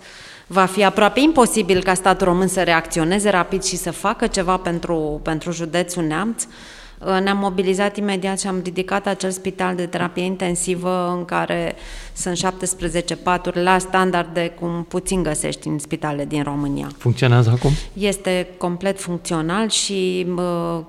[0.51, 5.19] va fi aproape imposibil ca statul român să reacționeze rapid și să facă ceva pentru,
[5.23, 6.80] pentru județul Neamț, Uh,
[7.23, 11.75] ne-am mobilizat imediat și am ridicat acel spital de terapie intensivă în care
[12.13, 16.87] sunt 17 paturi la standarde cum puțin găsești în spitale din România.
[16.97, 17.71] Funcționează acum?
[17.93, 20.79] Este complet funcțional și uh,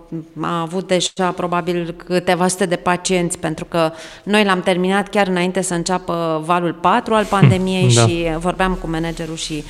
[0.41, 3.93] a avut deja probabil câteva sute de pacienți pentru că
[4.25, 8.07] noi l-am terminat chiar înainte să înceapă valul 4 al pandemiei da.
[8.07, 9.65] și vorbeam cu managerul și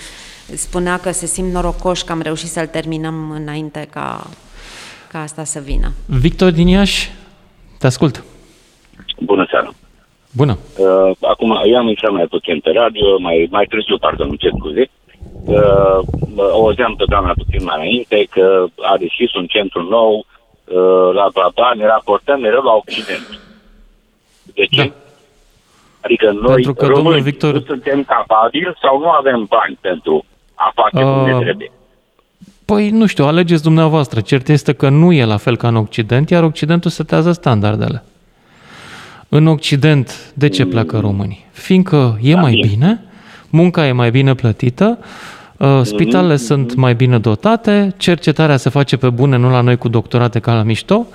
[0.55, 4.27] spunea că se simt norocoși că am reușit să-l terminăm înainte ca
[5.13, 5.93] ca asta să vină.
[6.07, 7.11] Victor din Iași,
[7.79, 8.25] te ascult.
[9.21, 9.71] Bună seara.
[10.31, 10.59] Bună.
[10.79, 14.51] Uh, acum, eu am intrat mai puțin pe radio, mai, mai târziu, pardon, nu cer
[14.59, 14.91] scuze.
[15.45, 16.01] Uh,
[16.53, 20.27] auzeam pe doamna puțin mai înainte că a deschis un centru nou
[20.65, 23.41] uh, la bla bla, ne raportăm mereu la Occident.
[24.55, 24.83] De ce?
[24.83, 24.93] Da.
[26.01, 27.53] Adică noi, pentru că români, Victor...
[27.53, 31.71] nu suntem capabili sau nu avem bani pentru a face uh, cum ne trebuie.
[32.73, 34.21] Păi, nu știu, alegeți dumneavoastră.
[34.21, 38.03] Cert este că nu e la fel ca în Occident, iar Occidentul setează standardele.
[39.29, 41.47] În Occident, de ce pleacă românii?
[41.51, 43.01] Fiindcă e mai bine,
[43.51, 44.99] munca e mai bine plătită,
[45.57, 46.47] uh, spitalele mm-hmm.
[46.47, 50.55] sunt mai bine dotate, cercetarea se face pe bune, nu la noi cu doctorate ca
[50.55, 51.07] la mișto.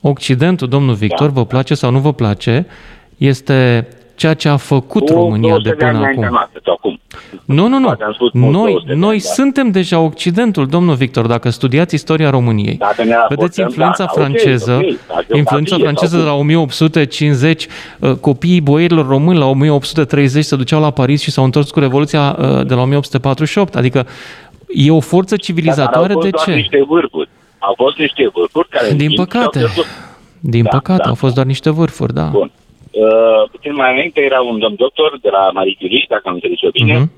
[0.00, 1.32] Occidentul, domnul Victor, da.
[1.32, 2.66] vă place sau nu vă place,
[3.16, 6.24] este ceea ce a făcut România de până acum.
[6.64, 7.00] acum.
[7.44, 7.96] Nu, nu, nu.
[8.32, 12.78] Noi, noi suntem deja Occidentul, domnul Victor, dacă studiați istoria României.
[13.28, 15.38] Vedeți influența da, franceză, okay, okay.
[15.38, 17.66] influența franceză de la 1850,
[18.00, 22.36] uh, copiii boierilor români la 1830 se duceau la Paris și s-au întors cu Revoluția
[22.38, 23.76] uh, de la 1848.
[23.76, 24.06] Adică
[24.68, 26.54] e o forță civilizatoare da, de ce?
[26.54, 27.28] Niște vârfuri.
[27.58, 28.92] Au fost niște vârfuri care...
[28.92, 29.66] Din păcate.
[30.40, 31.08] Din da, păcate, da.
[31.08, 32.24] au fost doar niște vârfuri, da.
[32.24, 32.50] Bun.
[33.04, 36.58] Uh, puțin mai înainte era un domn doctor de la Marie Curie, dacă am înțeles
[36.62, 37.08] eu bine, uh-huh.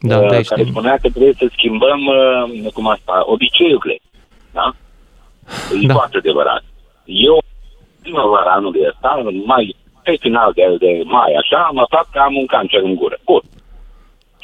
[0.00, 0.66] da, uh, care știm.
[0.66, 3.96] spunea că trebuie să schimbăm, uh, cum asta, obiceiurile.
[4.52, 4.66] Da?
[5.82, 5.94] E da.
[5.94, 6.64] foarte adevărat.
[7.04, 7.42] Eu,
[8.02, 9.10] primăvara anului ăsta,
[9.44, 13.18] mai, pe final de, de mai, așa, am aflat că am un cancer în gură.
[13.24, 13.42] Bun.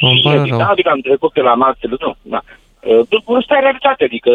[0.01, 2.41] Îmi și adică am trecut pe la marțele, nu, da.
[2.83, 4.31] Uh, Asta e realitate, adică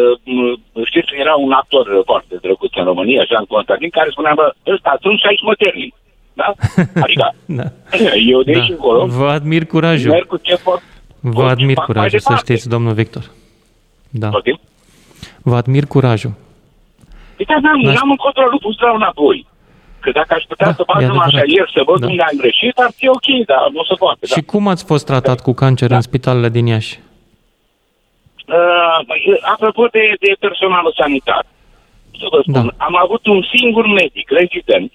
[0.84, 5.18] știți, era un actor foarte drăguț în România, Jean Constantin, care spunea, bă, ăsta sunt
[5.18, 5.92] și aici mă termin.
[6.40, 6.54] Da?
[7.04, 7.66] Adică, da.
[8.32, 8.74] eu de aici da.
[8.74, 9.06] încolo...
[9.06, 10.10] Vă admir curajul.
[10.10, 10.82] Merg cu ce fac,
[11.20, 13.24] Vă admir curajul, să știți, domnul Victor.
[14.10, 14.30] Da.
[15.42, 16.32] Vă admir curajul.
[17.36, 19.46] Păi da, n-am, n-am încotro lucrul să înapoi.
[20.00, 22.06] Că dacă aș putea da, să fac numai așa ieri, să văd da.
[22.06, 24.26] unde am greșit, ar fi ok, dar nu se poate.
[24.26, 24.50] Și da.
[24.52, 25.42] cum ați fost tratat da.
[25.42, 25.94] cu cancer da.
[25.94, 26.98] în spitalele din Iași?
[28.46, 28.98] Uh,
[29.54, 31.44] apropo de, de personalul sanitar,
[32.20, 32.84] să vă spun, da.
[32.84, 34.92] am avut un singur medic rezident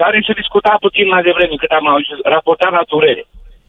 [0.00, 3.24] care se discuta puțin mai devreme cât am auzit, raportat la durere.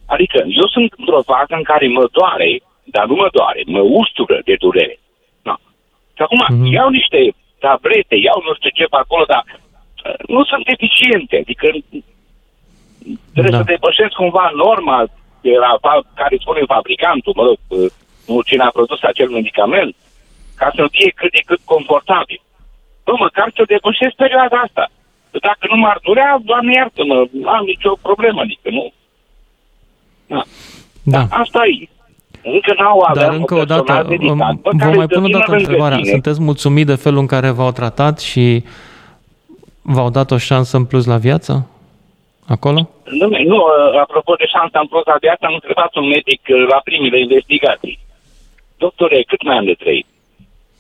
[0.06, 4.40] Adică eu sunt într-o fază în care mă doare, dar nu mă doare, mă ustură
[4.44, 5.00] de durere.
[5.48, 5.56] No.
[6.16, 6.72] Și acum mm-hmm.
[6.76, 7.20] iau niște
[7.60, 11.36] tablete, iau nu știu ce pe acolo, dar uh, nu sunt eficiente.
[11.44, 11.68] Adică
[13.34, 13.62] trebuie da.
[13.62, 15.00] să depășesc cumva norma
[15.42, 15.72] de la,
[16.20, 17.92] care spune fabricantul, mă rog, uh,
[18.28, 19.96] nu cine a produs acel medicament,
[20.56, 22.42] ca să fie cât de cât confortabil.
[23.06, 24.84] Bă, măcar să depășesc perioada asta.
[25.42, 28.94] Dacă nu m-ar durea, doamne iartă-mă, nu am nicio problemă, adică nu.
[30.28, 30.44] Da.
[31.04, 31.28] da.
[31.30, 31.88] Asta e.
[32.44, 35.98] Încă n-au avea Dar încă o dată, dedicat, vă mai pun o dată întrebarea.
[35.98, 36.10] Tine.
[36.10, 38.64] Sunteți mulțumit de felul în care v-au tratat și
[39.82, 41.68] v-au dat o șansă în plus la viață?
[42.48, 42.90] Acolo?
[43.04, 43.64] Nu, nu
[44.02, 48.00] apropo de șansa în plus la viață, am întrebat un medic uh, la primele investigații.
[48.78, 50.06] Doctore, cât mai am de trăit?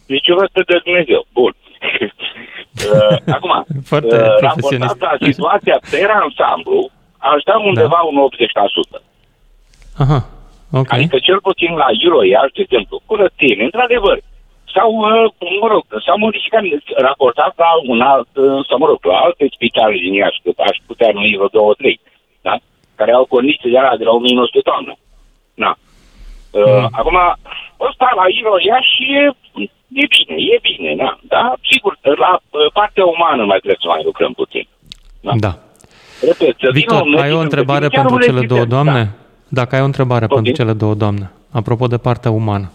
[0.05, 1.25] Deci eu vă de Dumnezeu.
[1.33, 1.55] Bun.
[2.89, 8.07] uh, acum, Foarte uh, raportat la situația pe ansamblu, aș da undeva da.
[8.09, 8.29] un
[8.97, 9.01] 80%.
[9.97, 10.19] Aha,
[10.71, 10.93] ok.
[10.93, 14.17] Adică cel puțin la Euroiar, de exemplu, curățenie, într-adevăr,
[14.75, 15.31] sau, uh,
[15.61, 16.61] mă rog, s-au modificat,
[17.07, 20.77] raportat la un alt, uh, sau mă rog, la alte spitale din Iași, că aș
[20.87, 21.99] putea numi vreo două, trei,
[22.41, 22.53] da?
[22.95, 24.93] Care au condiții de la de la 1900 toamnă.
[25.53, 25.71] Da.
[26.51, 26.89] Uh, mm.
[26.99, 27.17] Acum,
[27.87, 28.25] ăsta la
[28.69, 29.23] Iași e,
[29.93, 31.19] e bine, e bine, da.
[31.21, 34.67] Da, sigur, la uh, partea umană mai trebuie să mai lucrăm puțin.
[35.21, 35.31] Da.
[35.35, 35.53] da.
[36.27, 39.03] Repet, Victor, ai o întrebare pentru cele două doamne?
[39.03, 39.09] Da.
[39.47, 40.35] Dacă ai o întrebare okay.
[40.37, 42.71] pentru cele două doamne, apropo de partea umană.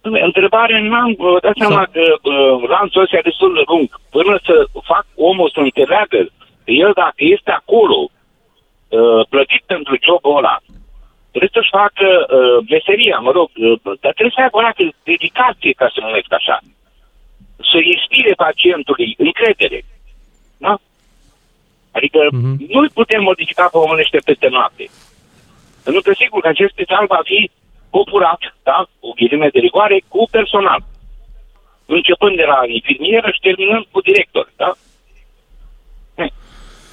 [0.00, 3.88] Întrebare n-am, dat seama că uh, lanțul ăsta e destul de lung.
[4.10, 6.18] Până să fac omul să înțeleagă
[6.64, 10.56] el dacă este acolo, uh, plătit pentru jobul ăla,
[11.36, 15.86] trebuie să-și facă uh, meseria, mă rog, uh, dar trebuie să aibă o dedicație, ca
[15.94, 16.56] să numesc așa.
[17.70, 19.80] Să inspire pacientului încredere.
[20.64, 20.72] Da?
[21.96, 22.56] Adică uh-huh.
[22.74, 24.84] nu putem modifica pe omenește peste noapte.
[25.84, 27.50] Pentru că sigur că acest spital va fi
[27.90, 30.80] populat, da, cu ghilime de rigoare, cu personal.
[31.86, 34.70] Începând de la infirmieră și terminând cu director, da?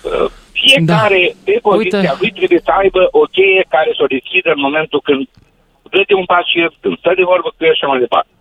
[0.04, 0.32] Uh,
[0.66, 1.40] fiecare da.
[1.46, 2.18] pe poziția Uite.
[2.20, 5.22] lui trebuie să aibă o cheie care să o deschidă în momentul când
[5.96, 8.32] vede un pacient, când stă de vorbă cu el și mai departe.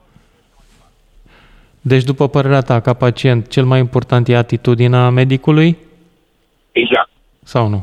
[1.91, 5.77] Deci, după părerea ta, ca pacient, cel mai important e atitudinea medicului?
[6.73, 7.11] Exact.
[7.43, 7.81] Sau nu?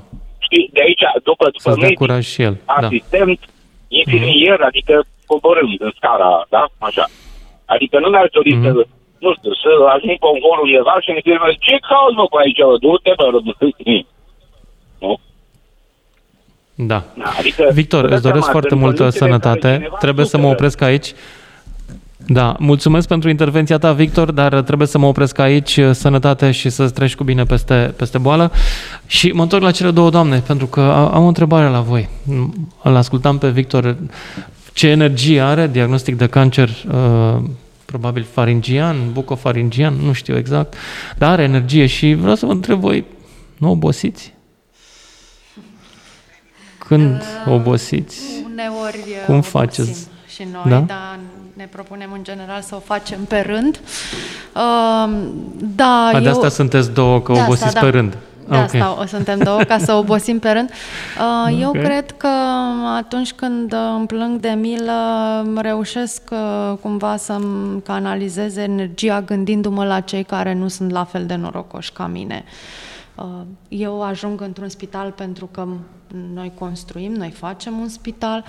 [0.48, 2.56] Știi, de aici, după, după Să-ți medic, curaj și el.
[2.66, 2.74] Da.
[2.74, 3.52] asistent, da.
[3.88, 4.70] infirmier, mm-hmm.
[4.70, 6.64] adică coborând în scara, da?
[6.78, 7.06] Așa.
[7.66, 8.64] Adică nu mi-ar dori mm-hmm.
[8.64, 8.88] să
[9.20, 13.14] nu știu, să ajung convorul undeva și ne firmă, ce cauți mă cu aici, du-te
[13.20, 13.42] bă, nu?
[16.88, 17.04] Da.
[17.40, 19.90] Adică, Victor, îți doresc foarte multă sănătate.
[20.00, 21.14] Trebuie să mă opresc aici.
[22.26, 26.90] Da, mulțumesc pentru intervenția ta, Victor, dar trebuie să mă opresc aici, sănătate și să
[26.90, 28.52] treci cu bine peste, peste boală.
[29.06, 30.82] Și mă întorc la cele două doamne, pentru că
[31.14, 32.10] am o întrebare la voi.
[32.84, 33.98] Îl ascultam pe Victor,
[34.74, 37.42] ce energie are, diagnostic de cancer uh,
[37.86, 40.74] probabil faringian, bucofaringian, nu știu exact,
[41.18, 43.06] dar are energie și vreau să vă întreb voi,
[43.58, 44.34] nu obosiți?
[46.90, 48.22] Când uh, obosiți?
[48.52, 50.08] Uneori Cum faceți?
[50.28, 50.80] Și noi, da?
[50.80, 51.20] dar
[51.54, 53.80] ne propunem în general să o facem pe rând.
[54.56, 55.10] Uh,
[55.76, 56.22] da, A, eu...
[56.22, 57.86] de asta sunteți două, că de obosiți asta, da.
[57.86, 58.18] pe rând.
[58.50, 58.64] De okay.
[58.64, 60.70] asta o suntem două, ca să obosim pe rând.
[61.20, 61.82] Uh, eu okay.
[61.82, 62.30] cred că
[62.98, 64.94] atunci când îmi plâng de milă,
[65.56, 71.36] reușesc uh, cumva să-mi canalizez energia gândindu-mă la cei care nu sunt la fel de
[71.36, 72.44] norocoși ca mine.
[73.16, 73.26] Uh,
[73.68, 75.68] eu ajung într-un spital pentru că
[76.34, 78.46] noi construim, noi facem un spital.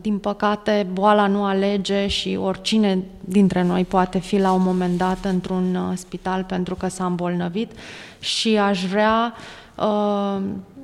[0.00, 5.24] Din păcate, boala nu alege și oricine dintre noi poate fi la un moment dat
[5.24, 7.72] într-un spital pentru că s-a îmbolnăvit
[8.18, 9.34] și aș vrea,
[9.74, 10.40] uh,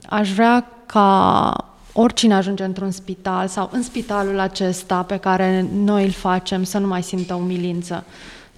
[0.08, 1.52] aș vrea ca
[1.92, 6.86] oricine ajunge într-un spital sau în spitalul acesta pe care noi îl facem să nu
[6.86, 8.04] mai simtă umilință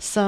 [0.01, 0.23] să,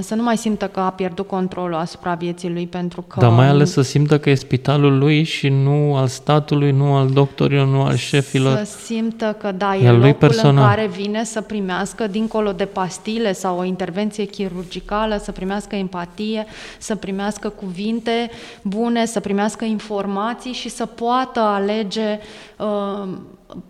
[0.00, 3.20] să nu mai simtă că a pierdut controlul asupra vieții lui pentru că...
[3.20, 7.08] Dar mai ales să simtă că e spitalul lui și nu al statului, nu al
[7.10, 8.64] doctorilor, nu al șefilor.
[8.64, 10.56] Să simtă că da, e locul personal.
[10.56, 16.46] în care vine să primească dincolo de pastile sau o intervenție chirurgicală, să primească empatie,
[16.78, 18.30] să primească cuvinte
[18.62, 22.18] bune, să primească informații și să poată alege
[22.58, 23.08] uh,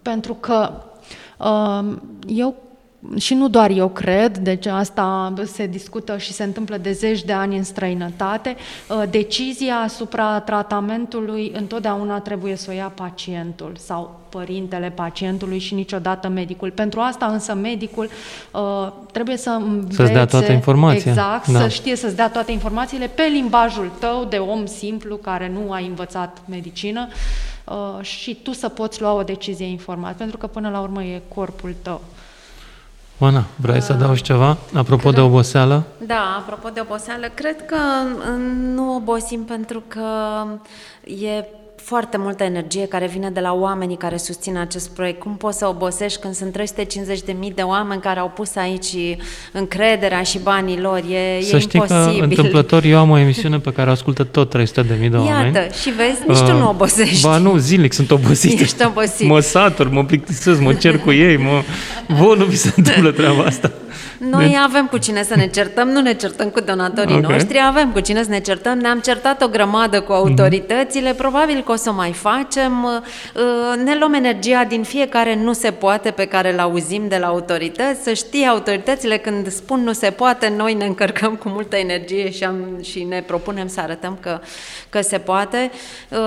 [0.02, 0.72] pentru că
[1.38, 1.96] uh,
[2.26, 2.54] eu
[3.16, 7.32] și nu doar eu cred, deci asta se discută și se întâmplă de zeci de
[7.32, 8.56] ani în străinătate,
[8.88, 16.28] uh, decizia asupra tratamentului întotdeauna trebuie să o ia pacientul sau părintele pacientului și niciodată
[16.28, 16.70] medicul.
[16.70, 18.08] Pentru asta însă medicul
[18.52, 19.94] uh, trebuie să învețe...
[19.94, 21.10] Să-ți dea toată informația.
[21.10, 21.60] Exact, Da.
[21.60, 25.78] să știe să-ți dea toate informațiile pe limbajul tău de om simplu care nu a
[25.78, 27.08] învățat medicină
[27.64, 31.22] uh, și tu să poți lua o decizie informată, pentru că până la urmă e
[31.34, 32.00] corpul tău.
[33.22, 34.56] Oana, vrei să adaugi ceva?
[34.74, 35.82] Apropo de oboseală?
[36.06, 38.24] Da, apropo de oboseală, cred că uh,
[38.74, 40.06] nu obosim pentru că
[41.04, 41.44] e
[41.84, 45.20] foarte multă energie care vine de la oamenii care susțin acest proiect.
[45.20, 48.94] Cum poți să obosești când sunt 350.000 de oameni care au pus aici
[49.52, 50.98] încrederea și banii lor?
[50.98, 52.18] E, Să e știi imposibil.
[52.18, 54.62] că întâmplător eu am o emisiune pe care o ascultă tot 300.000
[55.10, 55.54] de oameni.
[55.54, 57.22] Iată, și vezi, nici tu Uh, nu obosești.
[57.26, 58.60] Ba nu, zilnic sunt obosit.
[58.60, 59.26] Ești obosit.
[59.28, 61.62] Mă satur, mă plictisesc, mă cer cu ei, mă...
[62.06, 63.70] Vă nu vi se întâmplă treaba asta.
[64.30, 67.22] Noi Deci- avem cu cine să ne certăm, nu ne certăm cu donatorii Ok.
[67.30, 71.71] noștri, avem cu cine să ne certăm, ne-am certat o grămadă cu autoritățile, probabil că
[71.72, 73.02] o să o mai facem,
[73.34, 77.26] Uh, ne luăm energia din fiecare nu se poate pe care îl auzim de la
[77.26, 82.30] autorități, să știe autoritățile când spun nu se poate, noi ne încărcăm cu multă energie
[82.30, 84.40] și, am, și ne propunem să arătăm că,
[84.88, 85.70] că se poate.
[86.08, 86.18] Uh,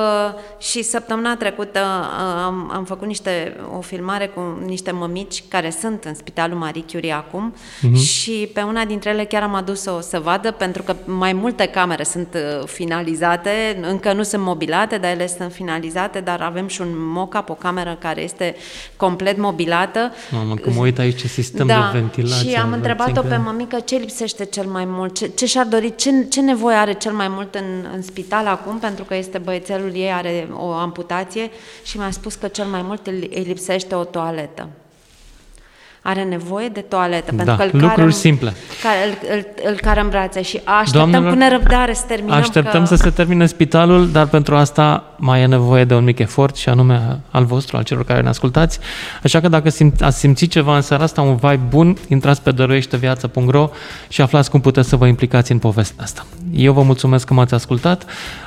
[0.58, 6.04] și săptămâna trecută uh, am, am făcut niște, o filmare cu niște mămici care sunt
[6.04, 7.56] în Spitalul Marie Curie acum.
[7.82, 7.96] Mhm.
[7.96, 12.04] și pe una dintre ele chiar am adus-o să vadă, pentru că mai multe camere
[12.04, 16.88] sunt uh, finalizate, încă nu sunt mobilate, dar ele sunt finalizate, dar avem și un
[16.92, 18.56] mock-up, o cameră care este
[18.98, 20.12] complet mobilată.
[20.32, 22.50] Mamă, cum mă uit aici ce sistem da, de ventilație.
[22.50, 25.46] și am vă întrebat-o țin pe că- mămică ce lipsește cel mai mult, ce, ce
[25.46, 29.16] și-ar dori, ce, ce nevoie are cel mai mult în, în spital acum, pentru că
[29.16, 31.50] este băiețelul ei, are o amputație
[31.84, 34.70] și mi-a spus că cel mai mult îi îi lipsește o toaletă.
[36.08, 38.54] Are nevoie de toaletă, Da, pentru că îl lucruri care, simple.
[38.84, 42.38] Care, îl, îl, îl care în brațe și așteptăm Doamnelor, cu nerăbdare să terminăm.
[42.38, 42.88] Așteptăm că...
[42.88, 46.70] să se termine spitalul, dar pentru asta mai e nevoie de un mic efort și
[46.70, 48.80] anume al vostru, al celor care ne ascultați.
[49.24, 52.52] Așa că dacă simt, ați simțit ceva în seara asta, un vibe bun, intrați pe
[52.52, 53.70] dăruieșteviață.ro
[54.08, 56.26] și aflați cum puteți să vă implicați în povestea asta.
[56.56, 58.06] Eu vă mulțumesc că m-ați ascultat,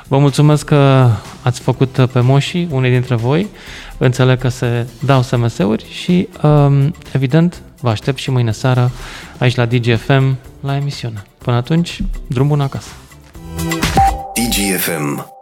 [0.09, 1.09] vă mulțumesc că
[1.41, 3.47] ați făcut pe moșii, unii dintre voi,
[3.97, 8.91] înțeleg că se dau SMS-uri și um, evident vă aștept și mâine seară
[9.37, 11.23] aici la DGFM la emisiune.
[11.37, 12.89] Până atunci, drum bun acasă!
[14.33, 15.38] DGFM